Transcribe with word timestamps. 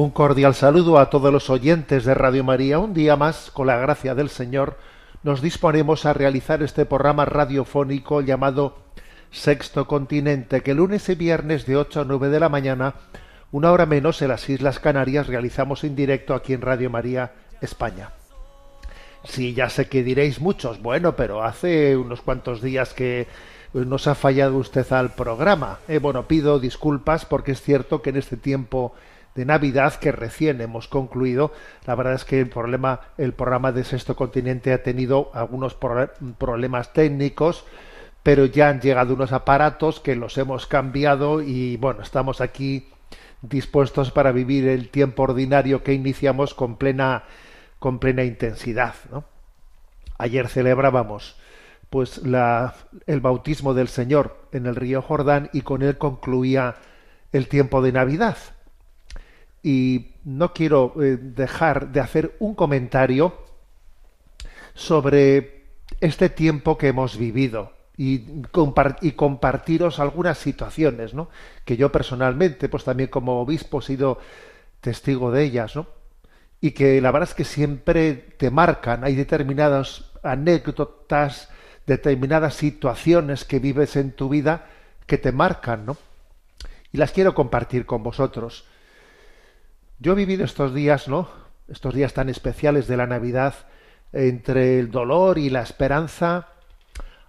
Un 0.00 0.12
cordial 0.12 0.54
saludo 0.54 0.98
a 0.98 1.10
todos 1.10 1.30
los 1.30 1.50
oyentes 1.50 2.06
de 2.06 2.14
Radio 2.14 2.42
María. 2.42 2.78
Un 2.78 2.94
día 2.94 3.16
más, 3.16 3.50
con 3.50 3.66
la 3.66 3.76
gracia 3.76 4.14
del 4.14 4.30
Señor, 4.30 4.78
nos 5.22 5.42
disponemos 5.42 6.06
a 6.06 6.14
realizar 6.14 6.62
este 6.62 6.86
programa 6.86 7.26
radiofónico 7.26 8.22
llamado 8.22 8.78
Sexto 9.30 9.86
Continente, 9.86 10.62
que 10.62 10.72
lunes 10.72 11.06
y 11.10 11.16
viernes 11.16 11.66
de 11.66 11.76
8 11.76 12.00
a 12.00 12.04
9 12.04 12.30
de 12.30 12.40
la 12.40 12.48
mañana, 12.48 12.94
una 13.52 13.72
hora 13.72 13.84
menos 13.84 14.22
en 14.22 14.28
las 14.28 14.48
Islas 14.48 14.78
Canarias, 14.78 15.26
realizamos 15.26 15.84
en 15.84 15.94
directo 15.96 16.32
aquí 16.32 16.54
en 16.54 16.62
Radio 16.62 16.88
María 16.88 17.34
España. 17.60 18.12
Sí, 19.24 19.52
ya 19.52 19.68
sé 19.68 19.90
que 19.90 20.02
diréis 20.02 20.40
muchos, 20.40 20.80
bueno, 20.80 21.14
pero 21.14 21.44
hace 21.44 21.94
unos 21.98 22.22
cuantos 22.22 22.62
días 22.62 22.94
que 22.94 23.28
nos 23.74 24.06
ha 24.06 24.14
fallado 24.14 24.56
usted 24.56 24.90
al 24.94 25.12
programa. 25.12 25.78
Eh, 25.88 25.98
bueno, 25.98 26.26
pido 26.26 26.58
disculpas 26.58 27.26
porque 27.26 27.52
es 27.52 27.60
cierto 27.60 28.00
que 28.00 28.08
en 28.08 28.16
este 28.16 28.38
tiempo 28.38 28.94
de 29.34 29.44
Navidad 29.44 29.94
que 29.94 30.12
recién 30.12 30.60
hemos 30.60 30.88
concluido. 30.88 31.52
La 31.86 31.94
verdad 31.94 32.14
es 32.14 32.24
que 32.24 32.40
el 32.40 32.48
problema, 32.48 33.00
el 33.16 33.32
programa 33.32 33.72
de 33.72 33.84
Sexto 33.84 34.16
Continente 34.16 34.72
ha 34.72 34.82
tenido 34.82 35.30
algunos 35.34 35.74
problemas 36.38 36.92
técnicos, 36.92 37.64
pero 38.22 38.46
ya 38.46 38.68
han 38.68 38.80
llegado 38.80 39.14
unos 39.14 39.32
aparatos 39.32 40.00
que 40.00 40.16
los 40.16 40.36
hemos 40.38 40.66
cambiado 40.66 41.42
y 41.42 41.76
bueno, 41.76 42.02
estamos 42.02 42.40
aquí 42.40 42.88
dispuestos 43.42 44.10
para 44.10 44.32
vivir 44.32 44.68
el 44.68 44.90
tiempo 44.90 45.22
ordinario 45.22 45.82
que 45.82 45.94
iniciamos 45.94 46.54
con 46.54 46.76
plena 46.76 47.24
con 47.78 47.98
plena 47.98 48.24
intensidad. 48.24 48.94
Ayer 50.18 50.48
celebrábamos 50.48 51.36
pues 51.88 52.18
la, 52.18 52.74
el 53.06 53.20
bautismo 53.20 53.72
del 53.72 53.88
Señor 53.88 54.36
en 54.52 54.66
el 54.66 54.76
río 54.76 55.00
Jordán 55.00 55.48
y 55.54 55.62
con 55.62 55.80
él 55.82 55.96
concluía 55.96 56.76
el 57.32 57.48
tiempo 57.48 57.80
de 57.80 57.92
Navidad 57.92 58.36
y 59.62 60.12
no 60.24 60.52
quiero 60.52 60.94
eh, 61.02 61.18
dejar 61.20 61.92
de 61.92 62.00
hacer 62.00 62.36
un 62.38 62.54
comentario 62.54 63.34
sobre 64.74 65.64
este 66.00 66.28
tiempo 66.28 66.78
que 66.78 66.88
hemos 66.88 67.16
vivido 67.16 67.72
y, 67.96 68.24
y, 69.02 69.12
compartiros 69.12 69.98
algunas 69.98 70.38
situaciones, 70.38 71.12
¿no? 71.12 71.28
Que 71.64 71.76
yo 71.76 71.92
personalmente, 71.92 72.68
pues 72.70 72.84
también 72.84 73.10
como 73.10 73.40
obispo 73.40 73.80
he 73.80 73.82
sido 73.82 74.18
testigo 74.80 75.30
de 75.30 75.42
ellas, 75.44 75.76
¿no? 75.76 75.86
Y 76.62 76.70
que 76.70 77.00
la 77.00 77.10
verdad 77.10 77.28
es 77.28 77.34
que 77.34 77.44
siempre 77.44 78.14
te 78.14 78.50
marcan, 78.50 79.04
hay 79.04 79.14
determinadas 79.14 80.10
anécdotas, 80.22 81.50
determinadas 81.86 82.54
situaciones 82.54 83.44
que 83.44 83.58
vives 83.58 83.96
en 83.96 84.12
tu 84.12 84.28
vida 84.28 84.66
que 85.06 85.18
te 85.18 85.32
marcan, 85.32 85.84
¿no? 85.84 85.96
Y 86.92 86.98
las 86.98 87.12
quiero 87.12 87.34
compartir 87.34 87.84
con 87.84 88.02
vosotros. 88.02 88.64
Yo 90.02 90.12
he 90.12 90.14
vivido 90.14 90.46
estos 90.46 90.72
días, 90.74 91.08
¿no? 91.08 91.28
Estos 91.68 91.94
días 91.94 92.14
tan 92.14 92.30
especiales 92.30 92.88
de 92.88 92.96
la 92.96 93.06
Navidad, 93.06 93.54
entre 94.14 94.78
el 94.78 94.90
dolor 94.90 95.36
y 95.36 95.50
la 95.50 95.60
esperanza, 95.60 96.48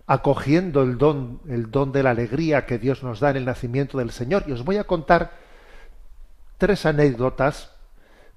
acogiendo 0.08 0.82
el 0.82 0.98
don, 0.98 1.42
el 1.50 1.70
don 1.70 1.92
de 1.92 2.02
la 2.02 2.12
alegría 2.12 2.66
que 2.66 2.80
Dios 2.80 3.04
nos 3.04 3.20
da 3.20 3.32
en 3.32 3.38
el 3.38 3.46
nacimiento 3.46 3.98
del 3.98 4.12
Señor. 4.12 4.46
Y 4.48 4.54
os 4.54 4.64
voy 4.64 4.78
a 4.78 4.86
contar 4.86 5.34
tres 6.58 6.86
anécdotas 6.86 7.72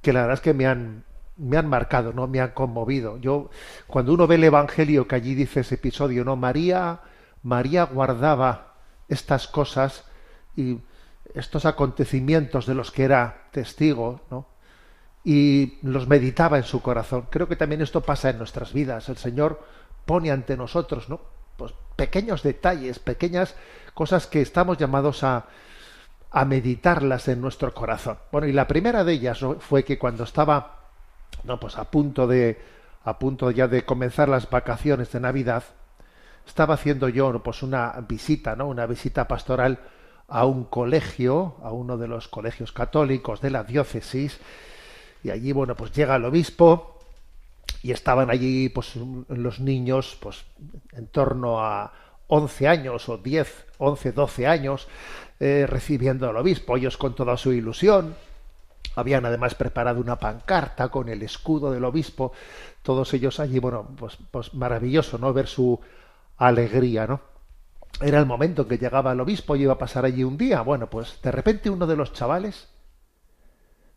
que 0.03 0.13
la 0.13 0.23
verdad 0.23 0.35
es 0.35 0.41
que 0.41 0.53
me 0.53 0.67
han, 0.67 1.05
me 1.37 1.57
han 1.57 1.69
marcado, 1.69 2.13
¿no? 2.13 2.27
Me 2.27 2.41
han 2.41 2.51
conmovido. 2.51 3.19
Yo, 3.19 3.51
cuando 3.87 4.13
uno 4.13 4.27
ve 4.27 4.35
el 4.35 4.45
Evangelio 4.45 5.07
que 5.07 5.15
allí 5.15 5.37
dice 5.37 5.61
ese 5.61 5.77
episodio, 5.77 6.25
¿no? 6.25 6.35
María, 6.35 7.03
María 7.45 7.85
guardaba 7.85 8.75
estas 9.09 9.47
cosas 9.47 10.05
y 10.57 10.79
estos 11.35 11.67
acontecimientos 11.67 12.67
de 12.67 12.75
los 12.75 12.91
que 12.91 13.05
era 13.05 13.49
testigo, 13.51 14.21
¿no? 14.31 14.47
y 15.25 15.79
los 15.83 16.07
meditaba 16.07 16.59
en 16.59 16.65
su 16.65 16.83
corazón. 16.83 17.27
Creo 17.31 17.49
que 17.49 17.57
también 17.57 17.81
esto 17.81 18.03
pasa 18.03 18.29
en 18.29 18.39
nuestras 18.39 18.75
vidas. 18.75 19.09
El 19.09 19.17
Señor 19.17 19.65
pone 20.05 20.31
ante 20.31 20.57
nosotros, 20.57 21.09
¿no? 21.09 21.21
Pues 21.57 21.73
pequeños 21.97 22.43
detalles, 22.43 22.99
pequeñas 22.99 23.57
cosas 23.95 24.27
que 24.27 24.43
estamos 24.43 24.77
llamados 24.77 25.25
a, 25.25 25.47
a 26.31 26.45
meditarlas 26.45 27.29
en 27.29 27.41
nuestro 27.41 27.73
corazón. 27.73 28.19
Bueno, 28.31 28.47
y 28.47 28.53
la 28.53 28.69
primera 28.69 29.03
de 29.03 29.15
ellas 29.15 29.41
fue 29.61 29.83
que 29.83 29.99
cuando 29.99 30.25
estaba, 30.25 30.91
no, 31.45 31.59
pues 31.59 31.79
a 31.79 31.91
punto 31.91 32.27
de, 32.27 32.61
a 33.05 33.19
punto 33.19 33.51
ya 33.51 33.67
de 33.67 33.85
comenzar 33.87 34.29
las 34.29 34.51
vacaciones 34.51 35.11
de 35.11 35.21
Navidad, 35.21 35.65
estaba 36.47 36.75
haciendo 36.75 37.09
yo, 37.09 37.43
pues 37.43 37.63
una 37.63 37.93
visita, 38.07 38.57
¿no? 38.57 38.69
Una 38.69 38.85
visita 38.85 39.27
pastoral 39.27 39.79
a 40.29 40.47
un 40.47 40.65
colegio, 40.65 41.57
a 41.63 41.73
uno 41.73 41.97
de 41.97 42.09
los 42.09 42.29
colegios 42.29 42.73
católicos 42.73 43.41
de 43.41 43.51
la 43.51 43.65
diócesis, 43.65 44.39
y 45.23 45.31
allí, 45.31 45.53
bueno, 45.53 45.75
pues 45.75 45.93
llega 45.93 46.17
el 46.17 46.25
obispo 46.25 46.99
y 47.83 47.93
estaban 47.93 48.31
allí, 48.31 48.69
pues, 48.69 48.93
los 49.29 49.61
niños, 49.61 50.17
pues, 50.21 50.45
en 50.93 51.07
torno 51.07 51.61
a 51.61 51.93
11 52.29 52.69
años 52.69 53.09
o 53.09 53.19
10, 53.19 53.67
11, 53.79 54.13
12 54.13 54.47
años, 54.47 54.89
eh, 55.41 55.67
recibiendo 55.69 56.29
al 56.29 56.37
obispo, 56.37 56.77
ellos 56.77 56.97
con 56.97 57.15
toda 57.15 57.37
su 57.37 57.53
ilusión. 57.53 58.15
Habían 58.97 59.27
además 59.27 59.55
preparado 59.55 60.01
una 60.01 60.17
pancarta 60.17 60.89
con 60.89 61.09
el 61.09 61.23
escudo 61.23 61.73
del 61.73 61.85
obispo, 61.85 62.33
todos 62.83 63.13
ellos 63.15 63.41
allí, 63.41 63.59
bueno, 63.59 63.89
pues, 63.97 64.19
pues 64.31 64.55
maravilloso, 64.55 65.19
¿no? 65.19 65.33
Ver 65.33 65.47
su 65.47 65.81
alegría, 66.37 67.07
¿no? 67.07 67.34
Era 68.01 68.19
el 68.19 68.27
momento 68.27 68.63
en 68.63 68.69
que 68.69 68.79
llegaba 68.79 69.13
el 69.13 69.21
obispo 69.21 69.57
y 69.57 69.63
iba 69.63 69.75
a 69.75 69.79
pasar 69.79 70.05
allí 70.05 70.25
un 70.25 70.37
día. 70.37 70.61
Bueno, 70.63 70.91
pues 70.91 71.21
de 71.23 71.31
repente 71.31 71.71
uno 71.71 71.87
de 71.87 71.97
los 71.97 72.13
chavales 72.13 72.69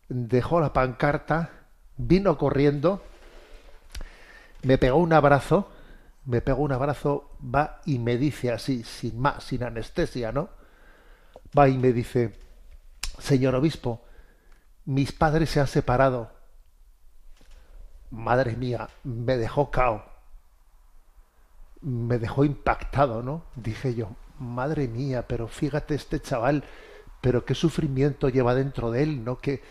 dejó 0.09 0.59
la 0.59 0.74
pancarta, 0.74 1.52
vino 1.97 2.38
corriendo, 2.38 3.03
me 4.63 4.78
pegó 4.78 4.97
un 4.97 5.13
abrazo, 5.13 5.69
me 6.25 6.41
pegó 6.41 6.62
un 6.63 6.72
abrazo, 6.72 7.31
va 7.44 7.81
y 7.85 8.00
me 8.00 8.18
dice 8.18 8.52
así, 8.52 8.84
sin 8.84 9.19
más, 9.19 9.44
sin 9.44 9.63
anestesia, 9.63 10.31
¿no? 10.31 10.50
Va 11.58 11.68
y 11.69 11.78
me 11.78 11.91
dice, 11.91 12.40
señor 13.19 13.56
obispo, 13.56 14.03
mis 14.85 15.12
padres 15.12 15.50
se 15.50 15.59
han 15.59 15.68
separado. 15.68 16.31
Madre 18.09 18.56
mía, 18.56 18.90
me 19.03 19.38
dejó 19.38 19.72
cao 19.72 20.16
me 21.81 22.17
dejó 22.19 22.43
impactado, 22.43 23.23
¿no? 23.23 23.43
Dije 23.55 23.95
yo, 23.95 24.09
madre 24.39 24.88
mía, 24.88 25.27
pero 25.27 25.47
fíjate 25.47 25.96
este 25.96 26.19
chaval, 26.19 26.63
pero 27.22 27.46
qué 27.46 27.55
sufrimiento 27.55 28.29
lleva 28.29 28.55
dentro 28.55 28.91
de 28.91 29.03
él, 29.03 29.23
¿no? 29.23 29.37
Que, 29.37 29.61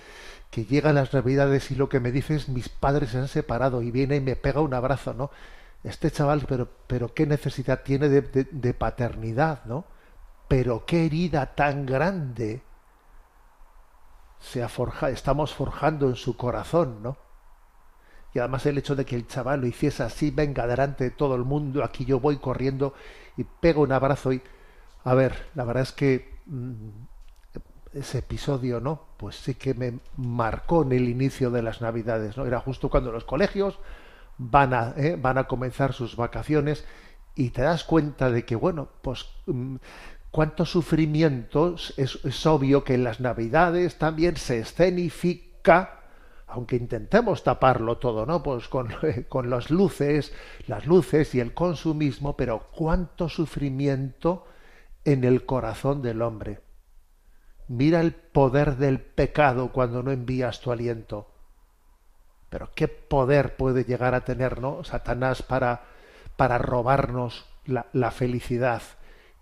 que 0.51 0.65
llegan 0.65 0.95
las 0.95 1.13
navidades 1.13 1.71
y 1.71 1.75
lo 1.75 1.89
que 1.89 2.01
me 2.01 2.13
dice 2.13 2.35
es 2.37 2.49
mis 2.49 2.69
padres 2.69 3.11
se 3.11 3.19
han 3.19 3.29
separado 3.29 3.83
y 3.83 3.91
viene 3.91 4.17
y 4.17 4.21
me 4.21 4.37
pega 4.37 4.61
un 4.61 4.75
abrazo, 4.75 5.15
¿no? 5.15 5.31
Este 5.85 6.11
chaval, 6.11 6.45
pero, 6.49 6.69
pero 6.87 7.15
qué 7.15 7.27
necesidad 7.27 7.83
tiene 7.83 8.09
de, 8.09 8.23
de, 8.23 8.45
de 8.45 8.75
paternidad, 8.75 9.65
¿no? 9.67 9.85
Pero 10.49 10.85
qué 10.87 11.07
herida 11.07 11.55
tan 11.55 11.87
grande 11.87 12.63
se 14.41 14.63
ha 14.63 14.69
forjado, 14.69 15.13
estamos 15.13 15.55
forjando 15.55 16.09
en 16.09 16.17
su 16.17 16.37
corazón, 16.37 17.03
¿no? 17.03 17.17
Y 18.37 18.39
además 18.39 18.67
el 18.67 18.77
hecho 18.77 18.95
de 18.95 19.07
que 19.07 19.17
el 19.17 19.27
chaval 19.27 19.63
lo 19.63 19.67
hiciese 19.67 20.03
así, 20.03 20.31
venga 20.31 20.67
delante 20.67 21.05
de 21.05 21.11
todo 21.11 21.35
el 21.37 21.45
mundo, 21.45 21.83
aquí 21.83 22.05
yo 22.05 22.21
voy 22.21 22.37
corriendo 22.37 22.93
y 23.39 23.45
pego 23.45 23.81
un 23.81 23.93
abrazo 23.93 24.31
y 24.33 24.43
a 25.05 25.15
ver, 25.15 25.47
la 25.55 25.65
verdad 25.65 25.85
es 25.85 25.93
que 25.93 26.37
mm, 26.45 26.89
ese 27.95 28.19
episodio, 28.19 28.79
¿no? 28.79 29.05
Pues 29.17 29.37
sí 29.37 29.55
que 29.55 29.73
me 29.73 30.01
marcó 30.19 30.83
en 30.83 30.93
el 30.93 31.09
inicio 31.09 31.51
de 31.51 31.63
las 31.63 31.81
Navidades, 31.81 32.37
¿no? 32.37 32.45
Era 32.45 32.61
justo 32.61 32.91
cuando 32.91 33.11
los 33.11 33.25
colegios 33.25 33.79
van 34.37 34.75
a, 34.75 34.93
¿eh? 34.99 35.17
van 35.19 35.39
a 35.39 35.45
comenzar 35.45 35.95
sus 35.95 36.15
vacaciones 36.15 36.85
y 37.35 37.51
te 37.51 37.63
das 37.63 37.85
cuenta 37.85 38.31
de 38.31 38.45
que, 38.45 38.55
bueno, 38.55 38.91
pues 39.01 39.25
mm, 39.47 39.77
cuántos 40.31 40.71
sufrimientos 40.71 41.95
es, 41.97 42.19
es 42.23 42.45
obvio 42.45 42.85
que 42.85 42.93
en 42.93 43.05
las 43.05 43.19
Navidades 43.21 43.97
también 43.97 44.37
se 44.37 44.59
escenifica 44.59 45.96
aunque 46.47 46.77
intentemos 46.77 47.43
taparlo 47.43 47.99
todo, 47.99 48.25
¿no? 48.25 48.43
Pues 48.43 48.69
con, 48.69 48.89
con 49.29 49.51
las 49.51 49.71
luces, 49.71 50.33
las 50.67 50.87
luces 50.87 51.35
y 51.35 51.41
el 51.41 51.55
consumismo, 51.55 52.37
pero 52.37 52.69
cuánto 52.73 53.29
sufrimiento 53.29 54.47
en 55.05 55.25
el 55.25 55.45
corazón 55.45 56.03
del 56.03 56.23
hombre. 56.23 56.61
Mira 57.69 58.01
el 58.01 58.13
poder 58.13 58.77
del 58.77 59.01
pecado 59.01 59.73
cuando 59.73 60.03
no 60.03 60.13
envías 60.13 60.61
tu 60.61 60.71
aliento. 60.71 61.29
Pero 62.49 62.71
qué 62.75 62.87
poder 62.87 63.57
puede 63.57 63.85
llegar 63.85 64.15
a 64.15 64.25
tener, 64.25 64.61
¿no? 64.61 64.85
Satanás 64.85 65.43
para, 65.43 65.83
para 66.37 66.59
robarnos 66.59 67.45
la, 67.65 67.87
la 67.93 68.13
felicidad 68.13 68.83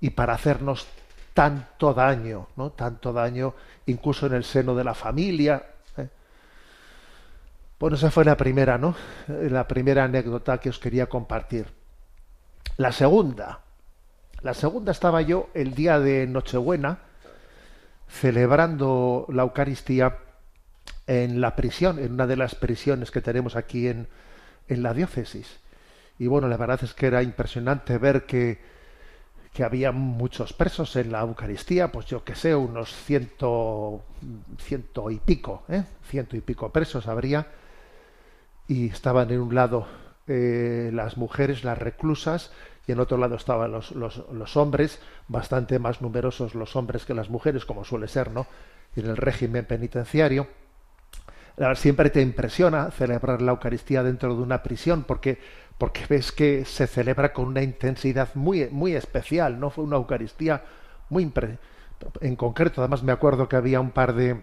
y 0.00 0.10
para 0.10 0.34
hacernos 0.34 0.86
tanto 1.34 1.92
daño, 1.92 2.48
¿no? 2.56 2.70
Tanto 2.70 3.12
daño 3.12 3.54
incluso 3.84 4.26
en 4.26 4.32
el 4.32 4.44
seno 4.44 4.74
de 4.74 4.84
la 4.84 4.94
familia, 4.94 5.73
bueno, 7.78 7.96
esa 7.96 8.10
fue 8.10 8.24
la 8.24 8.36
primera, 8.36 8.78
¿no? 8.78 8.94
La 9.28 9.66
primera 9.66 10.04
anécdota 10.04 10.58
que 10.58 10.70
os 10.70 10.78
quería 10.78 11.06
compartir. 11.06 11.66
La 12.76 12.92
segunda. 12.92 13.60
La 14.42 14.54
segunda 14.54 14.92
estaba 14.92 15.22
yo 15.22 15.48
el 15.54 15.74
día 15.74 15.98
de 15.98 16.26
Nochebuena 16.26 16.98
celebrando 18.08 19.26
la 19.30 19.42
Eucaristía 19.42 20.18
en 21.06 21.40
la 21.40 21.56
prisión, 21.56 21.98
en 21.98 22.12
una 22.12 22.26
de 22.26 22.36
las 22.36 22.54
prisiones 22.54 23.10
que 23.10 23.20
tenemos 23.20 23.56
aquí 23.56 23.88
en, 23.88 24.08
en 24.68 24.82
la 24.82 24.94
diócesis. 24.94 25.60
Y 26.18 26.26
bueno, 26.26 26.48
la 26.48 26.56
verdad 26.56 26.80
es 26.82 26.94
que 26.94 27.06
era 27.06 27.22
impresionante 27.22 27.98
ver 27.98 28.24
que, 28.24 28.60
que 29.52 29.64
había 29.64 29.92
muchos 29.92 30.52
presos 30.52 30.94
en 30.96 31.12
la 31.12 31.20
Eucaristía, 31.20 31.90
pues 31.90 32.06
yo 32.06 32.24
que 32.24 32.34
sé, 32.34 32.54
unos 32.54 32.94
ciento, 32.94 34.04
ciento 34.58 35.10
y 35.10 35.18
pico, 35.18 35.64
¿eh? 35.68 35.84
ciento 36.08 36.36
y 36.36 36.40
pico 36.40 36.70
presos 36.70 37.06
habría 37.06 37.46
y 38.68 38.88
estaban 38.88 39.30
en 39.30 39.40
un 39.40 39.54
lado 39.54 39.86
eh, 40.26 40.90
las 40.92 41.16
mujeres, 41.16 41.64
las 41.64 41.78
reclusas, 41.78 42.50
y 42.86 42.92
en 42.92 43.00
otro 43.00 43.16
lado 43.16 43.36
estaban 43.36 43.72
los, 43.72 43.92
los, 43.92 44.24
los, 44.30 44.56
hombres, 44.56 45.00
bastante 45.28 45.78
más 45.78 46.02
numerosos 46.02 46.54
los 46.54 46.76
hombres 46.76 47.04
que 47.04 47.14
las 47.14 47.30
mujeres, 47.30 47.64
como 47.64 47.84
suele 47.84 48.08
ser, 48.08 48.30
¿no? 48.30 48.46
En 48.96 49.06
el 49.06 49.16
régimen 49.16 49.64
penitenciario. 49.64 50.46
Siempre 51.76 52.10
te 52.10 52.20
impresiona 52.20 52.90
celebrar 52.90 53.40
la 53.40 53.52
Eucaristía 53.52 54.02
dentro 54.02 54.34
de 54.34 54.42
una 54.42 54.62
prisión, 54.62 55.04
porque, 55.04 55.38
porque 55.78 56.04
ves 56.08 56.32
que 56.32 56.64
se 56.64 56.86
celebra 56.86 57.32
con 57.32 57.46
una 57.46 57.62
intensidad 57.62 58.30
muy, 58.34 58.68
muy 58.70 58.94
especial, 58.94 59.60
¿no? 59.60 59.70
Fue 59.70 59.84
una 59.84 59.96
Eucaristía 59.96 60.64
muy 61.10 61.22
impre... 61.22 61.58
En 62.20 62.36
concreto, 62.36 62.82
además 62.82 63.02
me 63.02 63.12
acuerdo 63.12 63.48
que 63.48 63.56
había 63.56 63.80
un 63.80 63.92
par 63.92 64.14
de, 64.14 64.42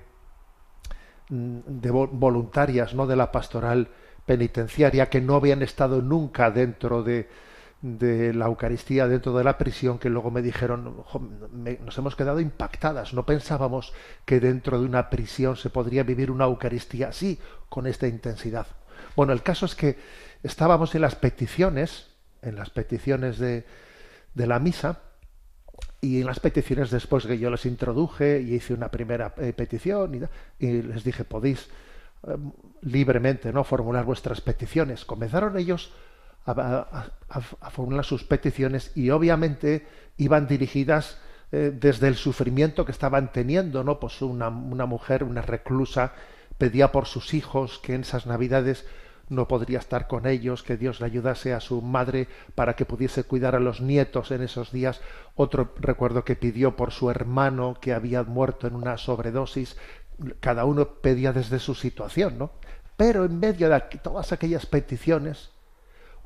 de 1.30 1.92
voluntarias, 1.92 2.96
¿no? 2.96 3.06
De 3.06 3.16
la 3.16 3.32
pastoral 3.32 3.90
penitenciaria 4.26 5.10
que 5.10 5.22
no 5.22 5.36
habían 5.36 5.62
estado 5.62 6.02
nunca 6.02 6.52
dentro 6.52 7.04
de, 7.04 7.28
de 7.82 8.34
la 8.34 8.46
Eucaristía, 8.46 9.08
dentro 9.08 9.34
de 9.34 9.44
la 9.44 9.58
prisión, 9.58 9.98
que 9.98 10.10
luego 10.10 10.32
me 10.32 10.42
dijeron, 10.42 11.04
nos 11.54 11.98
hemos 11.98 12.16
quedado 12.16 12.40
impactadas, 12.40 13.14
no 13.14 13.26
pensábamos 13.26 13.94
que 14.26 14.40
dentro 14.40 14.80
de 14.80 14.86
una 14.86 15.10
prisión 15.10 15.56
se 15.56 15.70
podría 15.70 16.04
vivir 16.04 16.30
una 16.32 16.46
Eucaristía 16.46 17.10
así, 17.10 17.40
con 17.70 17.88
esta 17.88 18.08
intensidad. 18.08 18.68
Bueno, 19.16 19.34
el 19.34 19.42
caso 19.42 19.66
es 19.66 19.76
que 19.76 19.98
estábamos 20.44 20.94
en 20.96 21.02
las 21.02 21.16
peticiones, 21.16 22.08
en 22.42 22.56
las 22.56 22.70
peticiones 22.70 23.40
de, 23.40 23.66
de 24.34 24.48
la 24.48 24.60
misa, 24.60 25.00
y 26.00 26.20
en 26.20 26.26
las 26.26 26.40
peticiones 26.40 26.90
después 26.90 27.26
que 27.26 27.38
yo 27.38 27.50
les 27.52 27.66
introduje 27.66 28.42
y 28.42 28.56
hice 28.56 28.74
una 28.74 28.90
primera 28.90 29.34
eh, 29.38 29.54
petición 29.54 30.16
y, 30.16 30.66
y 30.66 30.82
les 30.82 31.04
dije, 31.04 31.24
podéis 31.24 31.70
Em, 32.28 32.52
libremente, 32.82 33.52
¿no? 33.52 33.64
Formular 33.64 34.06
vuestras 34.06 34.42
peticiones. 34.42 35.06
Comenzaron 35.06 35.58
ellos 35.58 35.92
a, 36.46 37.10
formular 37.72 38.06
sus 38.06 38.24
peticiones 38.24 38.92
y 38.96 39.12
obviamente 39.12 39.88
iban 40.18 40.48
dirigidas 40.48 41.20
eh, 41.52 41.72
desde 41.74 42.08
el 42.08 42.16
sufrimiento 42.16 42.86
que 42.86 42.92
estaban 42.92 43.32
teniendo, 43.32 43.84
¿no? 43.84 44.00
Pues 44.00 44.22
una, 44.22 44.50
una 44.50 44.88
mujer, 44.88 45.24
una 45.24 45.42
reclusa, 45.42 46.14
pedía 46.58 46.92
por 46.92 47.06
sus 47.06 47.34
hijos 47.34 47.80
que 47.80 47.94
en 47.94 48.02
esas 48.02 48.26
navidades 48.26 48.86
no 49.30 49.48
podría 49.48 49.80
estar 49.80 50.08
con 50.08 50.28
ellos, 50.28 50.62
que 50.62 50.76
Dios 50.78 51.00
le 51.00 51.06
ayudase 51.06 51.54
a 51.54 51.62
su 51.62 51.82
madre 51.82 52.28
para 52.54 52.76
que 52.76 52.86
pudiese 52.86 53.24
cuidar 53.24 53.56
a 53.56 53.60
los 53.60 53.80
nietos 53.80 54.30
en 54.32 54.42
esos 54.42 54.72
días. 54.72 55.00
Otro 55.36 55.74
recuerdo 55.80 56.26
que 56.26 56.36
pidió 56.36 56.76
por 56.76 56.92
su 56.92 57.10
hermano 57.10 57.78
que 57.80 57.94
había 57.94 58.24
muerto 58.24 58.68
en 58.68 58.76
una 58.76 58.98
sobredosis, 58.98 59.78
cada 60.40 60.66
uno 60.66 60.88
pedía 60.88 61.34
desde 61.34 61.60
su 61.60 61.76
situación, 61.76 62.38
¿no? 62.38 62.52
Pero 62.98 63.26
en 63.26 63.40
medio 63.40 63.70
de 63.70 63.80
todas 64.02 64.32
aquellas 64.32 64.66
peticiones, 64.66 65.50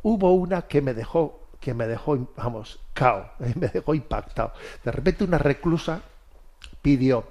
hubo 0.01 0.33
una 0.33 0.63
que 0.63 0.81
me 0.81 0.93
dejó, 0.93 1.47
que 1.59 1.73
me 1.73 1.87
dejó, 1.87 2.33
vamos, 2.35 2.79
cao, 2.93 3.31
me 3.55 3.67
dejó 3.67 3.93
impactado. 3.93 4.53
De 4.83 4.91
repente 4.91 5.23
una 5.23 5.37
reclusa 5.37 6.01
pidió, 6.81 7.25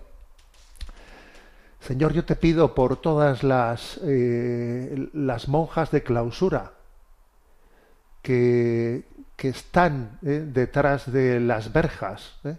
Señor, 1.86 2.14
yo 2.14 2.24
te 2.24 2.34
pido 2.34 2.74
por 2.74 2.96
todas 2.96 3.42
las, 3.42 4.00
eh, 4.02 5.10
las 5.12 5.48
monjas 5.48 5.90
de 5.90 6.02
clausura 6.02 6.72
que, 8.22 9.04
que 9.36 9.48
están 9.48 10.18
eh, 10.22 10.46
detrás 10.46 11.12
de 11.12 11.40
las 11.40 11.74
verjas, 11.74 12.40
eh, 12.46 12.56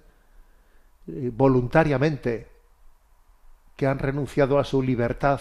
voluntariamente, 1.33 2.47
que 3.75 3.87
han 3.87 3.99
renunciado 3.99 4.59
a 4.59 4.63
su 4.63 4.81
libertad 4.81 5.39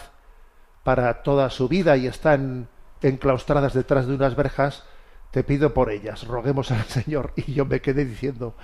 para 0.83 1.23
toda 1.23 1.51
su 1.51 1.69
vida 1.69 1.97
y 1.97 2.07
están 2.07 2.69
enclaustradas 3.03 3.75
detrás 3.75 4.07
de 4.07 4.15
unas 4.15 4.37
verjas, 4.37 4.85
te 5.31 5.43
pido 5.43 5.75
por 5.75 5.91
ellas, 5.91 6.27
roguemos 6.27 6.71
al 6.71 6.85
Señor. 6.85 7.33
Y 7.37 7.55
yo 7.55 7.65
me 7.65 7.81
quedé 7.81 8.05
diciendo, 8.05 8.55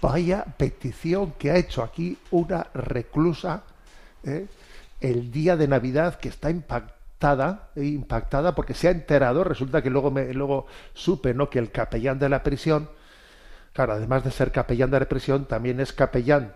vaya 0.00 0.44
petición 0.56 1.32
que 1.38 1.50
ha 1.50 1.56
hecho 1.56 1.82
aquí 1.82 2.18
una 2.30 2.66
reclusa 2.74 3.62
¿eh? 4.24 4.46
el 5.00 5.30
día 5.30 5.56
de 5.56 5.68
Navidad 5.68 6.16
que 6.16 6.28
está 6.28 6.50
impactada, 6.50 7.70
eh, 7.76 7.84
impactada 7.84 8.54
porque 8.54 8.74
se 8.74 8.88
ha 8.88 8.90
enterado, 8.90 9.44
resulta 9.44 9.82
que 9.82 9.90
luego, 9.90 10.10
me, 10.10 10.32
luego 10.34 10.66
supe 10.94 11.34
¿no? 11.34 11.50
que 11.50 11.58
el 11.58 11.70
capellán 11.70 12.18
de 12.18 12.28
la 12.28 12.42
prisión, 12.42 12.90
claro, 13.72 13.92
además 13.92 14.24
de 14.24 14.30
ser 14.30 14.52
capellán 14.52 14.90
de 14.90 15.00
la 15.00 15.08
prisión, 15.08 15.46
también 15.46 15.80
es 15.80 15.92
capellán 15.92 16.54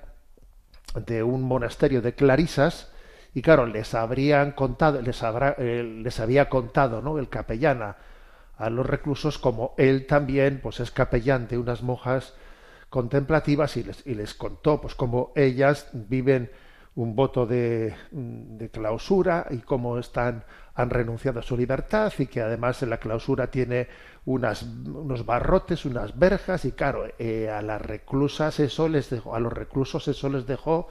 de 0.94 1.22
un 1.22 1.42
monasterio 1.42 2.02
de 2.02 2.14
clarisas 2.14 2.90
y 3.34 3.42
claro 3.42 3.66
les 3.66 3.94
habrían 3.94 4.52
contado 4.52 5.00
les 5.00 5.22
habrá, 5.22 5.54
eh, 5.58 5.82
les 5.82 6.20
había 6.20 6.48
contado 6.48 7.00
no 7.00 7.18
el 7.18 7.28
capellán 7.28 7.82
a, 7.82 7.96
los 8.70 8.86
reclusos 8.86 9.38
como 9.38 9.74
él 9.76 10.06
también 10.06 10.60
pues 10.62 10.78
es 10.80 10.90
capellán 10.90 11.48
de 11.48 11.58
unas 11.58 11.82
monjas 11.82 12.34
contemplativas 12.90 13.76
y 13.76 13.82
les, 13.82 14.06
y 14.06 14.14
les 14.14 14.34
contó 14.34 14.80
pues 14.80 14.94
como 14.94 15.32
ellas 15.34 15.88
viven 15.92 16.50
un 16.94 17.16
voto 17.16 17.46
de, 17.46 17.94
de 18.12 18.68
clausura 18.70 19.46
y 19.50 19.58
cómo 19.58 19.98
están 19.98 20.44
han 20.74 20.90
renunciado 20.90 21.40
a 21.40 21.42
su 21.42 21.56
libertad 21.56 22.12
y 22.18 22.26
que 22.26 22.40
además 22.40 22.82
en 22.82 22.90
la 22.90 22.98
clausura 22.98 23.50
tiene 23.50 23.88
unas, 24.24 24.62
unos 24.62 25.26
barrotes, 25.26 25.84
unas 25.84 26.18
verjas 26.18 26.64
y 26.64 26.72
claro, 26.72 27.06
eh, 27.18 27.50
a 27.50 27.60
las 27.62 27.80
reclusas 27.80 28.60
eso 28.60 28.88
les 28.88 29.10
dejó, 29.10 29.34
a 29.34 29.40
los 29.40 29.52
reclusos 29.52 30.06
eso 30.08 30.28
les 30.28 30.46
dejó 30.46 30.88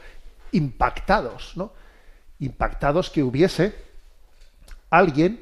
impactados, 0.52 1.56
¿no? 1.56 1.72
Impactados 2.40 3.10
que 3.10 3.24
hubiese 3.24 3.74
alguien 4.90 5.42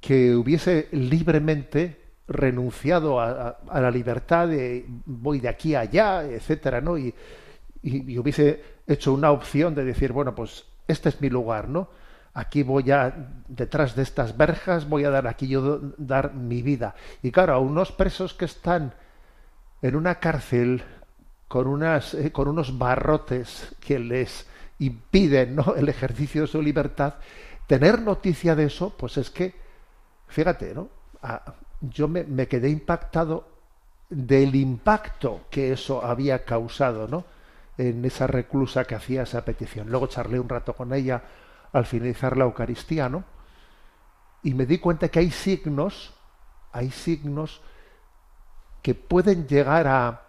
que 0.00 0.34
hubiese 0.34 0.88
libremente 0.92 2.00
renunciado 2.28 3.20
a, 3.20 3.58
la 3.72 3.90
libertad 3.90 4.48
de 4.48 4.84
voy 5.06 5.40
de 5.40 5.48
aquí 5.48 5.74
a 5.74 5.80
allá, 5.80 6.24
etcétera, 6.24 6.80
¿no? 6.80 6.98
y, 6.98 7.14
y 7.82 8.16
hubiese 8.18 8.62
hecho 8.86 9.12
una 9.12 9.30
opción 9.32 9.74
de 9.74 9.84
decir, 9.84 10.12
bueno, 10.12 10.34
pues 10.34 10.64
este 10.86 11.08
es 11.08 11.20
mi 11.20 11.30
lugar, 11.30 11.68
¿no? 11.68 11.88
Aquí 12.34 12.62
voy 12.62 12.90
a, 12.90 13.14
detrás 13.48 13.94
de 13.94 14.02
estas 14.02 14.36
verjas, 14.36 14.88
voy 14.88 15.04
a 15.04 15.10
dar 15.10 15.26
aquí 15.26 15.48
yo 15.48 15.80
dar 15.98 16.34
mi 16.34 16.62
vida. 16.62 16.94
Y 17.22 17.30
claro, 17.30 17.54
a 17.54 17.58
unos 17.58 17.92
presos 17.92 18.34
que 18.34 18.46
están 18.46 18.94
en 19.82 19.96
una 19.96 20.16
cárcel 20.16 20.82
con, 21.48 21.66
unas, 21.66 22.14
eh, 22.14 22.32
con 22.32 22.48
unos 22.48 22.78
barrotes 22.78 23.74
que 23.80 23.98
les 23.98 24.46
impiden 24.78 25.56
¿no? 25.56 25.74
el 25.76 25.88
ejercicio 25.88 26.42
de 26.42 26.46
su 26.46 26.62
libertad, 26.62 27.14
tener 27.66 28.00
noticia 28.00 28.54
de 28.54 28.64
eso, 28.64 28.96
pues 28.96 29.16
es 29.18 29.30
que, 29.30 29.54
fíjate, 30.28 30.74
¿no? 30.74 30.88
yo 31.80 32.08
me, 32.08 32.24
me, 32.24 32.48
quedé 32.48 32.68
impactado 32.68 33.48
del 34.08 34.54
impacto 34.54 35.42
que 35.50 35.72
eso 35.72 36.04
había 36.04 36.44
causado, 36.44 37.06
¿no? 37.06 37.24
En 37.78 38.04
esa 38.04 38.26
reclusa 38.26 38.84
que 38.84 38.94
hacía 38.94 39.22
esa 39.22 39.44
petición. 39.44 39.88
Luego 39.88 40.08
charlé 40.08 40.38
un 40.38 40.48
rato 40.48 40.74
con 40.74 40.92
ella 40.92 41.22
al 41.72 41.86
finalizar 41.86 42.36
la 42.36 42.44
Eucaristía, 42.44 43.08
¿no? 43.08 43.24
Y 44.42 44.54
me 44.54 44.66
di 44.66 44.78
cuenta 44.78 45.08
que 45.08 45.20
hay 45.20 45.30
signos, 45.30 46.14
hay 46.72 46.90
signos 46.90 47.60
que 48.82 48.94
pueden 48.94 49.46
llegar 49.46 49.86
a 49.86 50.22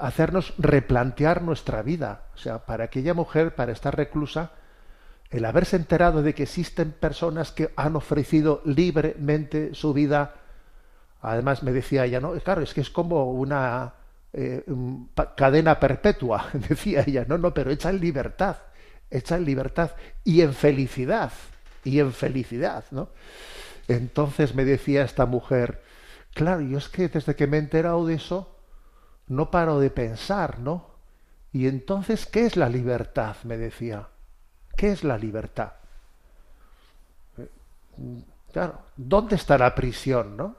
hacernos 0.00 0.54
replantear 0.58 1.42
nuestra 1.42 1.82
vida. 1.82 2.26
O 2.34 2.38
sea, 2.38 2.64
para 2.64 2.84
aquella 2.84 3.14
mujer, 3.14 3.54
para 3.54 3.72
estar 3.72 3.94
reclusa, 3.94 4.52
el 5.30 5.44
haberse 5.44 5.76
enterado 5.76 6.22
de 6.22 6.34
que 6.34 6.44
existen 6.44 6.92
personas 6.92 7.52
que 7.52 7.72
han 7.76 7.96
ofrecido 7.96 8.62
libremente 8.64 9.74
su 9.74 9.92
vida, 9.92 10.34
además 11.20 11.62
me 11.62 11.72
decía 11.72 12.04
ella, 12.04 12.20
no, 12.20 12.32
claro, 12.40 12.62
es 12.62 12.72
que 12.72 12.80
es 12.80 12.90
como 12.90 13.32
una 13.32 13.94
eh, 14.32 14.64
cadena 15.36 15.78
perpetua, 15.78 16.46
decía 16.68 17.04
ella, 17.06 17.24
no, 17.28 17.38
no, 17.38 17.52
pero 17.52 17.70
hecha 17.70 17.90
en 17.90 18.00
libertad, 18.00 18.56
hecha 19.10 19.36
en 19.36 19.44
libertad 19.44 19.92
y 20.24 20.40
en 20.40 20.54
felicidad, 20.54 21.32
y 21.84 22.00
en 22.00 22.12
felicidad, 22.12 22.84
¿no? 22.90 23.08
Entonces 23.88 24.54
me 24.54 24.64
decía 24.64 25.04
esta 25.04 25.26
mujer, 25.26 25.82
claro, 26.34 26.60
yo 26.62 26.78
es 26.78 26.88
que 26.88 27.08
desde 27.08 27.36
que 27.36 27.46
me 27.46 27.56
he 27.56 27.60
enterado 27.60 28.06
de 28.06 28.14
eso, 28.14 28.56
no 29.28 29.50
paro 29.50 29.80
de 29.80 29.90
pensar, 29.90 30.58
¿no? 30.58 30.90
Y 31.52 31.68
entonces, 31.68 32.26
¿qué 32.26 32.46
es 32.46 32.56
la 32.56 32.68
libertad? 32.68 33.36
me 33.44 33.56
decía. 33.56 34.08
¿Qué 34.76 34.92
es 34.92 35.04
la 35.04 35.16
libertad? 35.16 35.72
Eh, 37.38 37.48
claro, 38.52 38.80
¿dónde 38.96 39.36
está 39.36 39.56
la 39.56 39.74
prisión, 39.74 40.36
no? 40.36 40.56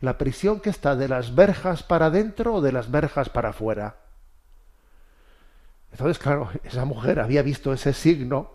La 0.00 0.18
prisión 0.18 0.60
que 0.60 0.68
está 0.68 0.94
de 0.94 1.08
las 1.08 1.34
verjas 1.34 1.82
para 1.82 2.06
adentro 2.06 2.56
o 2.56 2.60
de 2.60 2.72
las 2.72 2.90
verjas 2.90 3.30
para 3.30 3.50
afuera. 3.50 3.96
Entonces, 5.96 6.18
claro, 6.18 6.50
esa 6.62 6.84
mujer 6.84 7.20
había 7.20 7.40
visto 7.40 7.72
ese 7.72 7.94
signo 7.94 8.50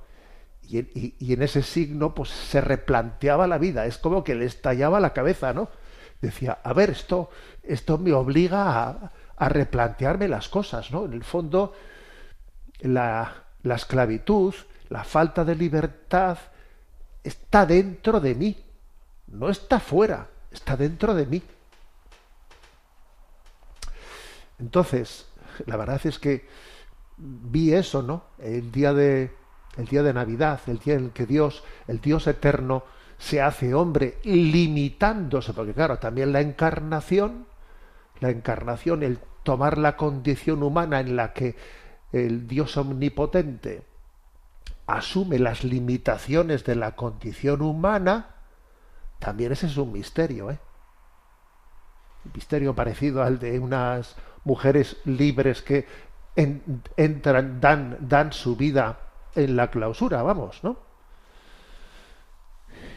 y, 0.61 0.77
y, 1.17 1.33
en 1.33 1.41
ese 1.41 1.63
signo 1.63 2.13
pues 2.13 2.29
se 2.29 2.61
replanteaba 2.61 3.47
la 3.47 3.57
vida. 3.57 3.87
Es 3.87 3.97
como 3.97 4.23
que 4.23 4.35
le 4.35 4.45
estallaba 4.45 4.99
la 4.99 5.11
cabeza, 5.11 5.51
¿no? 5.51 5.67
Decía, 6.21 6.59
a 6.63 6.71
ver, 6.73 6.91
esto, 6.91 7.31
esto 7.63 7.97
me 7.97 8.13
obliga 8.13 8.83
a, 8.83 9.11
a 9.37 9.49
replantearme 9.49 10.27
las 10.27 10.49
cosas, 10.49 10.91
¿no? 10.91 11.05
En 11.05 11.13
el 11.13 11.23
fondo, 11.23 11.73
la, 12.81 13.45
la 13.63 13.73
esclavitud, 13.73 14.53
la 14.89 15.03
falta 15.03 15.43
de 15.43 15.55
libertad, 15.55 16.37
está 17.23 17.65
dentro 17.65 18.19
de 18.19 18.35
mí, 18.35 18.55
no 19.29 19.49
está 19.49 19.79
fuera, 19.79 20.27
está 20.51 20.77
dentro 20.77 21.15
de 21.15 21.25
mí. 21.25 21.41
Entonces, 24.59 25.25
la 25.65 25.75
verdad 25.75 25.99
es 26.03 26.19
que 26.19 26.45
vi 27.21 27.73
eso, 27.73 28.01
¿no? 28.01 28.23
El 28.39 28.71
día 28.71 28.93
de 28.93 29.31
el 29.77 29.85
día 29.85 30.03
de 30.03 30.13
Navidad, 30.13 30.59
el 30.67 30.79
día 30.79 30.95
en 30.95 31.11
que 31.11 31.25
Dios, 31.25 31.63
el 31.87 32.01
Dios 32.01 32.27
eterno 32.27 32.83
se 33.17 33.41
hace 33.41 33.73
hombre 33.73 34.17
limitándose, 34.23 35.53
porque 35.53 35.73
claro, 35.73 35.99
también 35.99 36.33
la 36.33 36.41
encarnación, 36.41 37.45
la 38.19 38.29
encarnación, 38.29 39.03
el 39.03 39.19
tomar 39.43 39.77
la 39.77 39.95
condición 39.95 40.63
humana 40.63 40.99
en 40.99 41.15
la 41.15 41.33
que 41.33 41.55
el 42.11 42.47
Dios 42.47 42.75
omnipotente 42.77 43.83
asume 44.87 45.39
las 45.39 45.63
limitaciones 45.63 46.65
de 46.65 46.75
la 46.75 46.95
condición 46.95 47.61
humana, 47.61 48.35
también 49.19 49.51
ese 49.51 49.67
es 49.67 49.77
un 49.77 49.93
misterio, 49.93 50.51
¿eh? 50.51 50.59
Un 52.25 52.31
misterio 52.35 52.75
parecido 52.75 53.23
al 53.23 53.39
de 53.39 53.59
unas 53.59 54.15
mujeres 54.43 54.97
libres 55.05 55.61
que 55.61 55.85
entran, 56.35 57.59
dan, 57.59 57.97
dan 58.01 58.33
su 58.33 58.55
vida 58.55 58.99
en 59.35 59.55
la 59.55 59.69
clausura, 59.69 60.21
vamos, 60.23 60.63
¿no? 60.63 60.77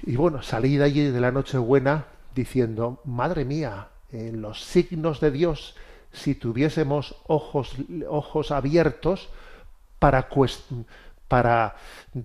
Y 0.02 0.16
bueno, 0.16 0.42
salí 0.42 0.76
de 0.76 0.84
allí 0.84 1.10
de 1.10 1.20
la 1.20 1.32
Nochebuena 1.32 2.06
diciendo, 2.34 3.00
madre 3.04 3.44
mía, 3.44 3.88
en 4.12 4.42
los 4.42 4.62
signos 4.62 5.20
de 5.20 5.30
Dios 5.30 5.76
si 6.12 6.34
tuviésemos 6.34 7.16
ojos, 7.26 7.74
ojos 8.08 8.50
abiertos 8.50 9.28
para, 9.98 10.28
para 11.28 11.74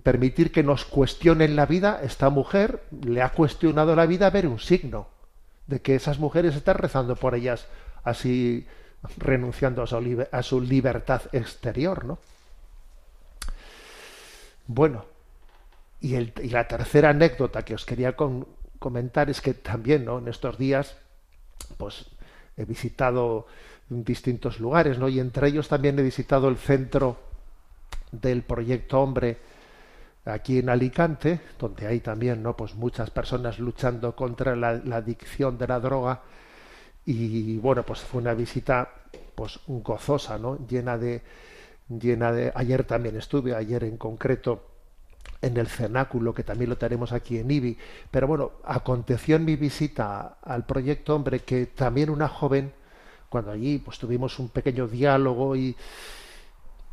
permitir 0.02 0.52
que 0.52 0.62
nos 0.62 0.84
cuestionen 0.84 1.56
la 1.56 1.66
vida, 1.66 2.00
esta 2.02 2.30
mujer 2.30 2.84
le 3.04 3.22
ha 3.22 3.30
cuestionado 3.30 3.96
la 3.96 4.06
vida 4.06 4.28
a 4.28 4.30
ver 4.30 4.46
un 4.46 4.60
signo 4.60 5.08
de 5.66 5.80
que 5.80 5.94
esas 5.94 6.18
mujeres 6.18 6.54
están 6.54 6.76
rezando 6.76 7.16
por 7.16 7.34
ellas 7.34 7.66
así 8.04 8.66
renunciando 9.16 9.82
a 9.82 10.42
su, 10.42 10.60
libertad 10.60 11.22
exterior, 11.32 12.04
¿no? 12.04 12.18
Bueno, 14.66 15.04
y, 16.00 16.16
la 16.50 16.68
tercera 16.68 17.10
anécdota 17.10 17.64
que 17.64 17.74
os 17.74 17.84
quería 17.84 18.14
comentar 18.78 19.30
es 19.30 19.40
que 19.40 19.54
también, 19.54 20.04
¿no? 20.04 20.18
En 20.18 20.28
estos 20.28 20.58
días, 20.58 20.96
pues 21.76 22.06
he 22.56 22.64
visitado 22.64 23.46
distintos 23.88 24.60
lugares, 24.60 24.98
¿no? 24.98 25.08
Y 25.08 25.18
entre 25.18 25.48
ellos 25.48 25.68
también 25.68 25.98
he 25.98 26.02
visitado 26.02 26.48
el 26.48 26.56
centro 26.56 27.18
del 28.12 28.42
proyecto 28.42 29.00
Hombre 29.00 29.38
aquí 30.24 30.58
en 30.58 30.68
Alicante, 30.68 31.40
donde 31.58 31.86
hay 31.86 32.00
también, 32.00 32.42
¿no? 32.42 32.56
Pues 32.56 32.74
muchas 32.74 33.10
personas 33.10 33.58
luchando 33.58 34.14
contra 34.14 34.54
la, 34.54 34.68
adicción 34.94 35.58
de 35.58 35.66
la 35.66 35.80
droga 35.80 36.22
y 37.06 37.58
bueno, 37.58 37.82
pues 37.84 38.00
fue 38.00 38.20
una 38.20 38.34
visita 38.34 38.88
pues 39.34 39.58
gozosa, 39.66 40.38
¿no? 40.38 40.58
Llena 40.66 40.98
de 40.98 41.22
llena 41.98 42.32
de 42.32 42.52
ayer 42.54 42.84
también 42.84 43.16
estuve, 43.16 43.54
ayer 43.54 43.84
en 43.84 43.96
concreto 43.96 44.66
en 45.42 45.56
el 45.56 45.66
cenáculo, 45.66 46.34
que 46.34 46.44
también 46.44 46.70
lo 46.70 46.78
tenemos 46.78 47.12
aquí 47.12 47.38
en 47.38 47.50
IBI. 47.50 47.76
Pero 48.10 48.26
bueno, 48.26 48.52
aconteció 48.64 49.36
en 49.36 49.44
mi 49.44 49.56
visita 49.56 50.36
al 50.42 50.66
proyecto 50.66 51.16
Hombre 51.16 51.40
que 51.40 51.66
también 51.66 52.10
una 52.10 52.28
joven 52.28 52.72
cuando 53.28 53.50
allí 53.52 53.78
pues 53.78 53.98
tuvimos 53.98 54.38
un 54.38 54.48
pequeño 54.48 54.86
diálogo 54.86 55.56
y, 55.56 55.76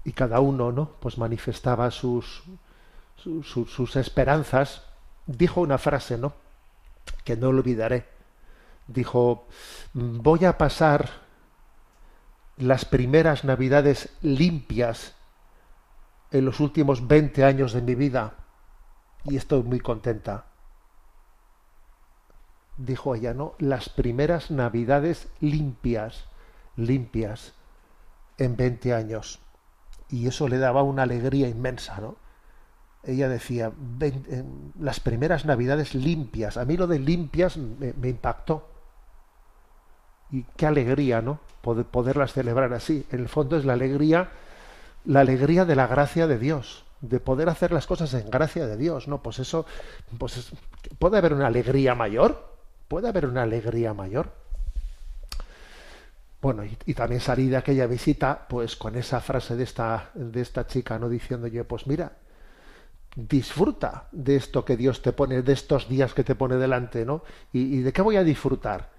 y 0.04 0.12
cada 0.14 0.40
uno 0.40 0.72
no 0.72 0.92
pues 1.00 1.18
manifestaba 1.18 1.90
sus, 1.92 2.44
sus, 3.18 3.48
sus 3.48 3.96
esperanzas 3.96 4.84
dijo 5.26 5.62
una 5.62 5.80
frase 5.80 6.18
no 6.18 6.34
que 7.24 7.36
no 7.36 7.50
olvidaré 7.50 8.06
dijo 8.88 9.48
voy 9.94 10.46
a 10.46 10.58
pasar 10.58 11.10
las 12.58 12.86
primeras 12.86 13.44
navidades 13.44 14.10
limpias 14.22 15.13
en 16.32 16.46
los 16.46 16.60
últimos 16.60 17.08
20 17.08 17.44
años 17.44 17.74
de 17.74 17.82
mi 17.82 17.96
vida 17.96 18.36
y 19.25 19.38
estoy 19.38 19.63
muy 19.63 19.79
contenta 19.79 20.46
dijo 22.77 23.15
ella, 23.15 23.34
¿no? 23.34 23.56
Las 23.60 23.89
primeras 23.89 24.51
navidades 24.51 25.27
limpias, 25.39 26.25
limpias, 26.75 27.53
en 28.38 28.56
20 28.56 28.94
años. 28.94 29.39
Y 30.10 30.27
eso 30.27 30.48
le 30.48 30.58
daba 30.60 30.84
una 30.84 31.03
alegría 31.03 31.50
inmensa, 31.50 32.00
¿no? 32.00 32.15
Ella 33.03 33.29
decía, 33.29 33.72
las 34.79 35.00
primeras 35.00 35.46
navidades 35.46 35.96
limpias. 35.96 36.58
A 36.58 36.65
mí 36.65 36.77
lo 36.77 36.88
de 36.88 37.00
limpias 37.00 37.58
me, 37.58 38.10
impactó. 38.10 38.70
Y 40.31 40.43
qué 40.55 40.65
alegría, 40.65 41.22
¿no? 41.22 41.39
Poder, 41.62 41.86
poderlas 41.86 42.34
celebrar 42.34 42.74
así. 42.74 43.05
En 43.12 43.19
el 43.19 43.29
fondo 43.29 43.57
es 43.57 43.65
la 43.65 43.74
alegría, 43.74 44.29
la 45.05 45.22
alegría 45.22 45.65
de 45.65 45.75
la 45.75 45.88
gracia 45.88 46.27
de 46.27 46.38
Dios 46.38 46.84
de 47.01 47.19
poder 47.19 47.50
hacer 47.50 47.72
las 47.72 47.86
cosas 47.86 48.13
en 48.13 48.29
gracia 48.29 48.65
de 48.65 48.77
Dios, 48.77 49.07
¿no? 49.07 49.22
Pues 49.22 49.39
eso, 49.39 49.65
pues 50.17 50.51
puede 51.00 51.17
haber 51.17 51.34
una 51.34 51.48
alegría 51.48 51.96
mayor. 51.96 52.57
¿Puede 52.88 53.10
haber 53.10 53.25
una 53.25 53.43
alegría 53.43 53.93
mayor? 53.93 54.31
Bueno, 56.41 56.63
y, 56.63 56.93
también 56.93 57.19
salí 57.19 57.48
de 57.48 57.57
aquella 57.57 57.88
visita, 57.88 58.48
pues 58.48 58.75
con 58.75 58.96
esa 58.96 59.19
frase 59.19 59.55
de 59.55 59.63
esta, 59.63 60.12
de 60.13 60.41
esta 60.41 60.67
chica, 60.67 60.98
¿no? 60.98 61.10
Diciendo 61.10 61.48
yo, 61.48 61.67
pues 61.67 61.88
mira, 61.88 62.13
disfruta 63.15 64.07
de 64.12 64.36
esto 64.36 64.63
que 64.63 64.77
Dios 64.77 65.01
te 65.01 65.12
pone, 65.12 65.41
de 65.41 65.53
estos 65.53 65.89
días 65.89 66.13
que 66.13 66.24
te 66.24 66.36
pone 66.36 66.55
delante, 66.55 67.05
¿no? 67.05 67.24
¿Y, 67.51 67.79
de 67.79 67.91
qué 67.91 68.01
voy 68.01 68.15
a 68.17 68.24
disfrutar? 68.24 68.91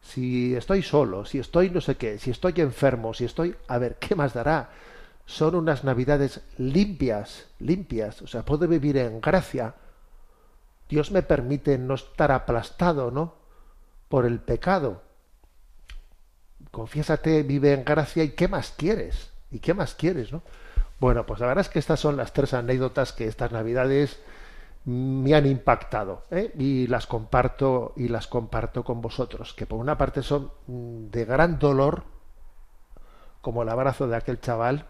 Si 0.00 0.54
estoy 0.54 0.82
solo, 0.82 1.24
si 1.24 1.38
estoy 1.38 1.70
no 1.70 1.80
sé 1.80 1.96
qué, 1.96 2.18
si 2.18 2.30
estoy 2.30 2.54
enfermo, 2.56 3.14
si 3.14 3.24
estoy... 3.24 3.56
A 3.66 3.78
ver, 3.78 3.96
¿qué 3.96 4.14
más 4.14 4.34
dará? 4.34 4.70
Son 5.26 5.54
unas 5.54 5.84
navidades 5.84 6.40
limpias, 6.56 7.46
limpias, 7.58 8.22
o 8.22 8.26
sea, 8.26 8.44
puedo 8.44 8.66
vivir 8.66 8.96
en 8.96 9.20
gracia, 9.20 9.74
Dios 10.88 11.10
me 11.10 11.22
permite 11.22 11.76
no 11.76 11.94
estar 11.94 12.32
aplastado, 12.32 13.10
¿no? 13.10 13.34
Por 14.08 14.24
el 14.24 14.40
pecado. 14.40 15.02
Confiésate, 16.70 17.42
vive 17.42 17.74
en 17.74 17.84
gracia 17.84 18.24
y 18.24 18.30
¿qué 18.30 18.48
más 18.48 18.72
quieres? 18.76 19.30
¿Y 19.50 19.58
qué 19.58 19.74
más 19.74 19.94
quieres, 19.94 20.32
no? 20.32 20.42
Bueno, 20.98 21.26
pues 21.26 21.40
la 21.40 21.46
verdad 21.46 21.66
es 21.66 21.68
que 21.68 21.78
estas 21.78 22.00
son 22.00 22.16
las 22.16 22.32
tres 22.32 22.54
anécdotas 22.54 23.12
que 23.12 23.26
estas 23.26 23.52
navidades 23.52 24.18
me 24.84 25.34
han 25.34 25.46
impactado 25.46 26.24
¿eh? 26.30 26.52
y 26.56 26.86
las 26.86 27.06
comparto 27.06 27.92
y 27.96 28.08
las 28.08 28.26
comparto 28.26 28.84
con 28.84 29.02
vosotros 29.02 29.52
que 29.54 29.66
por 29.66 29.78
una 29.78 29.98
parte 29.98 30.22
son 30.22 30.50
de 30.66 31.24
gran 31.24 31.58
dolor 31.58 32.04
como 33.40 33.62
el 33.62 33.68
abrazo 33.68 34.08
de 34.08 34.16
aquel 34.16 34.40
chaval 34.40 34.86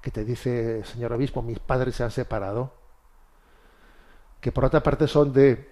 que 0.00 0.10
te 0.10 0.24
dice 0.24 0.84
señor 0.84 1.12
obispo 1.12 1.42
mis 1.42 1.60
padres 1.60 1.94
se 1.94 2.04
han 2.04 2.10
separado 2.10 2.72
que 4.44 4.52
por 4.52 4.66
otra 4.66 4.82
parte 4.82 5.08
son 5.08 5.32
de, 5.32 5.70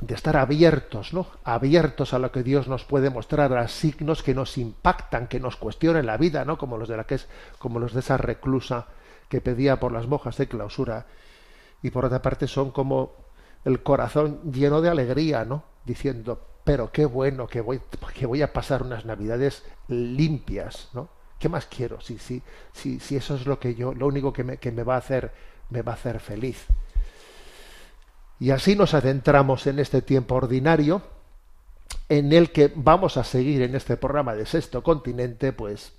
de 0.00 0.14
estar 0.16 0.36
abiertos, 0.36 1.14
¿no? 1.14 1.28
Abiertos 1.44 2.14
a 2.14 2.18
lo 2.18 2.32
que 2.32 2.42
Dios 2.42 2.66
nos 2.66 2.84
puede 2.84 3.10
mostrar, 3.10 3.56
a 3.56 3.68
signos 3.68 4.24
que 4.24 4.34
nos 4.34 4.58
impactan, 4.58 5.28
que 5.28 5.38
nos 5.38 5.54
cuestionen 5.54 6.04
la 6.04 6.16
vida, 6.16 6.44
¿no? 6.44 6.58
Como 6.58 6.78
los 6.78 6.88
de 6.88 6.96
la 6.96 7.04
que 7.04 7.14
es, 7.14 7.28
como 7.60 7.78
los 7.78 7.92
de 7.92 8.00
esa 8.00 8.16
reclusa 8.16 8.86
que 9.28 9.40
pedía 9.40 9.78
por 9.78 9.92
las 9.92 10.08
mojas 10.08 10.36
de 10.36 10.48
clausura. 10.48 11.06
Y 11.82 11.90
por 11.90 12.04
otra 12.04 12.22
parte 12.22 12.46
son 12.46 12.70
como 12.70 13.12
el 13.64 13.82
corazón 13.82 14.52
lleno 14.52 14.80
de 14.80 14.88
alegría, 14.88 15.44
¿no? 15.44 15.64
Diciendo, 15.84 16.40
pero 16.64 16.90
qué 16.90 17.04
bueno 17.04 17.46
que 17.46 17.60
voy, 17.60 17.80
que 18.14 18.26
voy 18.26 18.42
a 18.42 18.52
pasar 18.52 18.82
unas 18.82 19.04
navidades 19.04 19.64
limpias, 19.88 20.88
¿no? 20.94 21.08
¿Qué 21.38 21.48
más 21.48 21.66
quiero? 21.66 22.00
Si, 22.00 22.18
si, 22.18 22.42
si, 22.72 22.98
si 22.98 23.16
eso 23.16 23.34
es 23.34 23.46
lo 23.46 23.58
que 23.58 23.74
yo, 23.74 23.92
lo 23.94 24.06
único 24.06 24.32
que 24.32 24.42
me, 24.42 24.56
que 24.56 24.72
me 24.72 24.82
va 24.82 24.94
a 24.94 24.98
hacer, 24.98 25.32
me 25.70 25.82
va 25.82 25.92
a 25.92 25.94
hacer 25.96 26.18
feliz. 26.18 26.66
Y 28.38 28.50
así 28.50 28.74
nos 28.74 28.94
adentramos 28.94 29.66
en 29.66 29.78
este 29.78 30.02
tiempo 30.02 30.34
ordinario, 30.34 31.02
en 32.08 32.32
el 32.32 32.52
que 32.52 32.72
vamos 32.74 33.16
a 33.16 33.24
seguir 33.24 33.62
en 33.62 33.74
este 33.74 33.96
programa 33.96 34.34
de 34.34 34.46
Sexto 34.46 34.82
Continente, 34.82 35.52
pues 35.52 35.92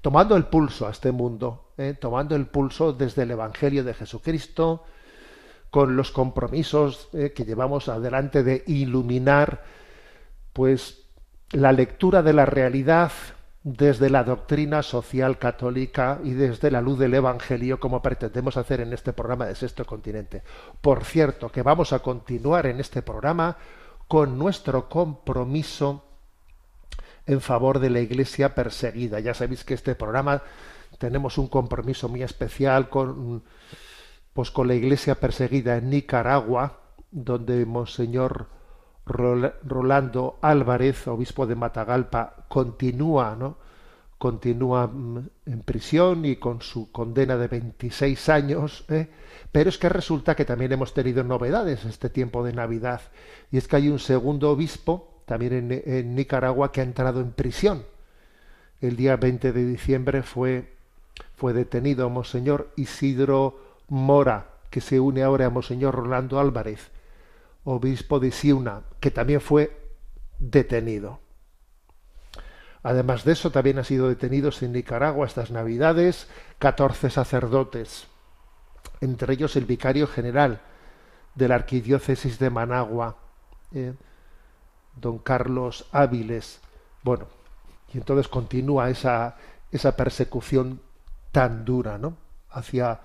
tomando 0.00 0.36
el 0.36 0.46
pulso 0.46 0.86
a 0.86 0.90
este 0.90 1.12
mundo, 1.12 1.63
¿eh? 1.78 1.94
tomando 1.98 2.36
el 2.36 2.46
pulso 2.46 2.92
desde 2.92 3.22
el 3.22 3.32
Evangelio 3.32 3.84
de 3.84 3.94
Jesucristo, 3.94 4.84
con 5.70 5.96
los 5.96 6.10
compromisos 6.10 7.08
¿eh? 7.12 7.32
que 7.34 7.44
llevamos 7.44 7.88
adelante 7.88 8.42
de 8.42 8.62
iluminar, 8.66 9.64
pues 10.52 11.06
la 11.50 11.72
lectura 11.72 12.22
de 12.22 12.32
la 12.32 12.46
realidad 12.46 13.12
desde 13.64 14.10
la 14.10 14.24
doctrina 14.24 14.82
social 14.82 15.38
católica 15.38 16.20
y 16.22 16.32
desde 16.32 16.70
la 16.70 16.82
luz 16.82 16.98
del 16.98 17.14
Evangelio, 17.14 17.80
como 17.80 18.02
pretendemos 18.02 18.58
hacer 18.58 18.80
en 18.80 18.92
este 18.92 19.14
programa 19.14 19.46
de 19.46 19.54
Sexto 19.54 19.86
Continente. 19.86 20.42
Por 20.80 21.04
cierto, 21.04 21.50
que 21.50 21.62
vamos 21.62 21.92
a 21.94 22.00
continuar 22.00 22.66
en 22.66 22.78
este 22.78 23.00
programa 23.00 23.56
con 24.06 24.38
nuestro 24.38 24.88
compromiso 24.88 26.04
en 27.26 27.40
favor 27.40 27.78
de 27.78 27.88
la 27.88 28.00
Iglesia 28.00 28.54
perseguida. 28.54 29.18
Ya 29.20 29.32
sabéis 29.32 29.64
que 29.64 29.72
este 29.72 29.94
programa 29.94 30.42
tenemos 30.98 31.38
un 31.38 31.48
compromiso 31.48 32.08
muy 32.08 32.22
especial 32.22 32.88
con, 32.88 33.42
pues, 34.32 34.50
con 34.50 34.68
la 34.68 34.74
Iglesia 34.74 35.14
perseguida 35.16 35.76
en 35.76 35.90
Nicaragua, 35.90 36.80
donde 37.10 37.64
Monseñor 37.66 38.48
Rolando 39.06 40.38
Álvarez, 40.40 41.06
obispo 41.08 41.46
de 41.46 41.56
Matagalpa, 41.56 42.46
continúa, 42.48 43.36
¿no? 43.36 43.58
continúa 44.24 44.86
mm, 44.86 45.28
en 45.44 45.60
prisión 45.60 46.24
y 46.24 46.36
con 46.36 46.62
su 46.62 46.90
condena 46.90 47.36
de 47.36 47.46
26 47.46 48.28
años, 48.30 48.86
¿eh? 48.88 49.10
pero 49.52 49.68
es 49.68 49.76
que 49.76 49.90
resulta 49.90 50.34
que 50.34 50.46
también 50.46 50.72
hemos 50.72 50.94
tenido 50.94 51.22
novedades 51.24 51.84
este 51.84 52.08
tiempo 52.08 52.42
de 52.42 52.54
Navidad, 52.54 53.02
y 53.50 53.58
es 53.58 53.68
que 53.68 53.76
hay 53.76 53.90
un 53.90 53.98
segundo 53.98 54.50
obispo, 54.50 55.22
también 55.26 55.70
en, 55.84 56.14
Nicaragua, 56.14 56.72
que 56.72 56.80
ha 56.80 56.84
entrado 56.84 57.20
en 57.20 57.32
prisión. 57.32 57.84
El 58.80 58.96
día 58.96 59.16
20 59.16 59.52
de 59.52 59.66
diciembre 59.66 60.22
fue, 60.22 60.74
fue 61.36 61.52
detenido 61.52 62.08
Monseñor 62.10 62.70
Isidro 62.76 63.60
Mora, 63.88 64.48
que 64.70 64.80
se 64.80 65.00
une 65.00 65.22
ahora 65.22 65.46
a 65.46 65.50
Monseñor 65.50 65.94
Rolando 65.94 66.40
Álvarez, 66.40 66.90
obispo 67.64 68.20
de 68.20 68.30
Siuna, 68.30 68.82
que 69.00 69.10
también 69.10 69.40
fue 69.40 69.76
detenido. 70.38 71.20
Además 72.82 73.24
de 73.24 73.32
eso, 73.32 73.50
también 73.50 73.78
han 73.78 73.84
sido 73.84 74.08
detenidos 74.08 74.62
en 74.62 74.72
Nicaragua 74.72 75.26
estas 75.26 75.50
Navidades 75.50 76.28
14 76.58 77.08
sacerdotes, 77.08 78.06
entre 79.00 79.32
ellos 79.32 79.56
el 79.56 79.64
vicario 79.64 80.06
general 80.06 80.60
de 81.34 81.48
la 81.48 81.54
arquidiócesis 81.54 82.38
de 82.38 82.50
Managua, 82.50 83.16
eh, 83.72 83.94
don 84.96 85.18
Carlos 85.18 85.86
Áviles. 85.92 86.60
Bueno, 87.02 87.26
y 87.92 87.98
entonces 87.98 88.28
continúa 88.28 88.90
esa, 88.90 89.36
esa 89.72 89.96
persecución 89.96 90.80
tan 91.34 91.66
dura, 91.66 91.98
¿no? 91.98 92.16
Hacia, 92.48 93.00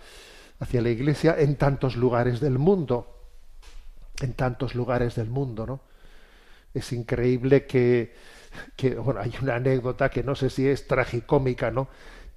hacia 0.60 0.82
la 0.82 0.89
Iglesia 0.89 1.36
en 1.38 1.58
tantos 1.58 1.98
lugares 1.98 2.39
del 2.39 2.60
mundo 2.60 3.20
en 4.22 4.34
tantos 4.34 4.76
lugares 4.76 5.15
del 5.15 5.30
mundo, 5.30 5.65
¿no? 5.65 5.82
Es 6.74 6.94
increíble 6.94 7.65
que, 7.65 8.13
que, 8.76 8.96
bueno, 8.96 9.22
hay 9.22 9.34
una 9.42 9.56
anécdota 9.56 10.10
que 10.10 10.24
no 10.24 10.36
sé 10.36 10.50
si 10.50 10.68
es 10.68 10.88
tragicómica, 10.88 11.72
¿no? 11.72 11.88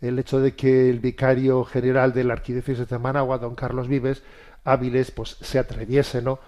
El 0.01 0.19
hecho 0.19 0.41
de 0.41 0.55
que 0.57 0.91
el 0.91 1.01
vicario 1.01 1.65
general 1.65 2.13
de 2.13 2.25
la 2.25 2.35
arquidiócesis 2.35 2.89
de 2.89 2.99
Managua, 2.99 3.39
don 3.39 3.55
Carlos 3.55 3.89
Vives, 3.89 4.23
Áviles, 4.65 5.11
pues 5.11 5.37
se 5.41 5.59
atreviese, 5.59 6.23
¿no? 6.23 6.39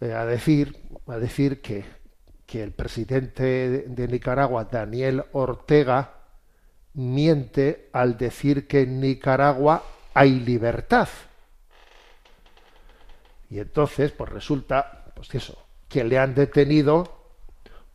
Eh, 0.00 0.12
a 0.12 0.24
decir, 0.26 0.76
a 1.06 1.16
decir 1.16 1.60
que, 1.60 1.84
que 2.46 2.62
el 2.62 2.72
presidente 2.72 3.42
de, 3.42 3.82
de 3.88 4.08
Nicaragua, 4.08 4.64
Daniel 4.64 5.24
Ortega, 5.32 6.21
miente 6.94 7.88
al 7.92 8.16
decir 8.16 8.66
que 8.66 8.82
en 8.82 9.00
Nicaragua 9.00 9.82
hay 10.14 10.40
libertad. 10.40 11.08
Y 13.50 13.58
entonces, 13.58 14.12
pues 14.12 14.30
resulta, 14.30 15.12
pues 15.14 15.34
eso, 15.34 15.62
que 15.88 16.04
le 16.04 16.18
han 16.18 16.34
detenido 16.34 17.22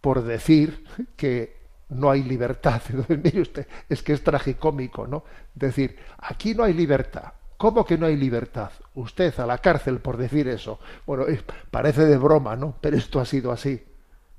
por 0.02 0.24
decir 0.24 0.86
que 1.16 1.58
no 1.90 2.12
hay 2.12 2.24
libertad. 2.24 2.82
Mire 3.10 3.42
usted, 3.42 3.68
es 3.90 4.04
que 4.04 4.14
es 4.14 4.24
tragicómico, 4.24 5.08
¿no? 5.08 5.24
Decir, 5.54 5.98
aquí 6.20 6.54
no 6.54 6.64
hay 6.64 6.74
libertad. 6.74 7.34
¿Cómo 7.58 7.84
que 7.86 7.98
no 7.98 8.06
hay 8.06 8.16
libertad? 8.16 8.70
Usted 8.94 9.38
a 9.40 9.48
la 9.48 9.58
cárcel 9.58 10.00
por 10.00 10.16
decir 10.18 10.48
eso. 10.48 10.80
Bueno, 11.08 11.26
parece 11.72 12.06
de 12.06 12.18
broma, 12.18 12.56
¿no? 12.56 12.76
Pero 12.80 12.98
esto 12.98 13.20
ha 13.20 13.26
sido 13.26 13.52
así. 13.52 13.84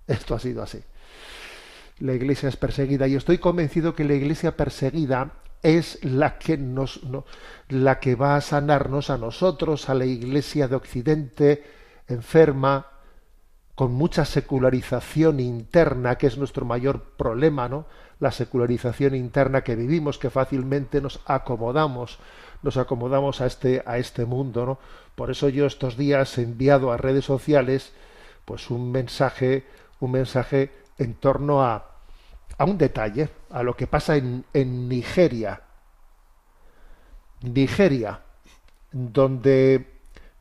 Esto 0.06 0.36
ha 0.36 0.38
sido 0.38 0.62
así. 0.62 0.80
La 2.00 2.14
iglesia 2.14 2.48
es 2.48 2.56
perseguida 2.56 3.08
y 3.08 3.16
estoy 3.16 3.38
convencido 3.38 3.94
que 3.94 4.04
la 4.04 4.14
iglesia 4.14 4.56
perseguida 4.56 5.32
es 5.62 6.04
la 6.04 6.38
que 6.38 6.56
nos 6.56 7.00
la 7.68 7.98
que 7.98 8.14
va 8.14 8.36
a 8.36 8.40
sanarnos 8.40 9.10
a 9.10 9.18
nosotros, 9.18 9.88
a 9.88 9.94
la 9.94 10.06
iglesia 10.06 10.68
de 10.68 10.76
occidente 10.76 11.64
enferma 12.06 12.86
con 13.74 13.92
mucha 13.92 14.24
secularización 14.24 15.40
interna, 15.40 16.16
que 16.16 16.26
es 16.26 16.38
nuestro 16.38 16.64
mayor 16.64 17.02
problema, 17.16 17.68
¿no? 17.68 17.86
La 18.18 18.32
secularización 18.32 19.14
interna 19.14 19.62
que 19.62 19.76
vivimos, 19.76 20.18
que 20.18 20.30
fácilmente 20.30 21.00
nos 21.00 21.20
acomodamos, 21.26 22.18
nos 22.62 22.76
acomodamos 22.76 23.40
a 23.40 23.46
este 23.46 23.82
a 23.86 23.98
este 23.98 24.24
mundo, 24.24 24.66
¿no? 24.66 24.78
Por 25.14 25.30
eso 25.30 25.48
yo 25.48 25.66
estos 25.66 25.96
días 25.96 26.38
he 26.38 26.42
enviado 26.42 26.92
a 26.92 26.96
redes 26.96 27.24
sociales 27.24 27.92
pues 28.44 28.70
un 28.70 28.90
mensaje, 28.90 29.64
un 30.00 30.12
mensaje 30.12 30.70
en 30.98 31.14
torno 31.14 31.62
a 31.64 31.98
a 32.58 32.64
un 32.64 32.76
detalle, 32.76 33.30
a 33.50 33.62
lo 33.62 33.76
que 33.76 33.86
pasa 33.86 34.16
en, 34.16 34.44
en 34.52 34.88
Nigeria. 34.88 35.62
Nigeria, 37.42 38.20
donde 38.90 39.86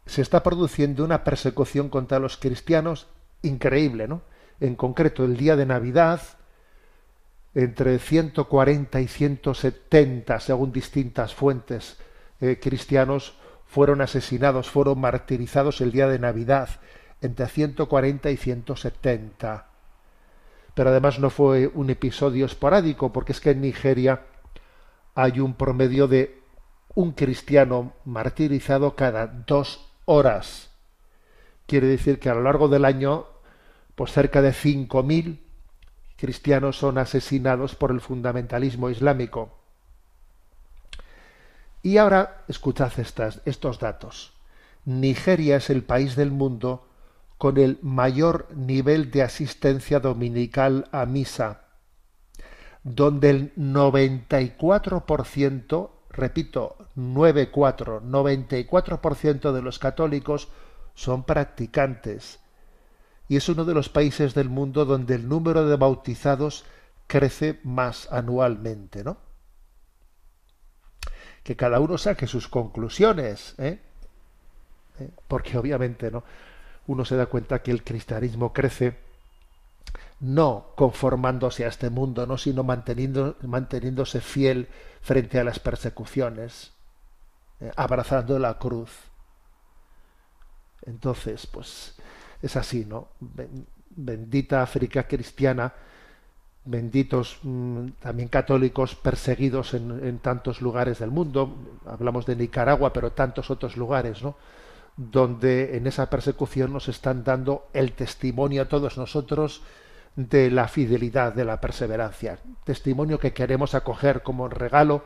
se 0.06 0.24
está 0.24 0.42
produciendo 0.42 1.06
una 1.06 1.24
persecución 1.24 1.90
contra 1.90 2.20
los 2.20 2.38
cristianos 2.38 3.08
increíble, 3.44 4.08
¿no? 4.08 4.24
En 4.60 4.76
concreto, 4.76 5.24
el 5.26 5.38
día 5.38 5.56
de 5.56 5.68
Navidad, 5.68 6.22
entre 7.54 8.00
140 8.00 9.00
y 9.00 9.08
170, 9.08 10.40
según 10.40 10.72
distintas 10.72 11.36
fuentes 11.36 11.98
eh, 12.42 12.60
cristianos, 12.60 13.36
fueron 13.68 14.02
asesinados, 14.02 14.72
fueron 14.72 15.00
martirizados 15.00 15.82
el 15.82 15.92
día 15.92 16.08
de 16.08 16.18
Navidad, 16.18 16.70
entre 17.22 17.48
140 17.48 18.32
y 18.32 18.38
170 18.38 19.77
pero 20.78 20.92
además 20.92 21.18
no 21.18 21.32
fue 21.32 21.72
un 21.74 21.90
episodio 21.90 22.46
esporádico, 22.46 23.12
porque 23.12 23.32
es 23.32 23.42
que 23.42 23.50
en 23.50 23.62
Nigeria 23.62 24.28
hay 25.16 25.40
un 25.40 25.56
promedio 25.56 26.08
de 26.08 26.40
un 26.94 27.14
cristiano 27.14 27.94
martirizado 28.06 28.96
cada 28.96 29.26
dos 29.26 29.90
horas. 30.06 30.70
Quiere 31.66 31.88
decir 31.88 32.20
que 32.20 32.30
a 32.30 32.36
lo 32.36 32.44
largo 32.44 32.68
del 32.68 32.86
año, 32.86 33.26
pues 33.96 34.12
cerca 34.12 34.44
de 34.44 34.52
5.000 34.52 35.40
cristianos 36.16 36.78
son 36.78 37.00
asesinados 37.00 37.74
por 37.74 37.90
el 37.90 38.00
fundamentalismo 38.00 38.92
islámico. 38.92 39.58
Y 41.82 41.98
ahora 41.98 42.44
escuchad 42.48 42.92
estas, 43.00 43.42
estos 43.46 43.80
datos. 43.80 44.32
Nigeria 44.86 45.56
es 45.56 45.72
el 45.72 45.82
país 45.82 46.16
del 46.16 46.30
mundo 46.30 46.88
con 47.38 47.58
el 47.58 47.78
mayor 47.82 48.48
nivel 48.56 49.12
de 49.12 49.24
asistencia 49.24 50.00
dominical 50.00 50.88
a 50.92 51.06
misa, 51.06 51.62
donde 52.84 53.30
el 53.30 53.56
94%, 53.56 55.90
repito, 56.10 56.78
94, 56.96 58.02
94% 58.02 59.52
de 59.52 59.62
los 59.62 59.78
católicos 59.78 60.48
son 60.96 61.24
practicantes. 61.24 62.40
Y 63.30 63.36
es 63.36 63.50
uno 63.50 63.66
de 63.66 63.74
los 63.74 63.90
países 63.90 64.34
del 64.34 64.50
mundo 64.50 64.86
donde 64.86 65.16
el 65.16 65.28
número 65.28 65.68
de 65.68 65.76
bautizados 65.76 66.64
crece 67.08 67.60
más 67.64 68.12
anualmente, 68.12 69.04
¿no? 69.04 69.18
Que 71.44 71.56
cada 71.56 71.80
uno 71.80 71.98
saque 71.98 72.26
sus 72.26 72.48
conclusiones, 72.48 73.54
¿eh? 73.58 73.80
¿Eh? 75.00 75.10
Porque 75.28 75.58
obviamente, 75.58 76.10
¿no? 76.10 76.24
Uno 76.88 77.06
se 77.06 77.16
da 77.16 77.28
cuenta 77.28 77.62
que 77.62 77.72
el 77.72 77.84
cristianismo 77.84 78.54
crece 78.54 78.98
no 80.20 80.72
conformándose 80.76 81.66
a 81.66 81.68
este 81.68 81.90
mundo, 81.90 82.26
no 82.26 82.38
sino 82.38 82.64
manteniéndose 82.64 84.22
fiel 84.22 84.68
frente 85.02 85.40
a 85.40 85.44
las 85.44 85.60
persecuciones, 85.60 86.72
eh, 87.60 87.72
abrazando 87.76 88.40
la 88.40 88.58
cruz. 88.58 88.90
Entonces, 90.86 91.46
pues 91.46 91.96
es 92.42 92.56
así, 92.56 92.86
¿no? 92.86 93.10
Bendita 93.90 94.64
África 94.64 95.08
cristiana, 95.08 95.74
benditos 96.66 97.40
mm, 97.44 97.88
también 98.00 98.30
católicos 98.30 98.96
perseguidos 98.96 99.74
en, 99.74 100.04
en, 100.06 100.20
tantos 100.20 100.62
lugares 100.62 101.00
del 101.00 101.12
mundo, 101.12 101.80
hablamos 101.86 102.26
de 102.26 102.36
Nicaragua, 102.36 102.92
pero 102.92 103.12
tantos 103.12 103.52
otros 103.52 103.78
lugares, 103.78 104.24
¿no? 104.24 104.36
Donde 104.98 105.78
en 105.78 105.88
esa 105.88 106.10
persecución 106.10 106.74
nos 106.74 106.90
están 106.90 107.24
dando 107.24 107.68
el 107.74 107.94
testimonio 107.94 108.64
a 108.64 108.68
todos 108.68 108.98
nosotros 108.98 109.62
de 110.18 110.50
la 110.50 110.68
fidelidad, 110.68 111.34
de 111.34 111.46
la 111.46 111.62
perseverancia. 111.62 112.40
Testimonio 112.64 113.20
que 113.20 113.34
queremos 113.34 113.76
acoger 113.76 114.24
como 114.24 114.50
regalo 114.50 115.04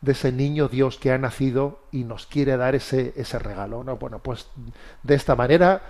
de 0.00 0.12
ese 0.12 0.30
niño 0.30 0.68
Dios 0.68 0.98
que 0.98 1.10
ha 1.10 1.18
nacido 1.18 1.80
y 1.90 2.04
nos 2.04 2.26
quiere 2.26 2.56
dar 2.56 2.76
ese, 2.76 3.12
ese 3.16 3.38
regalo. 3.40 3.82
¿no? 3.82 3.96
Bueno, 3.96 4.20
pues 4.20 4.46
de 5.02 5.14
esta 5.16 5.34
manera, 5.34 5.82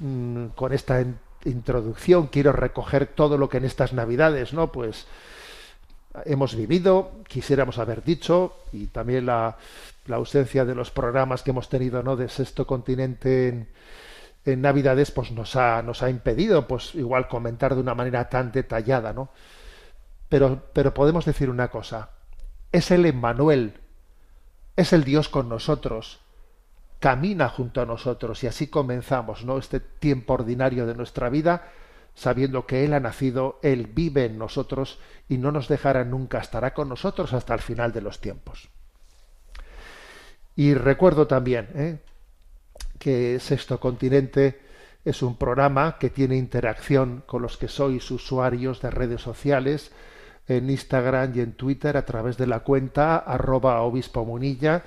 mm, 0.00 0.46
con 0.56 0.72
esta 0.72 1.04
introducción, 1.44 2.26
quiero 2.26 2.52
recoger 2.52 3.06
todo 3.06 3.38
lo 3.38 3.48
que 3.48 3.58
en 3.58 3.64
estas 3.64 3.92
Navidades, 3.92 4.52
¿no? 4.52 4.72
Pues 4.72 5.06
hemos 6.24 6.56
vivido, 6.56 7.12
quisiéramos 7.28 7.78
haber 7.78 8.02
dicho, 8.02 8.56
y 8.72 8.86
también 8.86 9.26
la, 9.26 9.56
la 10.08 10.16
ausencia 10.16 10.64
de 10.64 10.74
los 10.74 10.90
programas 10.90 11.42
que 11.42 11.50
hemos 11.50 11.68
tenido, 11.68 12.02
¿no? 12.02 12.16
De 12.16 12.28
Sexto 12.28 12.66
Continente 12.66 13.48
en, 13.48 13.68
Navidades 14.60 15.10
pues 15.10 15.32
nos 15.32 15.56
ha, 15.56 15.82
nos 15.82 16.04
ha 16.04 16.08
impedido 16.08 16.68
pues 16.68 16.94
igual 16.94 17.26
comentar 17.26 17.74
de 17.74 17.80
una 17.80 17.96
manera 17.96 18.28
tan 18.28 18.52
detallada, 18.52 19.12
¿no? 19.12 19.30
Pero, 20.28 20.62
pero 20.72 20.94
podemos 20.94 21.24
decir 21.24 21.50
una 21.50 21.68
cosa, 21.68 22.10
es 22.70 22.92
el 22.92 23.06
Emmanuel, 23.06 23.80
es 24.76 24.92
el 24.92 25.02
Dios 25.02 25.28
con 25.28 25.48
nosotros, 25.48 26.20
camina 27.00 27.48
junto 27.48 27.80
a 27.80 27.86
nosotros 27.86 28.42
y 28.44 28.46
así 28.46 28.68
comenzamos, 28.68 29.44
¿no? 29.44 29.58
Este 29.58 29.80
tiempo 29.80 30.34
ordinario 30.34 30.86
de 30.86 30.94
nuestra 30.94 31.28
vida, 31.28 31.68
sabiendo 32.14 32.66
que 32.66 32.84
Él 32.84 32.94
ha 32.94 33.00
nacido, 33.00 33.58
Él 33.62 33.88
vive 33.92 34.26
en 34.26 34.38
nosotros 34.38 35.00
y 35.28 35.38
no 35.38 35.50
nos 35.50 35.68
dejará 35.68 36.04
nunca, 36.04 36.38
estará 36.38 36.72
con 36.72 36.88
nosotros 36.88 37.32
hasta 37.32 37.54
el 37.54 37.60
final 37.60 37.92
de 37.92 38.00
los 38.00 38.20
tiempos. 38.20 38.68
Y 40.56 40.74
recuerdo 40.74 41.26
también, 41.26 41.68
¿eh? 41.74 41.98
que 42.98 43.38
Sexto 43.40 43.78
Continente 43.78 44.58
es 45.04 45.22
un 45.22 45.36
programa 45.36 45.98
que 45.98 46.10
tiene 46.10 46.36
interacción 46.36 47.22
con 47.26 47.42
los 47.42 47.56
que 47.58 47.68
sois 47.68 48.10
usuarios 48.10 48.80
de 48.80 48.90
redes 48.90 49.20
sociales 49.20 49.92
en 50.48 50.70
Instagram 50.70 51.32
y 51.36 51.40
en 51.40 51.52
Twitter 51.52 51.96
a 51.96 52.04
través 52.04 52.36
de 52.36 52.46
la 52.46 52.60
cuenta 52.60 53.18
arroba 53.18 53.82
obispo 53.82 54.24
munilla, 54.24 54.82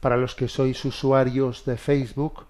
para 0.00 0.16
los 0.16 0.34
que 0.34 0.48
sois 0.48 0.84
usuarios 0.84 1.64
de 1.64 1.76
Facebook 1.76 2.46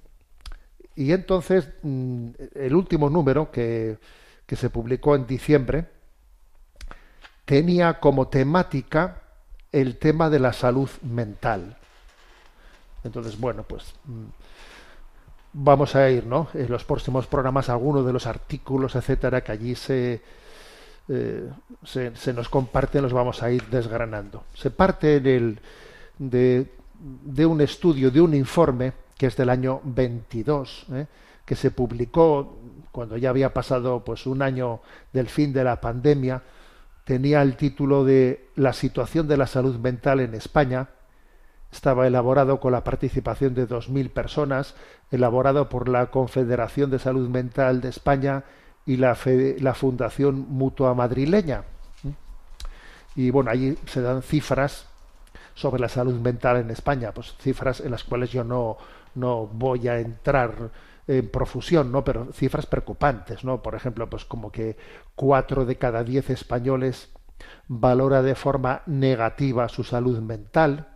Y 0.96 1.12
entonces 1.14 1.70
mm, 1.82 2.30
el 2.56 2.76
último 2.76 3.10
número 3.10 3.52
que, 3.52 3.98
que 4.46 4.56
se 4.56 4.70
publicó 4.70 5.16
en 5.16 5.26
diciembre 5.26 5.88
tenía 7.46 8.00
como 8.00 8.28
temática 8.28 9.22
el 9.72 9.98
tema 9.98 10.30
de 10.30 10.40
la 10.40 10.54
salud 10.54 10.90
mental. 11.02 11.78
Entonces, 13.04 13.40
bueno, 13.40 13.64
pues 13.64 13.94
mm, 14.06 14.26
vamos 15.54 15.96
a 15.96 16.10
ir, 16.10 16.26
¿no? 16.26 16.48
En 16.54 16.70
los 16.70 16.84
próximos 16.84 17.28
programas, 17.28 17.70
algunos 17.70 18.06
de 18.06 18.14
los 18.14 18.28
artículos, 18.28 18.96
etcétera, 18.96 19.42
que 19.42 19.52
allí 19.52 19.76
se, 19.76 20.22
eh, 21.10 21.50
se, 21.84 22.34
nos 22.34 22.50
comparten, 22.50 23.02
los 23.02 23.14
vamos 23.14 23.44
a 23.44 23.52
ir 23.52 23.64
desgranando. 23.66 24.44
Se 24.54 24.72
parte 24.72 25.20
del, 25.20 25.60
de, 26.18 26.68
de, 27.00 27.46
un 27.46 27.62
estudio, 27.62 28.12
de 28.12 28.22
un 28.22 28.34
informe 28.34 28.94
que 29.18 29.28
es 29.28 29.36
del 29.36 29.50
año 29.50 29.82
22, 29.84 30.86
¿eh? 30.94 31.06
que 31.46 31.56
se 31.56 31.72
publicó 31.72 32.58
cuando 32.92 33.18
ya 33.18 33.30
había 33.30 33.54
pasado 33.54 34.04
pues 34.04 34.26
un 34.26 34.42
año 34.42 34.82
del 35.14 35.28
fin 35.28 35.54
de 35.54 35.64
la 35.64 35.82
pandemia, 35.82 36.44
tenía 37.04 37.42
el 37.42 37.56
título 37.56 38.04
de 38.04 38.50
La 38.56 38.74
situación 38.74 39.28
de 39.28 39.38
la 39.38 39.48
salud 39.48 39.78
mental 39.78 40.20
en 40.20 40.34
España. 40.34 40.90
Estaba 41.72 42.06
elaborado 42.06 42.60
con 42.60 42.74
la 42.74 42.84
participación 42.84 43.54
de 43.54 43.68
2.000 43.68 44.12
personas, 44.12 44.76
elaborado 45.10 45.70
por 45.70 45.88
la 45.88 46.08
Confederación 46.08 46.92
de 46.92 47.00
Salud 47.00 47.30
Mental 47.30 47.80
de 47.82 47.90
España 47.90 48.44
y 48.86 48.98
la, 48.98 49.16
Fundación 49.16 50.46
Mutua 50.50 50.94
Madrileña. 50.94 51.64
Y 53.16 53.30
bueno, 53.30 53.52
allí 53.52 53.78
se 53.86 54.02
dan 54.02 54.22
cifras 54.22 54.88
sobre 55.54 55.82
la 55.82 55.90
salud 55.90 56.20
mental 56.20 56.58
en 56.58 56.70
España, 56.72 57.12
pues 57.14 57.36
cifras 57.40 57.82
en 57.82 57.92
las 57.92 58.04
cuales 58.04 58.32
yo 58.32 58.44
no, 58.44 58.78
no 59.16 59.48
voy 59.48 59.88
a 59.88 60.00
entrar 60.00 60.72
en 61.08 61.30
profusión, 61.30 61.92
¿no? 61.92 62.04
Pero 62.04 62.32
cifras 62.32 62.66
preocupantes, 62.66 63.44
¿no? 63.44 63.62
Por 63.62 63.76
ejemplo, 63.76 64.10
pues 64.10 64.24
como 64.24 64.52
que 64.52 64.78
cuatro 65.16 65.66
de 65.66 65.76
cada 65.76 66.04
diez 66.04 66.30
españoles 66.30 67.10
valora 67.68 68.22
de 68.22 68.36
forma 68.36 68.84
negativa 68.86 69.68
su 69.68 69.84
salud 69.84 70.20
mental, 70.20 70.96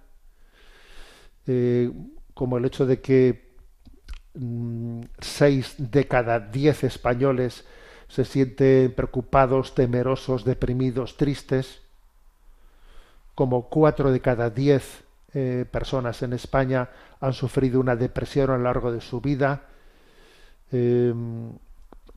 eh, 1.48 1.92
como 2.34 2.58
el 2.58 2.66
hecho 2.66 2.86
de 2.86 3.02
que 3.02 3.45
seis 5.20 5.76
de 5.78 6.08
cada 6.08 6.40
diez 6.40 6.84
españoles 6.84 7.66
se 8.08 8.26
sienten 8.26 8.94
preocupados, 8.94 9.76
temerosos, 9.76 10.46
deprimidos, 10.46 11.18
tristes, 11.18 11.82
como 13.34 13.70
cuatro 13.70 14.12
de 14.12 14.22
cada 14.22 14.50
diez 14.50 15.04
eh, 15.34 15.66
personas 15.70 16.22
en 16.22 16.34
España 16.34 16.90
han 17.20 17.34
sufrido 17.34 17.80
una 17.80 17.96
depresión 17.96 18.50
a 18.52 18.58
lo 18.58 18.64
largo 18.64 18.92
de 18.92 19.02
su 19.02 19.20
vida, 19.20 19.64
em, 20.72 21.52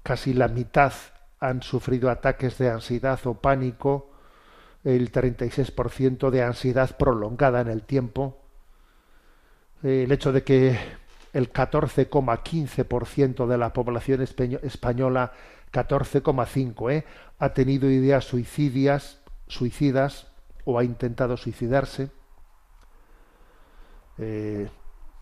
casi 0.03 0.35
la 0.35 0.49
mitad 0.49 0.93
han 1.41 1.63
sufrido 1.63 2.11
ataques 2.11 2.59
de 2.59 2.71
ansiedad 2.71 3.19
o 3.25 3.35
pánico, 3.35 4.11
el 4.85 5.11
36% 5.11 6.31
de 6.31 6.43
ansiedad 6.43 6.97
prolongada 6.97 7.61
en 7.61 7.69
el 7.69 7.83
tiempo, 7.83 8.39
el 9.83 10.11
hecho 10.13 10.33
de 10.33 10.45
que 10.45 10.79
el 11.33 11.53
14,15% 11.53 13.47
de 13.47 13.59
la 13.59 13.73
población 13.73 14.23
española, 14.23 15.33
14,5, 15.73 16.93
¿eh? 16.93 17.05
ha 17.39 17.53
tenido 17.53 17.91
ideas 17.91 18.25
suicidias, 18.25 19.21
suicidas 19.47 20.29
o 20.65 20.79
ha 20.79 20.85
intentado 20.85 21.37
suicidarse. 21.37 22.11
Eh, 24.19 24.69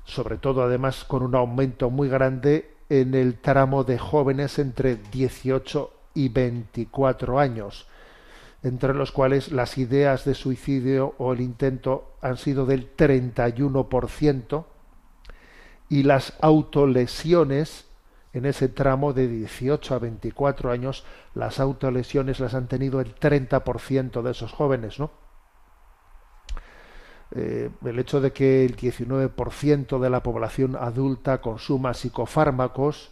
sobre 0.04 0.38
todo 0.38 0.62
además 0.62 1.04
con 1.04 1.22
un 1.22 1.34
aumento 1.34 1.90
muy 1.90 2.08
grande 2.08 2.76
en 2.88 3.14
el 3.14 3.38
tramo 3.38 3.84
de 3.84 3.98
jóvenes 3.98 4.58
entre 4.58 4.96
18 4.96 5.92
y 6.14 6.28
24 6.28 7.38
años, 7.38 7.88
entre 8.62 8.94
los 8.94 9.12
cuales 9.12 9.50
las 9.50 9.76
ideas 9.76 10.24
de 10.24 10.34
suicidio 10.34 11.14
o 11.18 11.32
el 11.32 11.40
intento 11.40 12.16
han 12.22 12.36
sido 12.36 12.64
del 12.64 12.96
31% 12.96 14.64
y 15.88 16.02
las 16.02 16.34
autolesiones 16.40 17.86
en 18.32 18.44
ese 18.44 18.68
tramo 18.68 19.14
de 19.14 19.28
18 19.28 19.94
a 19.94 19.98
24 19.98 20.70
años, 20.70 21.04
las 21.34 21.58
autolesiones 21.58 22.38
las 22.38 22.52
han 22.52 22.68
tenido 22.68 23.00
el 23.00 23.14
30% 23.14 24.20
de 24.20 24.30
esos 24.30 24.52
jóvenes, 24.52 24.98
¿no? 24.98 25.10
Eh, 27.34 27.70
el 27.84 27.98
hecho 27.98 28.20
de 28.20 28.32
que 28.32 28.66
el 28.66 28.76
19% 28.76 29.98
de 29.98 30.10
la 30.10 30.22
población 30.22 30.76
adulta 30.76 31.40
consuma 31.40 31.94
psicofármacos, 31.94 33.10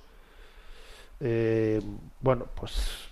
eh, 1.20 1.80
bueno, 2.20 2.46
pues 2.54 3.08